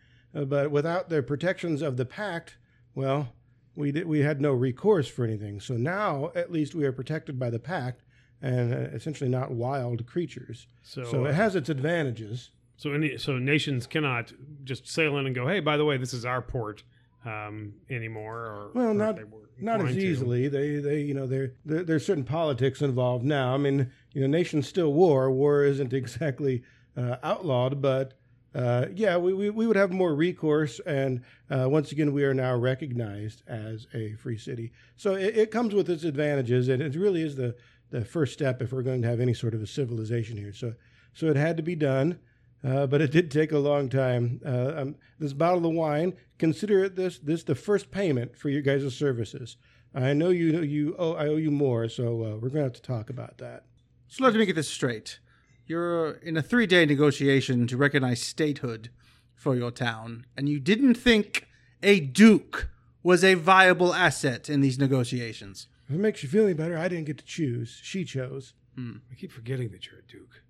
but 0.45 0.71
without 0.71 1.10
the 1.10 1.21
protections 1.23 1.82
of 1.82 1.97
the 1.97 2.06
pact, 2.06 2.58
well, 2.95 3.34
we 3.76 3.91
did, 3.91 4.08
we 4.08 4.19
had 4.21 4.41
no 4.41 4.52
recourse 4.54 5.08
for 5.08 5.23
anything. 5.23 5.60
So 5.60 5.76
now, 5.76 6.32
at 6.36 6.52
least, 6.52 6.73
we 6.76 6.86
are 6.86 6.91
protected 6.91 7.38
by 7.39 7.50
the 7.50 7.60
pact 7.60 8.04
and 8.41 8.73
uh, 8.73 8.78
essentially 8.93 9.30
not 9.30 9.52
wild 9.52 10.06
creatures. 10.06 10.67
So, 10.84 11.04
So 11.04 11.26
uh, 11.26 11.30
it 11.30 11.36
has 11.36 11.56
its 11.56 11.69
advantages. 11.69 12.52
so 12.76 12.91
any 12.93 13.17
so 13.17 13.38
nations 13.38 13.88
cannot 13.88 14.34
just 14.63 14.88
sail 14.88 15.17
in 15.17 15.26
and 15.26 15.36
go, 15.36 15.47
hey, 15.47 15.60
by 15.60 15.78
the 15.78 15.86
way, 15.86 15.97
this 15.97 16.13
is 16.13 16.26
our 16.26 16.41
port 16.41 16.84
um, 17.26 17.73
anymore. 17.89 18.38
Or 18.45 18.71
Well, 18.73 18.89
or 18.89 18.93
not 18.93 19.19
not 19.60 19.76
as 19.82 19.88
inclined 19.89 20.00
to. 20.00 20.06
easily. 20.08 20.47
They 20.47 20.78
they 20.78 21.02
you 21.02 21.13
know 21.15 21.26
there 21.26 21.54
there 21.65 21.84
there's 21.84 22.06
certain 22.06 22.23
politics 22.23 22.82
involved 22.82 23.26
now. 23.26 23.54
I 23.54 23.58
mean, 23.58 23.91
you 24.13 24.21
know, 24.21 24.28
nations 24.28 24.67
still 24.67 24.93
war. 24.93 25.32
War 25.32 25.63
isn't 25.63 25.93
exactly 26.02 26.63
uh, 26.95 27.17
outlawed, 27.23 27.82
but 27.82 28.13
uh, 28.56 28.86
yeah, 28.94 29.18
we, 29.18 29.34
we 29.34 29.50
we 29.50 29.68
would 29.68 29.76
have 29.76 29.92
more 29.92 30.16
recourse. 30.16 30.80
And 30.86 31.24
uh, 31.50 31.68
once 31.70 31.92
again, 31.92 32.14
we 32.14 32.24
are 32.24 32.34
now 32.34 32.56
recognized 32.56 33.44
as 33.48 33.88
a 33.94 34.14
free 34.14 34.38
city. 34.38 34.72
So 34.96 35.14
it, 35.16 35.38
it 35.38 35.52
comes 35.52 35.74
with 35.74 35.90
its 35.90 36.04
advantages, 36.04 36.68
and 36.70 36.82
it 36.82 36.96
really 36.96 37.22
is 37.22 37.36
the 37.36 37.56
the 37.90 38.04
first 38.04 38.34
step 38.34 38.62
if 38.62 38.72
we're 38.72 38.82
going 38.84 39.02
to 39.02 39.08
have 39.08 39.20
any 39.20 39.34
sort 39.34 39.54
of 39.54 39.62
a 39.62 39.68
civilization 39.68 40.38
here. 40.38 40.54
So 40.54 40.74
so 41.14 41.28
it 41.28 41.36
had 41.36 41.58
to 41.58 41.64
be 41.64 41.76
done. 41.76 42.20
Uh, 42.64 42.88
but 42.88 43.02
it 43.02 43.12
did 43.12 43.30
take 43.30 43.52
a 43.52 43.60
long 43.60 43.88
time. 43.88 44.42
Uh, 44.44 44.74
um, 44.76 44.96
this 45.20 45.32
bottle 45.32 45.66
of 45.68 45.74
wine, 45.74 46.14
consider 46.40 46.84
it 46.84 46.96
this 46.96 47.20
this 47.20 47.44
the 47.44 47.56
first 47.56 47.92
payment 47.92 48.36
for 48.36 48.50
your 48.50 48.64
guys' 48.64 48.96
services. 48.96 49.58
I 49.94 50.14
know 50.14 50.30
you 50.30 50.62
you 50.62 50.96
owe 50.98 51.14
I 51.14 51.28
owe 51.28 51.38
you 51.38 51.52
more, 51.52 51.88
so 51.88 52.24
uh, 52.24 52.38
we're 52.38 52.50
gonna 52.50 52.64
have 52.64 52.74
to 52.74 52.82
talk 52.82 53.10
about 53.10 53.38
that. 53.38 53.66
So 54.08 54.24
let 54.24 54.34
me 54.34 54.46
get 54.46 54.56
this 54.56 54.70
straight. 54.70 55.20
You're 55.68 56.12
in 56.24 56.38
a 56.38 56.42
three 56.42 56.66
day 56.66 56.86
negotiation 56.86 57.68
to 57.68 57.78
recognize 57.78 58.22
statehood 58.22 58.90
for 59.36 59.56
your 59.56 59.72
town, 59.72 60.26
and 60.36 60.48
you 60.50 60.60
didn't 60.60 60.96
think 60.96 61.48
a 61.84 62.00
duke 62.00 62.70
was 63.04 63.24
a 63.24 63.34
viable 63.36 63.94
asset 63.94 64.50
in 64.50 64.62
these 64.62 64.80
negotiations. 64.80 65.68
If 65.88 65.96
it 65.96 66.00
makes 66.00 66.24
you 66.24 66.30
feel 66.30 66.46
any 66.46 66.54
better, 66.54 66.78
I 66.78 66.88
didn't 66.88 67.06
get 67.06 67.18
to 67.20 67.26
choose. 67.26 67.80
She 67.84 68.04
chose. 68.04 68.54
I 68.80 69.16
keep 69.16 69.32
forgetting 69.32 69.70
that 69.70 69.88
you're 69.88 70.00
a 70.00 70.12
duke. 70.12 70.44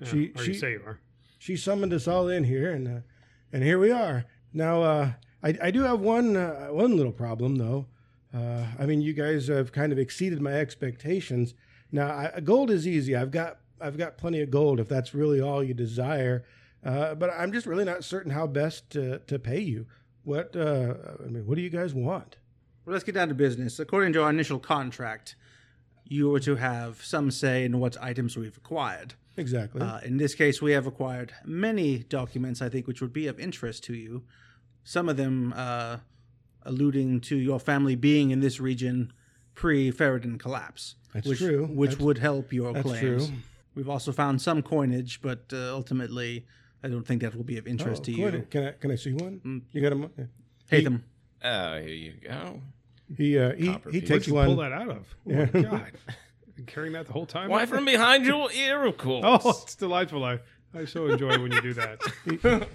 Yeah, 0.00 0.06
She- 0.08 0.32
or 0.36 0.42
she- 0.44 0.52
you 0.52 0.58
say 0.58 0.72
you 0.72 0.82
are. 0.84 1.00
She 1.38 1.56
summoned 1.56 1.94
us 1.94 2.06
all 2.06 2.28
in 2.28 2.44
here, 2.44 2.70
and 2.70 2.86
uh, 2.86 3.00
and 3.52 3.62
here 3.64 3.78
we 3.78 3.90
are. 3.90 4.26
Now, 4.52 4.82
uh, 4.82 5.12
I 5.42 5.56
I 5.62 5.70
do 5.70 5.80
have 5.84 6.00
one 6.00 6.36
uh, 6.36 6.66
one 6.68 6.94
little 6.96 7.12
problem 7.12 7.56
though. 7.56 7.86
Uh, 8.34 8.66
I 8.78 8.84
mean, 8.86 9.00
you 9.00 9.14
guys 9.14 9.48
have 9.48 9.72
kind 9.72 9.90
of 9.92 9.98
exceeded 9.98 10.40
my 10.42 10.52
expectations. 10.52 11.54
Now, 11.90 12.30
I, 12.34 12.40
gold 12.40 12.70
is 12.70 12.86
easy. 12.86 13.16
I've 13.16 13.30
got 13.30 13.59
I've 13.80 13.98
got 13.98 14.18
plenty 14.18 14.40
of 14.40 14.50
gold 14.50 14.80
if 14.80 14.88
that's 14.88 15.14
really 15.14 15.40
all 15.40 15.62
you 15.62 15.74
desire. 15.74 16.44
Uh, 16.84 17.14
but 17.14 17.30
I'm 17.30 17.52
just 17.52 17.66
really 17.66 17.84
not 17.84 18.04
certain 18.04 18.32
how 18.32 18.46
best 18.46 18.90
to, 18.90 19.18
to 19.18 19.38
pay 19.38 19.60
you. 19.60 19.86
What 20.24 20.54
uh, 20.56 20.94
I 21.24 21.28
mean, 21.28 21.46
what 21.46 21.56
do 21.56 21.62
you 21.62 21.70
guys 21.70 21.94
want? 21.94 22.36
Well, 22.84 22.92
let's 22.92 23.04
get 23.04 23.14
down 23.14 23.28
to 23.28 23.34
business. 23.34 23.78
According 23.78 24.12
to 24.14 24.22
our 24.22 24.30
initial 24.30 24.58
contract, 24.58 25.36
you 26.04 26.28
were 26.30 26.40
to 26.40 26.56
have 26.56 27.02
some 27.04 27.30
say 27.30 27.64
in 27.64 27.78
what 27.78 27.96
items 28.02 28.36
we've 28.36 28.56
acquired. 28.56 29.14
Exactly. 29.36 29.80
Uh, 29.80 30.00
in 30.00 30.16
this 30.16 30.34
case, 30.34 30.60
we 30.60 30.72
have 30.72 30.86
acquired 30.86 31.32
many 31.44 31.98
documents, 31.98 32.60
I 32.60 32.68
think, 32.68 32.86
which 32.86 33.00
would 33.00 33.12
be 33.12 33.26
of 33.26 33.38
interest 33.38 33.84
to 33.84 33.94
you. 33.94 34.24
Some 34.82 35.08
of 35.08 35.16
them 35.16 35.54
uh, 35.56 35.98
alluding 36.62 37.20
to 37.22 37.36
your 37.36 37.60
family 37.60 37.94
being 37.94 38.30
in 38.30 38.40
this 38.40 38.60
region 38.60 39.12
pre 39.54 39.92
Ferrodin 39.92 40.38
collapse. 40.38 40.96
That's 41.14 41.26
which, 41.26 41.38
true. 41.38 41.66
Which 41.66 41.90
That's- 41.92 42.04
would 42.04 42.18
help 42.18 42.52
your 42.52 42.72
that's 42.72 42.86
claims. 42.86 43.26
true. 43.28 43.36
We've 43.74 43.88
also 43.88 44.12
found 44.12 44.42
some 44.42 44.62
coinage, 44.62 45.20
but 45.22 45.44
uh, 45.52 45.72
ultimately, 45.74 46.44
I 46.82 46.88
don't 46.88 47.06
think 47.06 47.22
that 47.22 47.34
will 47.34 47.44
be 47.44 47.56
of 47.58 47.66
interest 47.66 48.02
Oh, 48.02 48.04
to 48.06 48.12
you. 48.12 48.46
Can 48.50 48.66
I 48.68 48.72
can 48.72 48.90
I 48.90 48.96
see 48.96 49.12
one? 49.12 49.62
You 49.72 49.80
got 49.80 49.92
him. 49.92 50.10
Hatham. 50.70 51.04
Oh, 51.42 51.78
here 51.78 51.88
you 51.88 52.12
go. 52.22 52.60
He 53.16 53.38
uh, 53.38 53.54
he 53.54 53.74
he 53.90 54.00
takes 54.00 54.26
you 54.26 54.34
one. 54.34 54.46
pull 54.46 54.56
that 54.56 54.72
out 54.72 54.88
of? 54.90 55.06
Oh 55.28 55.32
my 55.32 55.44
god! 55.46 55.92
Been 56.56 56.66
carrying 56.66 56.92
that 56.92 57.06
the 57.06 57.12
whole 57.12 57.26
time. 57.26 57.48
Why 57.50 57.66
from 57.66 57.84
behind 57.84 58.24
your 58.26 58.50
ear, 58.52 58.84
of 58.84 58.96
course. 58.98 59.24
Oh, 59.44 59.60
it's 59.62 59.74
delightful. 59.74 60.24
I, 60.24 60.38
I 60.74 60.84
so 60.84 61.06
enjoy 61.06 61.38
when 61.40 61.50
you 61.52 61.60
do 61.60 61.74
that. 61.74 62.00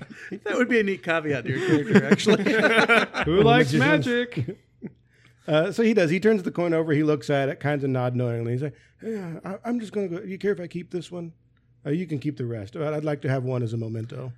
That 0.44 0.58
would 0.58 0.68
be 0.70 0.80
a 0.80 0.84
neat 0.84 1.04
caveat 1.04 1.46
to 1.46 1.52
your 1.58 1.84
character, 1.86 2.06
actually. 2.06 3.24
Who 3.26 3.42
likes 3.44 3.72
magic? 3.74 4.58
Uh, 5.48 5.72
so 5.72 5.84
he 5.84 5.94
does. 5.94 6.10
He 6.10 6.20
turns 6.20 6.44
the 6.44 6.52
coin 6.52 6.74
over. 6.74 6.92
He 6.94 7.04
looks 7.04 7.30
at 7.30 7.50
it, 7.50 7.60
kind 7.60 7.84
of 7.84 7.90
nod 7.90 8.16
knowingly. 8.16 8.54
He's 8.54 8.64
like, 8.64 8.76
"Yeah, 9.04 9.40
I, 9.46 9.58
I'm 9.66 9.80
just 9.80 9.92
going 9.92 10.10
to 10.10 10.18
go. 10.20 10.24
You 10.26 10.38
care 10.38 10.52
if 10.52 10.60
I 10.60 10.68
keep 10.68 10.92
this 10.92 11.12
one? 11.12 11.34
Uh, 11.86 11.92
you 11.92 12.08
can 12.08 12.18
keep 12.20 12.38
the 12.38 12.46
rest. 12.46 12.74
But 12.74 12.94
I'd 12.94 13.06
like 13.06 13.22
to 13.22 13.30
have 13.30 13.44
one 13.44 13.62
as 13.62 13.74
a 13.74 13.78
memento. 13.78 14.32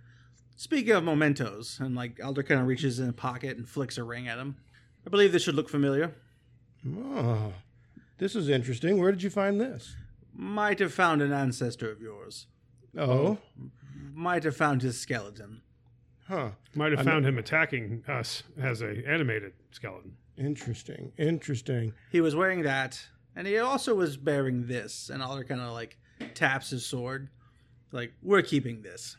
Speaking 0.58 0.94
of 0.94 1.04
mementos, 1.04 1.80
and 1.80 1.96
like 1.96 2.20
Elder 2.22 2.44
kind 2.44 2.60
of 2.60 2.68
reaches 2.68 3.00
in 3.00 3.08
a 3.08 3.14
pocket 3.14 3.56
and 3.58 3.68
flicks 3.70 3.98
a 3.98 4.04
ring 4.04 4.28
at 4.28 4.38
him. 4.38 4.58
I 5.06 5.10
believe 5.10 5.32
this 5.32 5.44
should 5.44 5.56
look 5.56 5.70
familiar. 5.70 6.14
Oh, 6.86 7.54
this 8.18 8.36
is 8.36 8.50
interesting. 8.50 9.00
Where 9.00 9.12
did 9.12 9.24
you 9.24 9.30
find 9.30 9.60
this? 9.62 9.96
Might 10.34 10.80
have 10.80 10.94
found 10.94 11.22
an 11.22 11.32
ancestor 11.32 11.90
of 11.92 12.02
yours. 12.02 12.48
Oh, 12.98 13.38
Might 14.14 14.44
have 14.44 14.56
found 14.58 14.82
his 14.82 15.00
skeleton. 15.00 15.62
huh. 16.28 16.50
Might 16.76 16.92
have 16.94 17.06
found 17.06 17.26
him 17.26 17.38
attacking 17.38 18.04
us 18.08 18.44
as 18.60 18.82
a 18.82 19.04
animated 19.08 19.54
skeleton. 19.72 20.18
Interesting. 20.38 21.12
Interesting. 21.18 21.94
He 22.12 22.22
was 22.22 22.36
wearing 22.36 22.64
that, 22.64 23.02
and 23.36 23.48
he 23.48 23.58
also 23.58 23.96
was 23.96 24.18
bearing 24.18 24.68
this. 24.68 25.10
And 25.10 25.24
Alder 25.24 25.44
kind 25.44 25.62
of 25.62 25.74
like 25.74 25.98
taps 26.36 26.70
his 26.70 26.86
sword, 26.86 27.30
like 27.92 28.14
we're 28.22 28.42
keeping 28.42 28.82
this. 28.82 29.18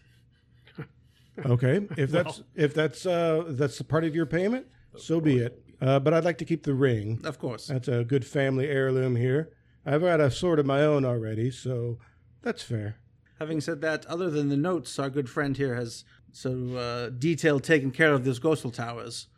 Okay, 1.45 1.87
if 1.97 2.11
that's 2.13 2.43
if 2.55 2.75
that's 2.75 3.07
uh 3.07 3.45
that's 3.49 3.79
a 3.81 3.85
part 3.85 4.05
of 4.05 4.15
your 4.15 4.27
payment, 4.27 4.67
so 4.97 5.21
be 5.21 5.39
it. 5.39 5.63
Uh, 5.81 6.01
but 6.01 6.13
I'd 6.13 6.25
like 6.25 6.39
to 6.39 6.45
keep 6.45 6.65
the 6.65 6.75
ring. 6.75 7.21
Of 7.25 7.39
course. 7.39 7.69
That's 7.69 7.89
a 7.89 8.05
good 8.05 8.27
family 8.27 8.69
heirloom 8.69 9.15
here. 9.15 9.51
I've 9.87 10.01
got 10.01 10.21
a 10.21 10.31
sword 10.31 10.59
of 10.59 10.67
my 10.67 10.83
own 10.83 11.05
already, 11.05 11.51
so 11.53 11.99
that's 12.43 12.63
fair. 12.63 12.97
Having 13.39 13.61
said 13.61 13.81
that, 13.83 14.05
other 14.07 14.29
than 14.31 14.49
the 14.49 14.57
notes, 14.57 14.99
our 14.99 15.09
good 15.09 15.31
friend 15.31 15.57
here 15.57 15.77
has 15.77 16.05
so 16.33 16.77
uh, 16.77 17.11
detailed 17.11 17.63
taken 17.63 17.93
care 17.93 18.13
of 18.13 18.25
those 18.25 18.41
ghostal 18.41 18.73
towers. 18.73 19.29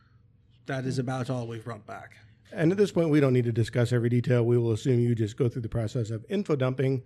That 0.70 0.86
is 0.86 1.00
about 1.00 1.30
all 1.30 1.48
we've 1.48 1.64
brought 1.64 1.84
back. 1.84 2.12
And 2.52 2.70
at 2.70 2.78
this 2.78 2.92
point, 2.92 3.10
we 3.10 3.18
don't 3.18 3.32
need 3.32 3.44
to 3.46 3.50
discuss 3.50 3.92
every 3.92 4.08
detail. 4.08 4.44
We 4.44 4.56
will 4.56 4.70
assume 4.70 5.00
you 5.00 5.16
just 5.16 5.36
go 5.36 5.48
through 5.48 5.62
the 5.62 5.68
process 5.68 6.10
of 6.10 6.24
info 6.28 6.54
dumping 6.54 7.02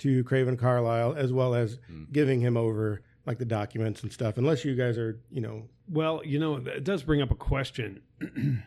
to 0.00 0.22
Craven 0.24 0.58
Carlisle, 0.58 1.14
as 1.16 1.32
well 1.32 1.54
as 1.54 1.78
mm. 1.90 2.12
giving 2.12 2.42
him 2.42 2.58
over 2.58 3.00
like 3.24 3.38
the 3.38 3.46
documents 3.46 4.02
and 4.02 4.12
stuff. 4.12 4.36
Unless 4.36 4.66
you 4.66 4.74
guys 4.74 4.98
are, 4.98 5.18
you 5.30 5.40
know, 5.40 5.62
Well, 5.88 6.20
you 6.26 6.38
know, 6.38 6.56
it 6.56 6.84
does 6.84 7.04
bring 7.04 7.22
up 7.22 7.30
a 7.30 7.34
question. 7.34 8.02
and 8.20 8.62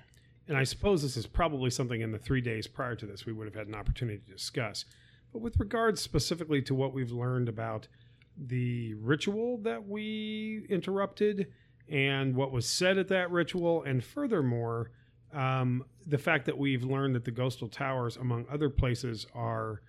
I 0.50 0.64
suppose 0.64 1.04
this 1.04 1.16
is 1.16 1.28
probably 1.28 1.70
something 1.70 2.02
in 2.02 2.12
the 2.12 2.18
three 2.18 2.42
days 2.42 2.66
prior 2.66 2.96
to 2.96 3.06
this 3.06 3.28
we 3.28 3.34
would 3.34 3.46
have 3.46 3.54
had 3.54 3.68
an 3.68 3.76
opportunity 3.76 4.18
to 4.18 4.32
discuss. 4.32 4.86
But 5.32 5.44
with 5.44 5.60
regards 5.60 6.02
specifically 6.02 6.64
to 6.64 6.74
what 6.74 6.92
we've 6.92 7.12
learned 7.12 7.50
about 7.50 7.88
the 8.36 8.96
ritual 8.96 9.60
that 9.60 9.88
we 9.88 10.66
interrupted 10.70 11.52
and 11.90 12.36
what 12.36 12.52
was 12.52 12.68
said 12.68 12.98
at 12.98 13.08
that 13.10 13.32
ritual, 13.32 13.84
and 13.84 14.04
furthermore, 14.04 14.92
um, 15.34 15.86
the 16.06 16.18
fact 16.18 16.46
that 16.46 16.58
we've 16.58 16.84
learned 16.84 17.16
that 17.16 17.26
the 17.26 17.32
Ghostal 17.32 17.72
Towers, 17.72 18.18
among 18.18 18.46
other 18.52 18.70
places, 18.70 19.26
are 19.34 19.82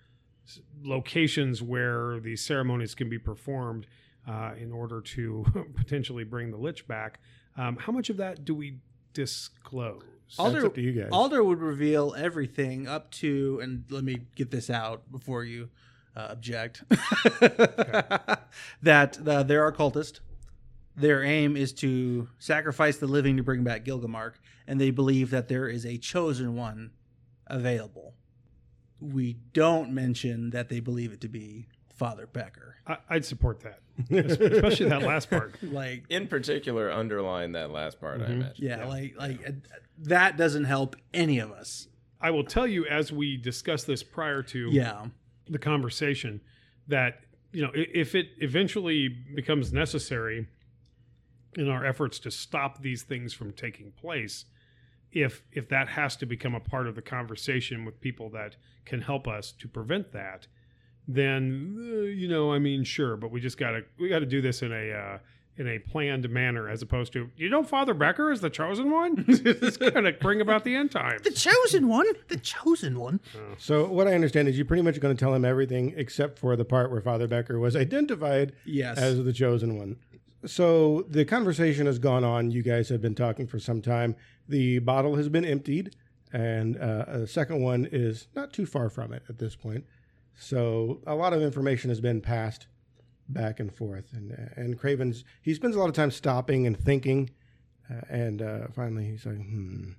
locations 0.83 1.61
where 1.61 2.19
these 2.19 2.41
ceremonies 2.41 2.95
can 2.95 3.09
be 3.09 3.19
performed 3.19 3.85
uh, 4.27 4.51
in 4.59 4.71
order 4.71 5.01
to 5.01 5.45
potentially 5.75 6.23
bring 6.23 6.51
the 6.51 6.57
Lich 6.57 6.87
back. 6.87 7.19
Um, 7.57 7.77
how 7.77 7.91
much 7.91 8.09
of 8.09 8.17
that 8.17 8.45
do 8.45 8.55
we 8.55 8.77
disclose? 9.13 10.03
That's 10.37 10.65
up 10.65 10.75
to 10.75 10.81
you 10.81 10.93
guys. 10.93 11.09
Alder 11.11 11.43
would 11.43 11.59
reveal 11.59 12.15
everything 12.17 12.87
up 12.87 13.11
to, 13.11 13.59
and 13.61 13.83
let 13.89 14.03
me 14.03 14.21
get 14.35 14.49
this 14.49 14.69
out 14.69 15.11
before 15.11 15.43
you 15.43 15.69
uh, 16.15 16.27
object. 16.29 16.83
that 18.81 19.19
uh, 19.27 19.43
they're 19.43 19.67
a 19.67 19.73
cultist. 19.73 20.21
Their 20.95 21.23
aim 21.23 21.55
is 21.55 21.71
to 21.73 22.27
sacrifice 22.39 22.97
the 22.97 23.07
living 23.07 23.37
to 23.37 23.43
bring 23.43 23.63
back 23.63 23.85
Gilgamark, 23.85 24.33
and 24.67 24.79
they 24.79 24.91
believe 24.91 25.29
that 25.31 25.47
there 25.47 25.67
is 25.67 25.85
a 25.85 25.97
chosen 25.97 26.55
one 26.55 26.91
available. 27.47 28.13
We 28.99 29.37
don't 29.53 29.91
mention 29.93 30.51
that 30.51 30.69
they 30.69 30.79
believe 30.79 31.11
it 31.11 31.21
to 31.21 31.27
be 31.29 31.67
Father 31.95 32.27
Becker. 32.27 32.75
I, 32.85 32.97
I'd 33.09 33.25
support 33.25 33.61
that, 33.61 33.79
especially 34.11 34.89
that 34.89 35.01
last 35.03 35.29
part. 35.29 35.55
Like, 35.63 36.03
In 36.09 36.27
particular, 36.27 36.91
underline 36.91 37.53
that 37.53 37.71
last 37.71 37.99
part. 37.99 38.21
I 38.21 38.25
imagine. 38.25 38.53
yeah, 38.65 38.85
like, 38.85 39.15
like 39.17 39.47
uh, 39.47 39.51
that 39.99 40.37
doesn't 40.37 40.65
help 40.65 40.95
any 41.13 41.39
of 41.39 41.51
us. 41.51 41.87
I 42.19 42.31
will 42.31 42.43
tell 42.43 42.67
you 42.67 42.85
as 42.85 43.11
we 43.11 43.37
discussed 43.37 43.87
this 43.87 44.03
prior 44.03 44.43
to 44.43 44.69
Yeah. 44.71 45.05
the 45.49 45.57
conversation 45.59 46.41
that 46.87 47.21
you 47.53 47.61
know 47.63 47.71
if 47.73 48.13
it 48.15 48.27
eventually 48.37 49.07
becomes 49.07 49.71
necessary 49.73 50.47
in 51.55 51.69
our 51.69 51.85
efforts 51.85 52.19
to 52.19 52.31
stop 52.31 52.81
these 52.81 53.03
things 53.03 53.33
from 53.33 53.51
taking 53.51 53.91
place 53.91 54.45
if 55.11 55.43
if 55.51 55.67
that 55.69 55.89
has 55.89 56.15
to 56.15 56.25
become 56.25 56.55
a 56.55 56.59
part 56.59 56.87
of 56.87 56.95
the 56.95 57.01
conversation 57.01 57.83
with 57.85 57.99
people 57.99 58.29
that 58.29 58.55
can 58.85 59.01
help 59.01 59.27
us 59.27 59.51
to 59.51 59.67
prevent 59.67 60.13
that 60.13 60.47
then 61.07 61.75
uh, 61.79 62.01
you 62.03 62.27
know 62.27 62.53
i 62.53 62.59
mean 62.59 62.83
sure 62.83 63.17
but 63.17 63.31
we 63.31 63.39
just 63.41 63.57
gotta 63.57 63.81
we 63.99 64.07
gotta 64.07 64.25
do 64.25 64.41
this 64.41 64.61
in 64.61 64.71
a 64.71 64.91
uh, 64.91 65.17
in 65.57 65.67
a 65.67 65.79
planned 65.79 66.29
manner 66.29 66.69
as 66.69 66.81
opposed 66.81 67.11
to 67.11 67.29
you 67.35 67.49
know 67.49 67.61
father 67.63 67.93
becker 67.93 68.31
is 68.31 68.39
the 68.39 68.49
chosen 68.49 68.89
one 68.89 69.25
it's 69.27 69.75
gonna 69.77 70.13
bring 70.13 70.39
about 70.39 70.63
the 70.63 70.73
end 70.75 70.89
times 70.91 71.21
The 71.23 71.31
chosen 71.31 71.87
one. 71.89 72.05
The 72.29 72.37
chosen 72.37 72.97
one. 72.99 73.19
So 73.57 73.85
what 73.87 74.07
I 74.07 74.13
understand 74.13 74.47
is 74.47 74.55
you're 74.57 74.65
pretty 74.65 74.81
much 74.83 74.99
going 75.01 75.15
to 75.15 75.19
tell 75.19 75.33
him 75.33 75.43
everything 75.43 75.93
except 75.97 76.39
for 76.39 76.55
the 76.55 76.63
part 76.65 76.89
where 76.89 77.01
Father 77.01 77.27
Becker 77.27 77.59
was 77.59 77.75
identified 77.75 78.53
Yes. 78.65 78.97
as 78.97 79.21
the 79.23 79.33
chosen 79.33 79.77
one. 79.77 79.97
So 80.45 81.05
the 81.07 81.25
conversation 81.25 81.85
has 81.85 81.99
gone 81.99 82.23
on. 82.23 82.51
You 82.51 82.63
guys 82.63 82.89
have 82.89 83.01
been 83.01 83.15
talking 83.15 83.47
for 83.47 83.59
some 83.59 83.81
time. 83.81 84.15
The 84.47 84.79
bottle 84.79 85.15
has 85.15 85.29
been 85.29 85.45
emptied, 85.45 85.95
and 86.33 86.77
uh, 86.77 87.05
a 87.07 87.27
second 87.27 87.61
one 87.61 87.87
is 87.91 88.27
not 88.35 88.51
too 88.51 88.65
far 88.65 88.89
from 88.89 89.13
it 89.13 89.23
at 89.29 89.37
this 89.37 89.55
point. 89.55 89.85
So 90.35 91.01
a 91.05 91.13
lot 91.13 91.33
of 91.33 91.41
information 91.41 91.89
has 91.89 92.01
been 92.01 92.21
passed 92.21 92.67
back 93.29 93.59
and 93.59 93.73
forth, 93.73 94.13
and 94.13 94.31
and 94.55 94.79
Craven's 94.79 95.23
he 95.41 95.53
spends 95.53 95.75
a 95.75 95.79
lot 95.79 95.89
of 95.89 95.95
time 95.95 96.11
stopping 96.11 96.65
and 96.65 96.77
thinking, 96.77 97.29
uh, 97.89 98.01
and 98.09 98.41
uh, 98.41 98.67
finally 98.73 99.05
he's 99.05 99.25
like, 99.25 99.37
hmm. 99.37 99.91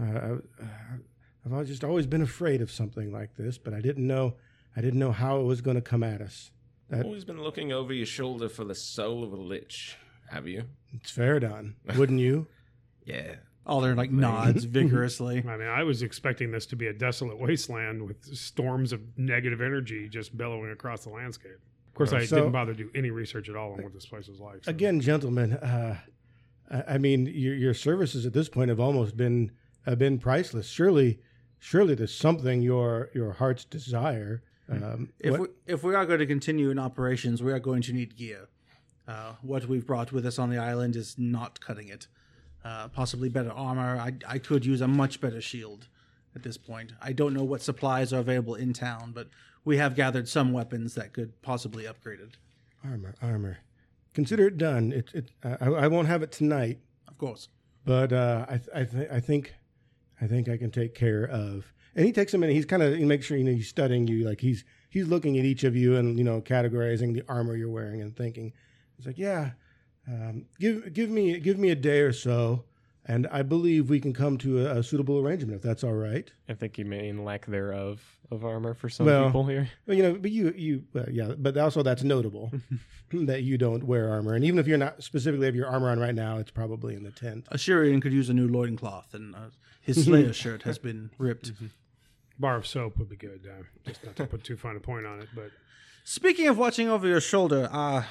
Uh, 0.00 0.04
uh, 0.04 0.38
I've 1.54 1.66
just 1.66 1.84
always 1.84 2.06
been 2.06 2.22
afraid 2.22 2.62
of 2.62 2.70
something 2.70 3.12
like 3.12 3.36
this, 3.36 3.58
but 3.58 3.74
I 3.74 3.80
didn't 3.80 4.06
know 4.06 4.34
I 4.76 4.80
didn't 4.80 4.98
know 4.98 5.12
how 5.12 5.40
it 5.40 5.44
was 5.44 5.60
going 5.60 5.76
to 5.76 5.82
come 5.82 6.02
at 6.02 6.22
us. 6.22 6.50
That 6.92 7.06
Always 7.06 7.24
been 7.24 7.42
looking 7.42 7.72
over 7.72 7.90
your 7.94 8.04
shoulder 8.04 8.50
for 8.50 8.64
the 8.64 8.74
soul 8.74 9.24
of 9.24 9.32
a 9.32 9.36
lich. 9.36 9.96
Have 10.30 10.46
you? 10.46 10.64
it's 10.92 11.10
fair, 11.10 11.40
Don. 11.40 11.74
Wouldn't 11.96 12.20
you? 12.20 12.46
Yeah. 13.04 13.34
Alder 13.66 13.96
like 13.96 14.12
nods 14.12 14.62
vigorously. 14.78 15.38
I 15.38 15.56
mean, 15.56 15.66
I 15.66 15.82
was 15.82 16.02
expecting 16.02 16.52
this 16.52 16.66
to 16.66 16.76
be 16.76 16.86
a 16.86 16.92
desolate 16.92 17.36
wasteland 17.36 18.00
with 18.06 18.24
storms 18.36 18.92
of 18.92 19.00
negative 19.18 19.60
energy 19.60 20.08
just 20.08 20.36
bellowing 20.38 20.70
across 20.70 21.02
the 21.02 21.10
landscape. 21.10 21.58
Of 21.88 21.94
course, 21.94 22.12
I 22.12 22.24
So- 22.26 22.36
didn't 22.36 22.52
bother 22.52 22.74
to 22.74 22.84
do 22.84 22.90
any 22.94 23.10
research 23.10 23.48
at 23.48 23.56
all 23.56 23.72
on 23.72 23.82
what 23.82 23.92
this 23.92 24.06
place 24.06 24.28
was 24.28 24.38
like. 24.38 24.62
so- 24.64 24.70
Again, 24.70 25.00
gentlemen, 25.00 25.54
uh, 25.54 25.98
I 26.70 26.94
I 26.94 26.98
mean, 26.98 27.26
your 27.26 27.54
your 27.56 27.74
services 27.74 28.24
at 28.24 28.32
this 28.34 28.48
point 28.48 28.68
have 28.68 28.78
almost 28.78 29.16
been 29.16 29.50
have 29.84 29.98
been 29.98 30.18
priceless. 30.20 30.68
Surely, 30.68 31.18
surely 31.58 31.96
there's 31.96 32.14
something 32.14 32.62
your 32.62 33.10
your 33.14 33.32
heart's 33.32 33.64
desire. 33.64 34.44
Um, 34.80 35.12
If 35.18 35.30
what- 35.32 35.40
we, 35.40 35.46
if 35.66 35.82
we 35.82 35.94
are 35.94 36.06
going 36.06 36.20
to 36.20 36.26
continue 36.26 36.70
in 36.70 36.78
operations, 36.78 37.42
we 37.42 37.52
are 37.52 37.58
going 37.58 37.82
to 37.82 37.92
need 37.92 38.16
gear. 38.16 38.48
Uh, 39.08 39.32
what 39.42 39.66
we've 39.66 39.86
brought 39.86 40.12
with 40.12 40.24
us 40.24 40.38
on 40.38 40.48
the 40.50 40.58
island 40.58 40.94
is 40.96 41.16
not 41.18 41.60
cutting 41.60 41.88
it. 41.88 42.06
Uh, 42.64 42.86
possibly 42.88 43.28
better 43.28 43.50
armor. 43.50 43.98
I, 43.98 44.12
I 44.26 44.38
could 44.38 44.64
use 44.64 44.80
a 44.80 44.86
much 44.88 45.20
better 45.20 45.40
shield 45.40 45.88
at 46.36 46.44
this 46.44 46.56
point. 46.56 46.92
I 47.02 47.12
don't 47.12 47.34
know 47.34 47.42
what 47.42 47.60
supplies 47.62 48.12
are 48.12 48.20
available 48.20 48.54
in 48.54 48.72
town, 48.72 49.10
but 49.12 49.28
we 49.64 49.76
have 49.78 49.96
gathered 49.96 50.28
some 50.28 50.52
weapons 50.52 50.94
that 50.94 51.12
could 51.12 51.40
possibly 51.42 51.86
upgrade 51.86 52.20
it. 52.20 52.36
armor, 52.84 53.14
armor. 53.20 53.58
Consider 54.14 54.46
it 54.46 54.58
done. 54.58 54.92
It, 54.92 55.10
it, 55.12 55.30
I, 55.42 55.66
I 55.66 55.88
won't 55.88 56.06
have 56.06 56.22
it 56.22 56.30
tonight, 56.30 56.78
Of 57.08 57.18
course. 57.18 57.48
but 57.84 58.12
uh, 58.12 58.46
I, 58.48 58.56
th- 58.58 58.68
I, 58.74 58.84
th- 58.84 59.10
I 59.10 59.20
think, 59.20 59.54
I 60.20 60.26
think 60.28 60.48
I 60.48 60.56
can 60.56 60.70
take 60.70 60.94
care 60.94 61.24
of. 61.24 61.72
And 61.94 62.06
he 62.06 62.12
takes 62.12 62.32
a 62.34 62.38
minute. 62.38 62.54
He's 62.54 62.64
kind 62.66 62.82
of 62.82 62.96
he 62.96 63.04
makes 63.04 63.26
sure 63.26 63.36
you 63.36 63.44
know 63.44 63.52
he's 63.52 63.68
studying 63.68 64.06
you, 64.06 64.24
like 64.26 64.40
he's 64.40 64.64
he's 64.88 65.08
looking 65.08 65.38
at 65.38 65.44
each 65.44 65.64
of 65.64 65.76
you 65.76 65.96
and 65.96 66.18
you 66.18 66.24
know 66.24 66.40
categorizing 66.40 67.14
the 67.14 67.22
armor 67.28 67.54
you're 67.56 67.70
wearing 67.70 68.00
and 68.00 68.16
thinking. 68.16 68.52
He's 68.96 69.06
like, 69.06 69.18
yeah, 69.18 69.50
um, 70.08 70.46
give 70.58 70.92
give 70.92 71.10
me 71.10 71.38
give 71.38 71.58
me 71.58 71.70
a 71.70 71.74
day 71.74 72.00
or 72.00 72.12
so, 72.12 72.64
and 73.04 73.26
I 73.28 73.42
believe 73.42 73.90
we 73.90 74.00
can 74.00 74.12
come 74.12 74.38
to 74.38 74.66
a, 74.66 74.78
a 74.78 74.82
suitable 74.82 75.18
arrangement 75.18 75.56
if 75.56 75.62
that's 75.62 75.84
all 75.84 75.94
right. 75.94 76.30
I 76.48 76.54
think 76.54 76.78
you 76.78 76.84
mean 76.84 77.24
lack 77.24 77.46
thereof 77.46 78.00
of 78.30 78.44
armor 78.44 78.72
for 78.72 78.88
some 78.88 79.06
Well, 79.06 79.26
people 79.26 79.46
here. 79.46 79.70
Well, 79.86 79.96
you 79.96 80.02
know, 80.02 80.14
but 80.14 80.30
you 80.30 80.52
you 80.56 80.84
well, 80.94 81.10
yeah, 81.10 81.34
but 81.36 81.56
also 81.58 81.82
that's 81.82 82.02
notable 82.02 82.52
that 83.12 83.42
you 83.42 83.58
don't 83.58 83.84
wear 83.84 84.08
armor, 84.10 84.34
and 84.34 84.44
even 84.44 84.58
if 84.58 84.66
you're 84.66 84.78
not 84.78 85.02
specifically 85.02 85.46
have 85.46 85.54
your 85.54 85.66
armor 85.66 85.90
on 85.90 85.98
right 85.98 86.14
now, 86.14 86.38
it's 86.38 86.50
probably 86.50 86.94
in 86.94 87.02
the 87.02 87.10
tent. 87.10 87.46
A 87.50 87.54
Assyrian 87.56 88.00
could 88.00 88.12
use 88.12 88.28
a 88.30 88.34
new 88.34 88.48
loincloth, 88.48 89.12
and 89.14 89.34
uh, 89.34 89.50
his 89.80 90.04
Slayer 90.06 90.32
shirt 90.32 90.62
has 90.62 90.78
been 90.78 91.10
ripped. 91.18 91.52
Bar 92.42 92.56
of 92.56 92.66
soap 92.66 92.98
would 92.98 93.08
be 93.08 93.16
good. 93.16 93.48
Uh, 93.48 93.62
just 93.86 94.04
not 94.04 94.16
to 94.16 94.26
put 94.26 94.44
too 94.44 94.58
fine 94.58 94.76
a 94.76 94.80
point 94.80 95.06
on 95.06 95.20
it, 95.20 95.28
but 95.34 95.50
Speaking 96.04 96.48
of 96.48 96.58
watching 96.58 96.88
over 96.88 97.06
your 97.06 97.20
shoulder, 97.20 97.68
uh, 97.70 98.02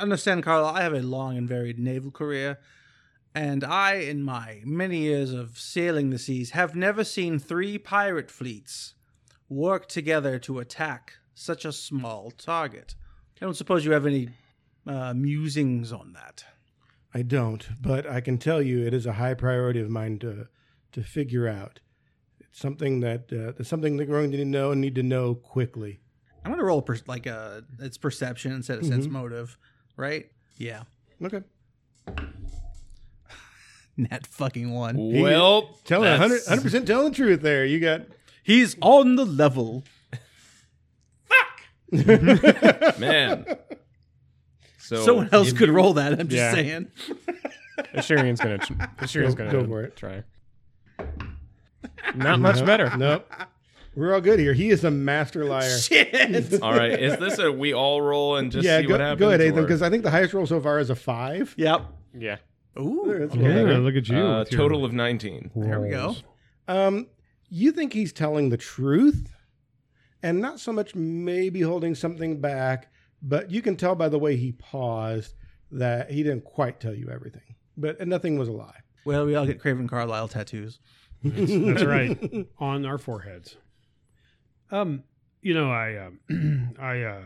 understand, 0.00 0.42
Carla, 0.42 0.72
I 0.72 0.80
have 0.80 0.94
a 0.94 1.02
long 1.02 1.36
and 1.36 1.46
varied 1.46 1.78
naval 1.78 2.10
career, 2.10 2.58
and 3.34 3.62
I, 3.62 3.96
in 3.96 4.22
my 4.22 4.62
many 4.64 5.00
years 5.00 5.30
of 5.30 5.58
sailing 5.58 6.08
the 6.08 6.18
seas, 6.18 6.52
have 6.52 6.74
never 6.74 7.04
seen 7.04 7.38
three 7.38 7.76
pirate 7.76 8.30
fleets 8.30 8.94
work 9.50 9.86
together 9.86 10.38
to 10.40 10.60
attack 10.60 11.12
such 11.34 11.66
a 11.66 11.72
small 11.72 12.30
target. 12.30 12.94
I 13.36 13.44
don't 13.44 13.56
suppose 13.56 13.84
you 13.84 13.92
have 13.92 14.06
any 14.06 14.30
uh, 14.86 15.12
musings 15.12 15.92
on 15.92 16.14
that. 16.14 16.42
I 17.12 17.20
don't, 17.20 17.68
but 17.82 18.08
I 18.08 18.22
can 18.22 18.38
tell 18.38 18.62
you 18.62 18.86
it 18.86 18.94
is 18.94 19.04
a 19.04 19.12
high 19.12 19.34
priority 19.34 19.80
of 19.80 19.90
mine 19.90 20.18
to 20.20 20.48
to 20.92 21.02
figure 21.02 21.48
out. 21.48 21.80
It's 22.54 22.60
something 22.60 23.00
that 23.00 23.24
uh, 23.32 23.52
it's 23.58 23.68
something 23.68 23.96
that 23.96 24.08
we're 24.08 24.20
going 24.20 24.30
to 24.30 24.44
know 24.44 24.70
and 24.70 24.80
need 24.80 24.94
to 24.94 25.02
know 25.02 25.34
quickly. 25.34 25.98
I'm 26.44 26.52
gonna 26.52 26.62
roll 26.62 26.82
per- 26.82 26.96
like 27.08 27.26
a 27.26 27.64
it's 27.80 27.98
perception 27.98 28.52
instead 28.52 28.78
of 28.78 28.86
sense 28.86 29.08
motive, 29.08 29.58
right? 29.96 30.30
Yeah, 30.56 30.84
Okay, 31.20 31.42
net 33.96 34.24
fucking 34.28 34.70
one. 34.72 34.94
Well, 35.20 35.80
tell 35.84 36.02
100 36.02 36.62
percent 36.62 36.86
telling 36.86 37.10
the 37.10 37.16
truth. 37.16 37.40
There, 37.42 37.64
you 37.64 37.80
got 37.80 38.02
He's 38.44 38.76
on 38.82 39.16
the 39.16 39.24
level. 39.24 39.82
Fuck. 41.26 41.60
Man. 43.00 43.46
So 44.78 45.04
Someone 45.04 45.28
else 45.32 45.52
could 45.52 45.68
you- 45.70 45.74
roll 45.74 45.94
that. 45.94 46.12
I'm 46.12 46.28
just 46.28 46.32
Yeah. 46.32 46.52
saying. 46.52 46.88
Assyrian's 47.94 48.38
gonna. 48.40 48.58
Tr- 48.58 48.74
Assyrian's 49.00 49.34
gonna 49.34 49.50
go 49.50 49.66
for 49.66 49.82
it. 49.82 49.96
try. 49.96 50.22
Not 52.14 52.40
much 52.40 52.56
Nope, 52.56 52.66
better. 52.66 52.96
Nope. 52.96 53.30
We're 53.96 54.12
all 54.14 54.20
good 54.20 54.40
here. 54.40 54.52
He 54.54 54.70
is 54.70 54.82
a 54.84 54.90
master 54.90 55.44
liar. 55.44 55.78
Shit. 55.78 56.60
All 56.62 56.72
right, 56.72 56.90
is 56.98 57.16
this 57.18 57.38
a 57.38 57.52
we 57.52 57.72
all 57.72 58.02
roll 58.02 58.36
and 58.36 58.50
just 58.50 58.64
yeah, 58.64 58.80
see 58.80 58.86
go, 58.86 58.94
what 58.94 59.00
happens? 59.00 59.20
go 59.20 59.28
ahead, 59.28 59.40
Ethan, 59.40 59.62
because 59.62 59.82
I 59.82 59.88
think 59.90 60.02
the 60.02 60.10
highest 60.10 60.34
roll 60.34 60.46
so 60.46 60.60
far 60.60 60.80
is 60.80 60.90
a 60.90 60.96
five. 60.96 61.54
yep. 61.56 61.82
Yeah. 62.12 62.38
Ooh. 62.76 63.04
There, 63.06 63.20
that's 63.20 63.36
Yeah, 63.36 63.42
better. 63.42 63.78
look 63.78 63.94
at 63.94 64.08
you. 64.08 64.16
uh, 64.18 64.40
with 64.40 64.50
your 64.52 64.60
total 64.60 64.84
of 64.84 64.92
19. 64.92 65.52
There 65.54 65.80
we 65.80 65.90
go. 65.90 66.16
Um, 66.66 67.06
you 67.48 67.70
think 67.70 67.92
he's 67.92 68.12
telling 68.12 68.48
the 68.48 68.56
truth, 68.56 69.32
and 70.24 70.40
not 70.40 70.58
so 70.58 70.72
much 70.72 70.96
maybe 70.96 71.60
holding 71.60 71.94
something 71.94 72.40
back, 72.40 72.90
but 73.22 73.48
you 73.52 73.62
can 73.62 73.76
tell 73.76 73.94
by 73.94 74.08
the 74.08 74.18
way 74.18 74.34
he 74.36 74.50
paused 74.52 75.34
that 75.70 76.10
he 76.10 76.24
didn't 76.24 76.44
quite 76.44 76.80
tell 76.80 76.94
you 76.94 77.10
everything. 77.10 77.54
But 77.76 78.04
nothing 78.08 78.38
was 78.38 78.48
a 78.48 78.52
lie. 78.52 78.80
Well, 79.04 79.26
we 79.26 79.34
all 79.34 79.46
get 79.46 79.60
Craven 79.60 79.86
Carlisle 79.88 80.28
tattoos. 80.28 80.78
That's, 81.22 81.52
that's 81.52 81.84
right. 81.84 82.46
On 82.58 82.86
our 82.86 82.98
foreheads. 82.98 83.56
Um, 84.70 85.04
you 85.42 85.54
know, 85.54 85.70
I 85.70 85.94
uh, 85.94 86.10
I 86.80 87.02
uh, 87.02 87.22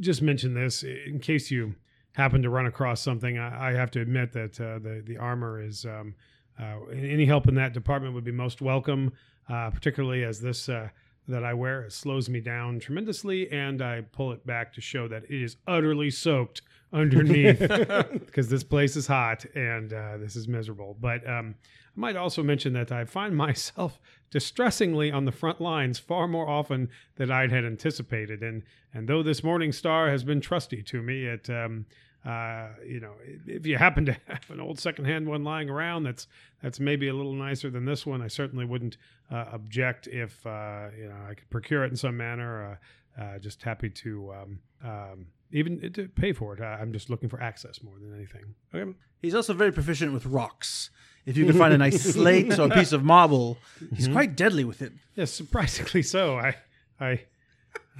just 0.00 0.22
mentioned 0.22 0.56
this 0.56 0.82
in 0.82 1.18
case 1.20 1.50
you 1.50 1.74
happen 2.12 2.42
to 2.42 2.50
run 2.50 2.66
across 2.66 3.00
something. 3.00 3.38
I, 3.38 3.70
I 3.70 3.72
have 3.72 3.90
to 3.92 4.00
admit 4.00 4.32
that 4.32 4.60
uh, 4.60 4.78
the 4.78 5.02
the 5.04 5.18
armor 5.18 5.60
is 5.60 5.84
um, 5.84 6.14
uh, 6.60 6.84
any 6.92 7.26
help 7.26 7.48
in 7.48 7.54
that 7.56 7.72
department 7.72 8.14
would 8.14 8.24
be 8.24 8.32
most 8.32 8.60
welcome, 8.62 9.12
uh, 9.48 9.70
particularly 9.70 10.24
as 10.24 10.40
this. 10.40 10.68
Uh, 10.68 10.88
that 11.28 11.44
I 11.44 11.54
wear 11.54 11.82
it 11.82 11.92
slows 11.92 12.28
me 12.28 12.40
down 12.40 12.80
tremendously, 12.80 13.48
and 13.52 13.80
I 13.80 14.00
pull 14.00 14.32
it 14.32 14.44
back 14.44 14.72
to 14.72 14.80
show 14.80 15.06
that 15.06 15.22
it 15.24 15.42
is 15.42 15.56
utterly 15.68 16.10
soaked 16.10 16.62
underneath 16.92 17.58
because 18.26 18.48
this 18.48 18.64
place 18.64 18.96
is 18.96 19.06
hot 19.06 19.44
and 19.54 19.92
uh, 19.92 20.16
this 20.18 20.36
is 20.36 20.46
miserable. 20.48 20.96
But 21.00 21.28
um, 21.28 21.54
I 21.96 22.00
might 22.00 22.16
also 22.16 22.42
mention 22.42 22.72
that 22.74 22.92
I 22.92 23.04
find 23.04 23.36
myself 23.48 23.98
distressingly 24.30 25.10
on 25.10 25.24
the 25.24 25.32
front 25.32 25.60
lines 25.60 25.98
far 25.98 26.26
more 26.28 26.48
often 26.48 26.90
than 27.16 27.30
I'd 27.30 27.52
had 27.52 27.64
anticipated. 27.64 28.42
And 28.42 28.62
and 28.94 29.08
though 29.08 29.22
this 29.22 29.42
Morning 29.42 29.72
Star 29.72 30.10
has 30.10 30.24
been 30.24 30.40
trusty 30.40 30.82
to 30.82 31.02
me, 31.02 31.24
it 31.26 31.48
um, 31.48 31.86
uh, 32.24 32.68
you 32.86 33.00
know, 33.00 33.14
if 33.46 33.66
you 33.66 33.76
happen 33.76 34.06
to 34.06 34.12
have 34.26 34.50
an 34.50 34.60
old 34.60 34.78
secondhand 34.78 35.26
one 35.26 35.42
lying 35.42 35.68
around 35.68 36.04
that's 36.04 36.28
that's 36.62 36.78
maybe 36.78 37.08
a 37.08 37.14
little 37.14 37.34
nicer 37.34 37.70
than 37.70 37.84
this 37.84 38.06
one, 38.06 38.22
I 38.22 38.28
certainly 38.28 38.64
wouldn't 38.64 38.96
uh, 39.30 39.46
object 39.52 40.06
if 40.06 40.46
uh, 40.46 40.88
you 40.96 41.08
know 41.08 41.16
I 41.28 41.34
could 41.34 41.50
procure 41.50 41.84
it 41.84 41.90
in 41.90 41.96
some 41.96 42.16
manner. 42.16 42.72
Uh, 42.72 42.76
uh, 43.20 43.38
just 43.38 43.62
happy 43.62 43.90
to 43.90 44.32
um, 44.32 44.58
um, 44.82 45.26
even 45.52 45.92
to 45.92 46.08
pay 46.08 46.32
for 46.32 46.54
it. 46.54 46.60
Uh, 46.60 46.64
I'm 46.64 46.92
just 46.92 47.10
looking 47.10 47.28
for 47.28 47.40
access 47.40 47.82
more 47.82 47.94
than 48.00 48.14
anything. 48.14 48.54
Okay. 48.74 48.92
He's 49.20 49.34
also 49.34 49.52
very 49.54 49.72
proficient 49.72 50.12
with 50.12 50.26
rocks. 50.26 50.90
If 51.24 51.36
you 51.36 51.46
can 51.46 51.56
find 51.56 51.72
a 51.72 51.78
nice 51.78 52.02
slate 52.14 52.58
or 52.58 52.66
a 52.66 52.70
piece 52.70 52.92
of 52.92 53.04
marble, 53.04 53.58
he's 53.94 54.08
quite 54.08 54.34
deadly 54.36 54.64
with 54.64 54.82
it. 54.82 54.92
Yes, 55.14 55.30
surprisingly 55.30 56.02
so. 56.02 56.36
I 56.36 56.56
I 57.00 57.20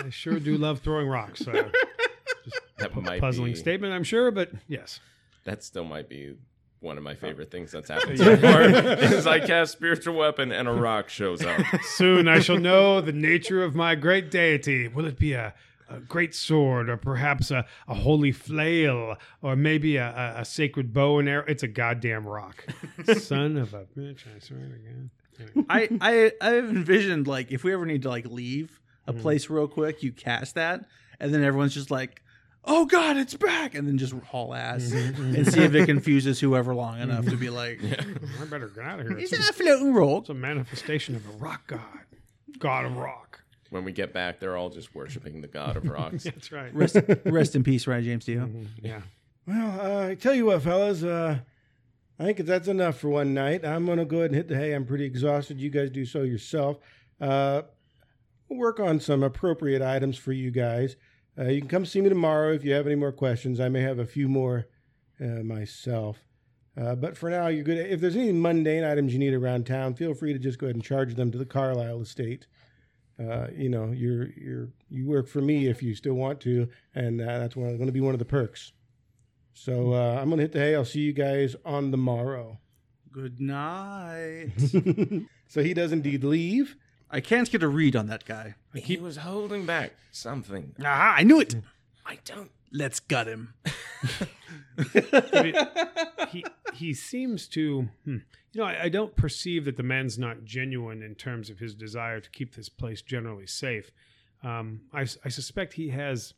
I 0.00 0.10
sure 0.10 0.40
do 0.40 0.56
love 0.56 0.80
throwing 0.80 1.06
rocks. 1.08 1.46
Uh, 1.46 1.70
That 2.78 2.96
might 2.96 3.20
puzzling 3.20 3.52
be, 3.52 3.56
statement, 3.58 3.92
I'm 3.92 4.02
sure, 4.02 4.32
but 4.32 4.50
yes. 4.66 4.98
That 5.44 5.62
still 5.62 5.84
might 5.84 6.08
be 6.08 6.34
one 6.80 6.98
of 6.98 7.04
my 7.04 7.14
favorite 7.14 7.52
things 7.52 7.70
that's 7.70 7.88
happened 7.90 8.18
so 8.18 8.36
far. 8.36 8.62
is 8.62 9.24
I 9.24 9.38
cast 9.38 9.70
spiritual 9.70 10.16
weapon 10.16 10.50
and 10.50 10.66
a 10.66 10.72
rock 10.72 11.08
shows 11.08 11.44
up. 11.44 11.60
Soon 11.82 12.26
I 12.26 12.40
shall 12.40 12.58
know 12.58 13.00
the 13.00 13.12
nature 13.12 13.62
of 13.62 13.76
my 13.76 13.94
great 13.94 14.32
deity. 14.32 14.88
Will 14.88 15.06
it 15.06 15.16
be 15.16 15.32
a, 15.34 15.54
a 15.96 16.00
great 16.00 16.34
sword, 16.34 16.88
or 16.88 16.96
perhaps 16.96 17.50
a, 17.50 17.64
a 17.88 17.94
holy 17.94 18.32
flail, 18.32 19.16
or 19.40 19.56
maybe 19.56 19.96
a, 19.96 20.08
a, 20.36 20.40
a 20.40 20.44
sacred 20.44 20.92
bow 20.92 21.18
and 21.18 21.28
arrow? 21.28 21.44
It's 21.46 21.62
a 21.62 21.68
goddamn 21.68 22.26
rock. 22.26 22.64
Son 23.18 23.56
of 23.56 23.74
a 23.74 23.86
bitch! 23.96 24.24
I 24.34 24.38
swear 24.38 24.60
to 24.60 24.66
God. 24.66 25.10
Anyway. 25.38 25.66
I, 25.68 25.88
I 26.00 26.32
I've 26.40 26.68
envisioned 26.68 27.26
like 27.26 27.50
if 27.50 27.64
we 27.64 27.72
ever 27.72 27.86
need 27.86 28.02
to 28.02 28.08
like 28.08 28.26
leave 28.26 28.80
a 29.06 29.12
mm-hmm. 29.12 29.22
place 29.22 29.50
real 29.50 29.68
quick, 29.68 30.02
you 30.02 30.12
cast 30.12 30.54
that, 30.54 30.84
and 31.18 31.32
then 31.32 31.42
everyone's 31.42 31.74
just 31.74 31.90
like, 31.90 32.22
"Oh 32.64 32.84
God, 32.84 33.16
it's 33.16 33.34
back!" 33.34 33.74
and 33.74 33.86
then 33.86 33.98
just 33.98 34.12
haul 34.12 34.54
ass 34.54 34.82
mm-hmm, 34.82 35.22
mm-hmm. 35.22 35.36
and 35.36 35.52
see 35.52 35.62
if 35.62 35.74
it 35.74 35.86
confuses 35.86 36.40
whoever 36.40 36.74
long 36.74 37.00
enough 37.00 37.24
to 37.26 37.36
be 37.36 37.50
like, 37.50 37.80
yeah. 37.82 38.02
I 38.40 38.44
better 38.44 38.68
get 38.68 38.84
out 38.84 39.00
of 39.00 39.08
here. 39.08 39.18
"Is 39.18 39.32
It's, 39.32 39.46
that 39.46 39.50
a 39.50 39.62
floating 39.62 39.94
rock?" 39.94 40.22
it's 40.22 40.30
a 40.30 40.34
manifestation 40.34 41.16
of 41.16 41.26
a 41.26 41.32
rock 41.32 41.66
god, 41.66 41.80
god 42.58 42.84
of 42.84 42.96
rock. 42.96 43.41
When 43.72 43.84
we 43.84 43.92
get 43.92 44.12
back, 44.12 44.38
they're 44.38 44.56
all 44.56 44.68
just 44.68 44.94
worshiping 44.94 45.40
the 45.40 45.48
god 45.48 45.78
of 45.78 45.84
rocks. 45.88 46.24
That's 46.24 46.52
right. 46.52 46.74
Rest, 46.74 46.98
rest 47.24 47.56
in 47.56 47.64
peace, 47.64 47.86
Ryan 47.86 48.04
James 48.04 48.24
Dio. 48.26 48.50
Yeah. 48.82 49.00
Well, 49.46 49.80
uh, 49.80 50.08
I 50.08 50.14
tell 50.14 50.34
you 50.34 50.44
what, 50.46 50.62
fellas. 50.62 51.02
Uh, 51.02 51.38
I 52.18 52.24
think 52.24 52.38
that's 52.38 52.68
enough 52.68 52.98
for 52.98 53.08
one 53.08 53.32
night. 53.32 53.64
I'm 53.64 53.86
gonna 53.86 54.04
go 54.04 54.18
ahead 54.18 54.26
and 54.30 54.36
hit 54.36 54.48
the 54.48 54.56
hay. 54.56 54.74
I'm 54.74 54.84
pretty 54.84 55.06
exhausted. 55.06 55.58
You 55.58 55.70
guys 55.70 55.88
do 55.90 56.04
so 56.04 56.20
yourself. 56.22 56.78
Uh, 57.18 57.62
we'll 58.48 58.58
work 58.58 58.78
on 58.78 59.00
some 59.00 59.22
appropriate 59.22 59.80
items 59.80 60.18
for 60.18 60.32
you 60.32 60.50
guys. 60.50 60.96
Uh, 61.38 61.44
you 61.44 61.60
can 61.60 61.68
come 61.70 61.86
see 61.86 62.02
me 62.02 62.10
tomorrow 62.10 62.52
if 62.52 62.64
you 62.64 62.72
have 62.74 62.86
any 62.86 62.94
more 62.94 63.10
questions. 63.10 63.58
I 63.58 63.70
may 63.70 63.80
have 63.80 63.98
a 63.98 64.04
few 64.06 64.28
more 64.28 64.66
uh, 65.18 65.42
myself. 65.42 66.18
Uh, 66.78 66.94
but 66.94 67.16
for 67.16 67.30
now, 67.30 67.46
you're 67.48 67.64
good. 67.64 67.78
If 67.78 68.00
there's 68.00 68.16
any 68.16 68.32
mundane 68.32 68.84
items 68.84 69.12
you 69.14 69.18
need 69.18 69.32
around 69.34 69.66
town, 69.66 69.94
feel 69.94 70.14
free 70.14 70.34
to 70.34 70.38
just 70.38 70.58
go 70.58 70.66
ahead 70.66 70.76
and 70.76 70.84
charge 70.84 71.14
them 71.14 71.30
to 71.30 71.38
the 71.38 71.46
Carlisle 71.46 72.02
estate. 72.02 72.46
Uh, 73.30 73.48
you 73.54 73.68
know, 73.68 73.92
you're 73.92 74.30
you're 74.36 74.68
you 74.90 75.06
work 75.06 75.28
for 75.28 75.40
me 75.40 75.68
if 75.68 75.82
you 75.82 75.94
still 75.94 76.14
want 76.14 76.40
to, 76.40 76.68
and 76.94 77.20
uh, 77.20 77.38
that's 77.38 77.56
one 77.56 77.76
going 77.76 77.86
to 77.86 77.92
be 77.92 78.00
one 78.00 78.14
of 78.14 78.18
the 78.18 78.24
perks. 78.24 78.72
So 79.54 79.92
uh, 79.92 80.18
I'm 80.20 80.30
gonna 80.30 80.42
hit 80.42 80.52
the 80.52 80.60
hay. 80.60 80.74
I'll 80.74 80.84
see 80.84 81.00
you 81.00 81.12
guys 81.12 81.54
on 81.64 81.90
the 81.90 81.96
morrow. 81.96 82.58
Good 83.12 83.40
night. 83.40 84.52
so 85.48 85.62
he 85.62 85.74
does 85.74 85.92
indeed 85.92 86.24
leave. 86.24 86.76
I 87.10 87.20
can't 87.20 87.50
get 87.50 87.62
a 87.62 87.68
read 87.68 87.94
on 87.94 88.06
that 88.06 88.24
guy. 88.24 88.54
He 88.74 88.96
was 88.96 89.18
holding 89.18 89.66
back 89.66 89.92
something. 90.10 90.74
Ah, 90.82 91.14
I 91.16 91.22
knew 91.22 91.40
it. 91.40 91.54
I 92.06 92.18
don't. 92.24 92.50
Let's 92.72 93.00
gut 93.00 93.26
him. 93.26 93.54
He 96.30 96.44
he 96.72 96.94
seems 96.94 97.46
to, 97.48 97.88
hmm, 98.04 98.16
you 98.52 98.60
know, 98.60 98.64
I, 98.64 98.84
I 98.84 98.88
don't 98.88 99.14
perceive 99.14 99.66
that 99.66 99.76
the 99.76 99.82
man's 99.82 100.18
not 100.18 100.44
genuine 100.44 101.02
in 101.02 101.14
terms 101.14 101.50
of 101.50 101.58
his 101.58 101.74
desire 101.74 102.20
to 102.20 102.30
keep 102.30 102.54
this 102.54 102.68
place 102.68 103.02
generally 103.02 103.46
safe. 103.46 103.90
Um, 104.42 104.80
I, 104.92 105.02
I 105.24 105.28
suspect 105.28 105.74
he 105.74 105.90
has 105.90 106.34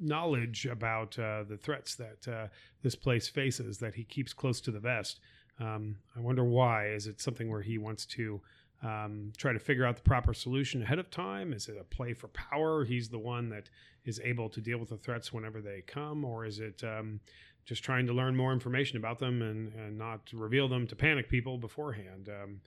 knowledge 0.00 0.66
about 0.66 1.18
uh, 1.18 1.44
the 1.44 1.56
threats 1.56 1.94
that 1.96 2.28
uh, 2.28 2.46
this 2.82 2.94
place 2.94 3.28
faces 3.28 3.78
that 3.78 3.94
he 3.94 4.04
keeps 4.04 4.32
close 4.32 4.60
to 4.62 4.70
the 4.70 4.80
vest. 4.80 5.20
Um, 5.60 5.96
I 6.16 6.20
wonder 6.20 6.44
why. 6.44 6.88
Is 6.88 7.06
it 7.06 7.20
something 7.20 7.50
where 7.50 7.62
he 7.62 7.78
wants 7.78 8.06
to 8.06 8.40
um, 8.86 9.32
try 9.36 9.52
to 9.52 9.58
figure 9.58 9.84
out 9.84 9.96
the 9.96 10.02
proper 10.02 10.32
solution 10.32 10.82
ahead 10.82 10.98
of 10.98 11.10
time? 11.10 11.52
Is 11.52 11.68
it 11.68 11.76
a 11.80 11.84
play 11.84 12.12
for 12.12 12.28
power? 12.28 12.84
He's 12.84 13.08
the 13.08 13.18
one 13.18 13.48
that 13.48 13.68
is 14.04 14.20
able 14.22 14.48
to 14.50 14.60
deal 14.60 14.78
with 14.78 14.90
the 14.90 14.96
threats 14.96 15.32
whenever 15.32 15.60
they 15.60 15.80
come, 15.80 16.24
or 16.24 16.44
is 16.44 16.60
it 16.60 16.84
um, 16.84 17.20
just 17.64 17.82
trying 17.82 18.06
to 18.06 18.12
learn 18.12 18.36
more 18.36 18.52
information 18.52 18.96
about 18.96 19.18
them 19.18 19.42
and, 19.42 19.72
and 19.74 19.98
not 19.98 20.20
reveal 20.32 20.68
them 20.68 20.86
to 20.86 20.94
panic 20.94 21.28
people 21.28 21.58
beforehand? 21.58 22.28
Um, 22.28 22.60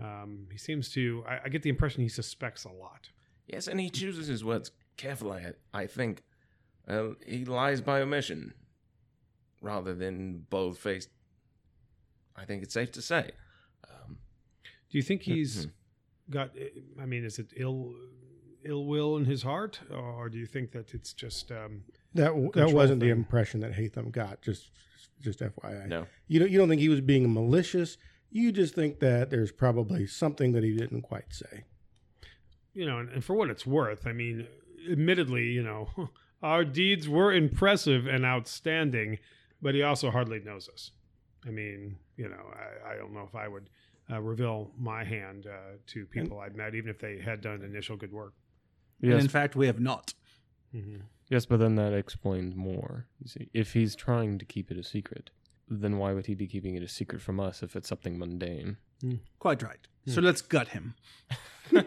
um, 0.00 0.46
he 0.50 0.58
seems 0.58 0.88
to. 0.90 1.24
I, 1.28 1.40
I 1.46 1.48
get 1.48 1.62
the 1.62 1.70
impression 1.70 2.02
he 2.02 2.08
suspects 2.08 2.64
a 2.64 2.70
lot. 2.70 3.10
Yes, 3.48 3.66
and 3.66 3.80
he 3.80 3.90
chooses 3.90 4.28
his 4.28 4.44
words 4.44 4.70
carefully, 4.96 5.42
I, 5.74 5.82
I 5.82 5.86
think. 5.86 6.22
Uh, 6.86 7.14
he 7.26 7.44
lies 7.44 7.80
by 7.80 8.00
omission 8.00 8.54
rather 9.60 9.94
than 9.94 10.46
bold 10.50 10.78
faced. 10.78 11.08
I 12.36 12.44
think 12.44 12.62
it's 12.62 12.74
safe 12.74 12.92
to 12.92 13.02
say. 13.02 13.30
Do 14.94 14.98
you 14.98 15.02
think 15.02 15.22
he's 15.22 15.66
got? 16.30 16.50
I 17.02 17.04
mean, 17.04 17.24
is 17.24 17.40
it 17.40 17.48
ill 17.56 17.96
ill 18.64 18.84
will 18.86 19.16
in 19.16 19.24
his 19.24 19.42
heart, 19.42 19.80
or 19.90 20.28
do 20.28 20.38
you 20.38 20.46
think 20.46 20.70
that 20.70 20.94
it's 20.94 21.12
just? 21.12 21.50
Um, 21.50 21.82
That 22.14 22.30
that 22.54 22.70
wasn't 22.70 23.00
the 23.00 23.08
impression 23.10 23.58
that 23.62 23.74
Hatham 23.74 24.12
got. 24.12 24.40
Just 24.40 24.70
just 25.20 25.40
FYI. 25.40 25.88
no. 25.88 26.06
You 26.28 26.38
don't 26.38 26.48
you 26.52 26.58
don't 26.58 26.68
think 26.68 26.80
he 26.80 26.88
was 26.88 27.00
being 27.00 27.34
malicious. 27.34 27.98
You 28.30 28.52
just 28.52 28.76
think 28.76 29.00
that 29.00 29.30
there's 29.30 29.50
probably 29.50 30.06
something 30.06 30.52
that 30.52 30.62
he 30.62 30.76
didn't 30.76 31.02
quite 31.02 31.32
say. 31.32 31.64
you 32.72 32.86
know, 32.86 32.98
and, 33.00 33.08
and 33.10 33.24
for 33.24 33.34
what 33.34 33.50
it's 33.50 33.66
worth, 33.66 34.06
I 34.06 34.12
mean, 34.12 34.46
admittedly, 34.88 35.46
you 35.46 35.62
know, 35.64 35.88
our 36.42 36.64
deeds 36.64 37.08
were 37.08 37.32
impressive 37.32 38.06
and 38.06 38.24
outstanding, 38.24 39.18
but 39.60 39.74
he 39.74 39.82
also 39.82 40.12
hardly 40.12 40.38
knows 40.38 40.68
us. 40.68 40.92
I 41.44 41.50
mean, 41.50 41.96
you 42.16 42.28
know, 42.28 42.44
I, 42.54 42.92
I 42.92 42.96
don't 42.96 43.12
know 43.12 43.26
if 43.28 43.34
I 43.34 43.48
would 43.48 43.70
uh, 44.10 44.20
reveal 44.20 44.70
my 44.78 45.04
hand 45.04 45.46
uh, 45.46 45.76
to 45.88 46.06
people 46.06 46.40
I've 46.40 46.56
met, 46.56 46.74
even 46.74 46.90
if 46.90 46.98
they 46.98 47.18
had 47.18 47.40
done 47.40 47.62
initial 47.62 47.96
good 47.96 48.12
work. 48.12 48.34
And 49.02 49.12
in 49.12 49.28
fact, 49.28 49.56
we 49.56 49.66
have 49.66 49.80
not. 49.80 50.14
Mm-hmm. 50.74 51.02
yes, 51.30 51.46
but 51.46 51.60
then 51.60 51.76
that 51.76 51.92
explains 51.92 52.56
more. 52.56 53.06
You 53.20 53.28
see, 53.28 53.48
if 53.52 53.74
he's 53.74 53.94
trying 53.94 54.38
to 54.38 54.44
keep 54.44 54.70
it 54.70 54.76
a 54.76 54.82
secret, 54.82 55.30
then 55.68 55.98
why 55.98 56.12
would 56.12 56.26
he 56.26 56.34
be 56.34 56.48
keeping 56.48 56.74
it 56.74 56.82
a 56.82 56.88
secret 56.88 57.22
from 57.22 57.38
us 57.38 57.62
if 57.62 57.76
it's 57.76 57.88
something 57.88 58.18
mundane? 58.18 58.78
Quite 59.38 59.62
right. 59.62 59.86
So 60.06 60.20
let's 60.20 60.42
gut 60.42 60.68
him. 60.68 60.94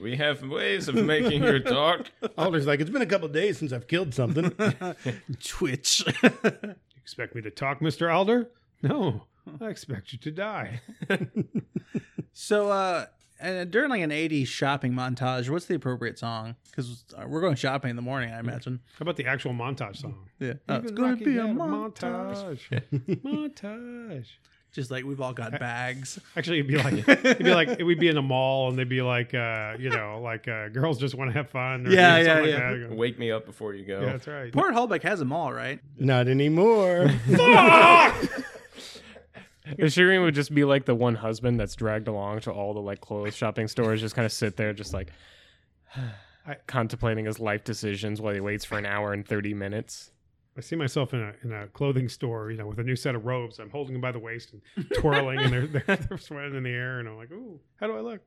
We 0.00 0.16
have 0.16 0.42
ways 0.42 0.88
of 0.88 0.94
making 0.94 1.42
her 1.42 1.58
talk. 1.58 2.06
Alder's 2.38 2.66
like, 2.66 2.80
it's 2.80 2.90
been 2.90 3.02
a 3.02 3.06
couple 3.06 3.28
days 3.28 3.58
since 3.58 3.72
I've 3.72 3.88
killed 3.88 4.14
something. 4.14 4.50
Twitch. 5.44 6.04
you 6.22 6.76
Expect 6.96 7.34
me 7.34 7.42
to 7.42 7.50
talk, 7.50 7.82
Mister 7.82 8.10
Alder? 8.10 8.48
No, 8.82 9.24
I 9.60 9.68
expect 9.68 10.12
you 10.12 10.18
to 10.18 10.30
die. 10.30 10.80
so, 12.32 12.70
uh, 12.70 13.06
and 13.40 13.70
during 13.70 13.90
like 13.90 14.02
an 14.02 14.10
80s 14.10 14.46
shopping 14.48 14.92
montage, 14.92 15.48
what's 15.48 15.66
the 15.66 15.74
appropriate 15.74 16.18
song? 16.18 16.56
Because 16.70 17.04
we're 17.26 17.40
going 17.40 17.54
shopping 17.54 17.90
in 17.90 17.96
the 17.96 18.02
morning, 18.02 18.32
I 18.32 18.40
imagine. 18.40 18.80
How 18.98 19.04
about 19.04 19.16
the 19.16 19.26
actual 19.26 19.52
montage 19.52 19.98
song? 19.98 20.28
Yeah. 20.40 20.54
Oh, 20.68 20.76
it's 20.76 20.90
going 20.92 21.18
to 21.18 21.24
be 21.24 21.38
a 21.38 21.42
montage. 21.42 22.58
montage. 22.70 22.82
montage. 23.22 24.26
Just 24.70 24.90
like 24.90 25.04
we've 25.04 25.20
all 25.20 25.32
got 25.32 25.58
bags. 25.58 26.18
Actually, 26.36 26.58
it'd 26.60 26.70
be 26.70 26.76
like 26.76 27.08
it'd 27.08 27.38
be 27.38 27.54
like 27.54 27.78
we'd 27.78 27.98
be 27.98 28.08
in 28.08 28.18
a 28.18 28.22
mall 28.22 28.68
and 28.68 28.78
they'd 28.78 28.88
be 28.88 29.00
like, 29.00 29.32
uh, 29.32 29.74
you 29.78 29.88
know, 29.88 30.20
like 30.22 30.46
uh, 30.46 30.68
girls 30.68 30.98
just 30.98 31.14
want 31.14 31.30
to 31.30 31.36
have 31.36 31.48
fun. 31.48 31.86
Or, 31.86 31.90
Yeah, 31.90 32.18
you 32.18 32.24
know, 32.24 32.34
something 32.34 32.52
yeah, 32.82 32.88
like. 32.88 32.98
Wake 32.98 33.18
me 33.18 33.30
up 33.32 33.46
before 33.46 33.72
you 33.74 33.86
go. 33.86 34.00
Yeah, 34.00 34.12
that's 34.12 34.26
right. 34.26 34.52
Port 34.52 34.74
Hullbeck 34.74 35.02
has 35.04 35.20
them 35.20 35.32
all, 35.32 35.52
right? 35.52 35.80
Not 35.96 36.28
anymore. 36.28 37.10
Shireen 39.78 40.22
would 40.22 40.34
just 40.34 40.54
be 40.54 40.64
like 40.64 40.84
the 40.84 40.94
one 40.94 41.14
husband 41.14 41.58
that's 41.58 41.74
dragged 41.74 42.08
along 42.08 42.40
to 42.40 42.52
all 42.52 42.74
the 42.74 42.80
like 42.80 43.00
clothes 43.00 43.34
shopping 43.34 43.68
stores, 43.68 44.00
just 44.00 44.14
kind 44.14 44.26
of 44.26 44.32
sit 44.32 44.56
there, 44.56 44.72
just 44.72 44.92
like 44.94 45.10
contemplating 46.66 47.24
his 47.24 47.38
life 47.40 47.64
decisions 47.64 48.20
while 48.20 48.34
he 48.34 48.40
waits 48.40 48.64
for 48.64 48.78
an 48.78 48.86
hour 48.86 49.12
and 49.12 49.26
thirty 49.26 49.54
minutes. 49.54 50.10
I 50.56 50.60
see 50.60 50.74
myself 50.74 51.14
in 51.14 51.20
a 51.20 51.34
in 51.44 51.52
a 51.52 51.68
clothing 51.68 52.08
store, 52.08 52.50
you 52.50 52.58
know, 52.58 52.66
with 52.66 52.80
a 52.80 52.82
new 52.82 52.96
set 52.96 53.14
of 53.14 53.26
robes. 53.26 53.58
I'm 53.58 53.70
holding 53.70 53.92
them 53.92 54.00
by 54.00 54.12
the 54.12 54.18
waist 54.18 54.52
and 54.52 54.86
twirling, 54.94 55.38
and 55.38 55.52
they're, 55.52 55.66
they're 55.66 55.96
they're 56.08 56.18
sweating 56.18 56.56
in 56.56 56.64
the 56.64 56.70
air, 56.70 56.98
and 56.98 57.08
I'm 57.08 57.16
like, 57.16 57.30
ooh, 57.30 57.60
how 57.76 57.86
do 57.86 57.96
I 57.96 58.00
look? 58.00 58.20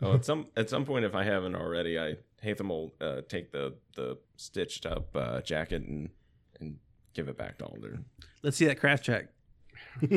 Oh, 0.00 0.14
at 0.14 0.24
some 0.24 0.46
at 0.56 0.70
some 0.70 0.84
point, 0.84 1.04
if 1.04 1.14
I 1.14 1.24
haven't 1.24 1.56
already, 1.56 1.98
I 1.98 2.14
Hatham 2.42 2.68
will 2.68 2.92
uh, 3.00 3.22
take 3.28 3.50
the 3.50 3.74
the 3.96 4.18
stitched 4.36 4.86
up 4.86 5.08
uh, 5.16 5.40
jacket 5.40 5.82
and 5.82 6.10
and 6.60 6.78
give 7.12 7.28
it 7.28 7.36
back 7.36 7.58
to 7.58 7.64
Alder. 7.64 7.98
Let's 8.42 8.56
see 8.56 8.66
that 8.66 8.78
craft 8.78 9.04
check. 9.04 9.26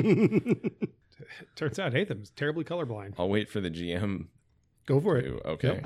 Turns 1.55 1.79
out 1.79 1.93
Hatham's 1.93 2.29
terribly 2.31 2.63
colorblind. 2.63 3.13
I'll 3.17 3.29
wait 3.29 3.49
for 3.49 3.59
the 3.61 3.69
GM. 3.69 4.25
Go 4.85 4.99
for 5.01 5.17
it. 5.17 5.23
To, 5.23 5.47
okay. 5.49 5.81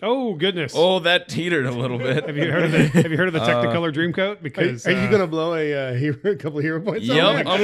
Oh 0.00 0.34
goodness! 0.34 0.74
Oh, 0.76 1.00
that 1.00 1.28
teetered 1.28 1.66
a 1.66 1.72
little 1.72 1.98
bit. 1.98 2.24
Have 2.24 2.36
you 2.36 2.52
heard 2.52 2.64
of 2.66 2.72
the 2.72 2.86
Have 2.88 3.10
you 3.10 3.16
heard 3.16 3.26
of 3.28 3.34
the 3.34 3.42
Uh, 3.42 3.48
Technicolor 3.48 3.92
Dreamcoat? 3.92 4.32
Are, 4.32 4.36
Because 4.36 4.86
are 4.86 4.92
you 4.92 4.96
uh, 4.98 5.08
going 5.10 5.20
to 5.22 5.26
blow 5.26 5.54
a, 5.54 5.74
uh, 5.74 5.94
hero, 5.98 6.16
a 6.24 6.36
couple 6.36 6.58
of 6.58 6.64
hero 6.64 6.80
points? 6.80 7.08
on 7.10 7.16
Yep, 7.16 7.44
that? 7.44 7.46
I'm 7.48 7.60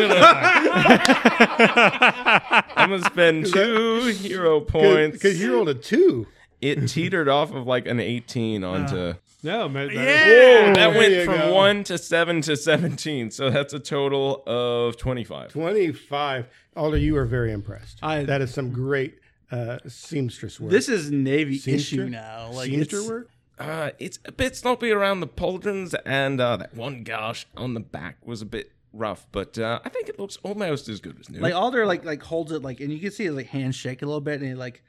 gonna 1.56 2.64
I'm 2.76 2.90
gonna 2.90 3.04
spend 3.04 3.46
two 3.52 4.06
hero 4.06 4.60
points. 4.60 5.16
Because 5.16 5.40
you 5.40 5.54
rolled 5.54 5.68
a 5.68 5.74
two. 5.74 6.26
it 6.60 6.88
teetered 6.88 7.28
off 7.28 7.52
of 7.52 7.66
like 7.68 7.86
an 7.86 8.00
18 8.00 8.64
onto. 8.64 9.14
No, 9.44 9.68
man, 9.68 9.88
that- 9.88 9.94
Yeah! 9.94 10.72
that 10.72 10.74
there 10.74 10.98
went 10.98 11.24
from 11.24 11.38
go. 11.38 11.54
one 11.54 11.84
to 11.84 11.98
seven 11.98 12.40
to 12.42 12.56
17, 12.56 13.30
so 13.30 13.50
that's 13.50 13.72
a 13.72 13.78
total 13.78 14.42
of 14.46 14.96
25. 14.96 15.52
25. 15.52 16.46
Alder, 16.76 16.96
you 16.96 17.16
are 17.16 17.24
very 17.26 17.52
impressed. 17.52 17.98
I- 18.02 18.24
that 18.24 18.40
is 18.40 18.52
some 18.52 18.72
great 18.72 19.18
uh, 19.50 19.78
seamstress 19.86 20.58
work. 20.58 20.70
This 20.70 20.88
is 20.88 21.10
Navy 21.10 21.58
Seamster? 21.58 21.74
issue 21.74 22.08
now. 22.08 22.50
Like 22.50 22.70
Seamster 22.70 22.82
it's, 22.94 23.08
work? 23.08 23.30
Uh, 23.58 23.90
it's 23.98 24.18
a 24.24 24.32
bit 24.32 24.56
sloppy 24.56 24.90
around 24.90 25.20
the 25.20 25.28
pauldrons, 25.28 25.94
and 26.04 26.40
uh, 26.40 26.56
that 26.56 26.74
one 26.74 27.04
gash 27.04 27.46
on 27.56 27.74
the 27.74 27.80
back 27.80 28.16
was 28.26 28.42
a 28.42 28.46
bit 28.46 28.72
rough, 28.92 29.26
but 29.32 29.58
uh, 29.58 29.80
I 29.84 29.88
think 29.88 30.08
it 30.08 30.18
looks 30.18 30.38
almost 30.42 30.88
as 30.88 31.00
good 31.00 31.18
as 31.20 31.28
new. 31.28 31.40
Like 31.40 31.54
Alder 31.54 31.86
like 31.86 32.04
like 32.04 32.22
holds 32.22 32.52
it 32.52 32.62
like 32.62 32.80
and 32.80 32.92
you 32.92 32.98
can 32.98 33.10
see 33.10 33.24
his 33.24 33.34
like 33.34 33.48
hand 33.48 33.74
shake 33.74 34.02
a 34.02 34.06
little 34.06 34.20
bit 34.20 34.40
and 34.40 34.48
he 34.48 34.54
like 34.54 34.82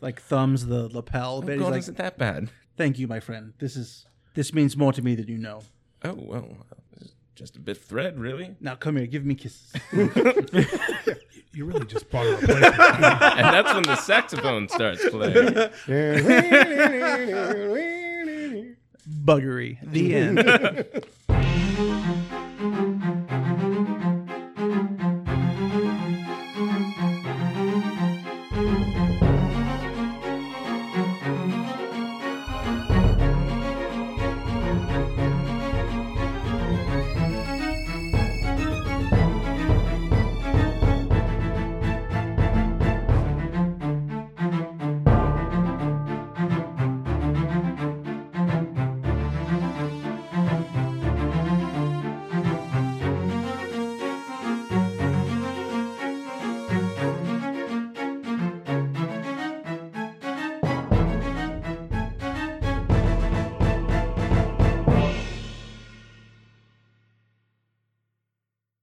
like 0.00 0.20
thumbs 0.20 0.66
the 0.66 0.88
lapel 0.88 1.36
a 1.36 1.38
oh, 1.38 1.42
bit. 1.42 1.58
God, 1.58 1.64
He's 1.66 1.70
like, 1.70 1.78
isn't 1.80 1.98
that 1.98 2.18
bad? 2.18 2.50
Thank 2.80 2.98
you, 2.98 3.06
my 3.06 3.20
friend. 3.20 3.52
This 3.58 3.76
is 3.76 4.06
this 4.32 4.54
means 4.54 4.74
more 4.74 4.90
to 4.90 5.02
me 5.02 5.14
than 5.14 5.28
you 5.28 5.36
know. 5.36 5.60
Oh, 6.02 6.14
well, 6.16 6.48
just 7.34 7.56
a 7.56 7.60
bit 7.60 7.76
of 7.76 7.84
thread, 7.84 8.18
really. 8.18 8.56
Now 8.58 8.74
come 8.74 8.96
here, 8.96 9.06
give 9.06 9.22
me 9.22 9.34
kisses. 9.34 9.70
you 9.92 11.66
really 11.66 11.84
just 11.84 12.10
bought 12.10 12.24
a 12.24 12.36
replacement. 12.36 12.64
and 12.64 13.54
that's 13.54 13.74
when 13.74 13.82
the 13.82 13.96
saxophone 13.96 14.66
starts 14.70 15.06
playing. 15.10 15.34
Buggery. 19.26 19.76
The 19.82 20.16
end. 20.16 21.04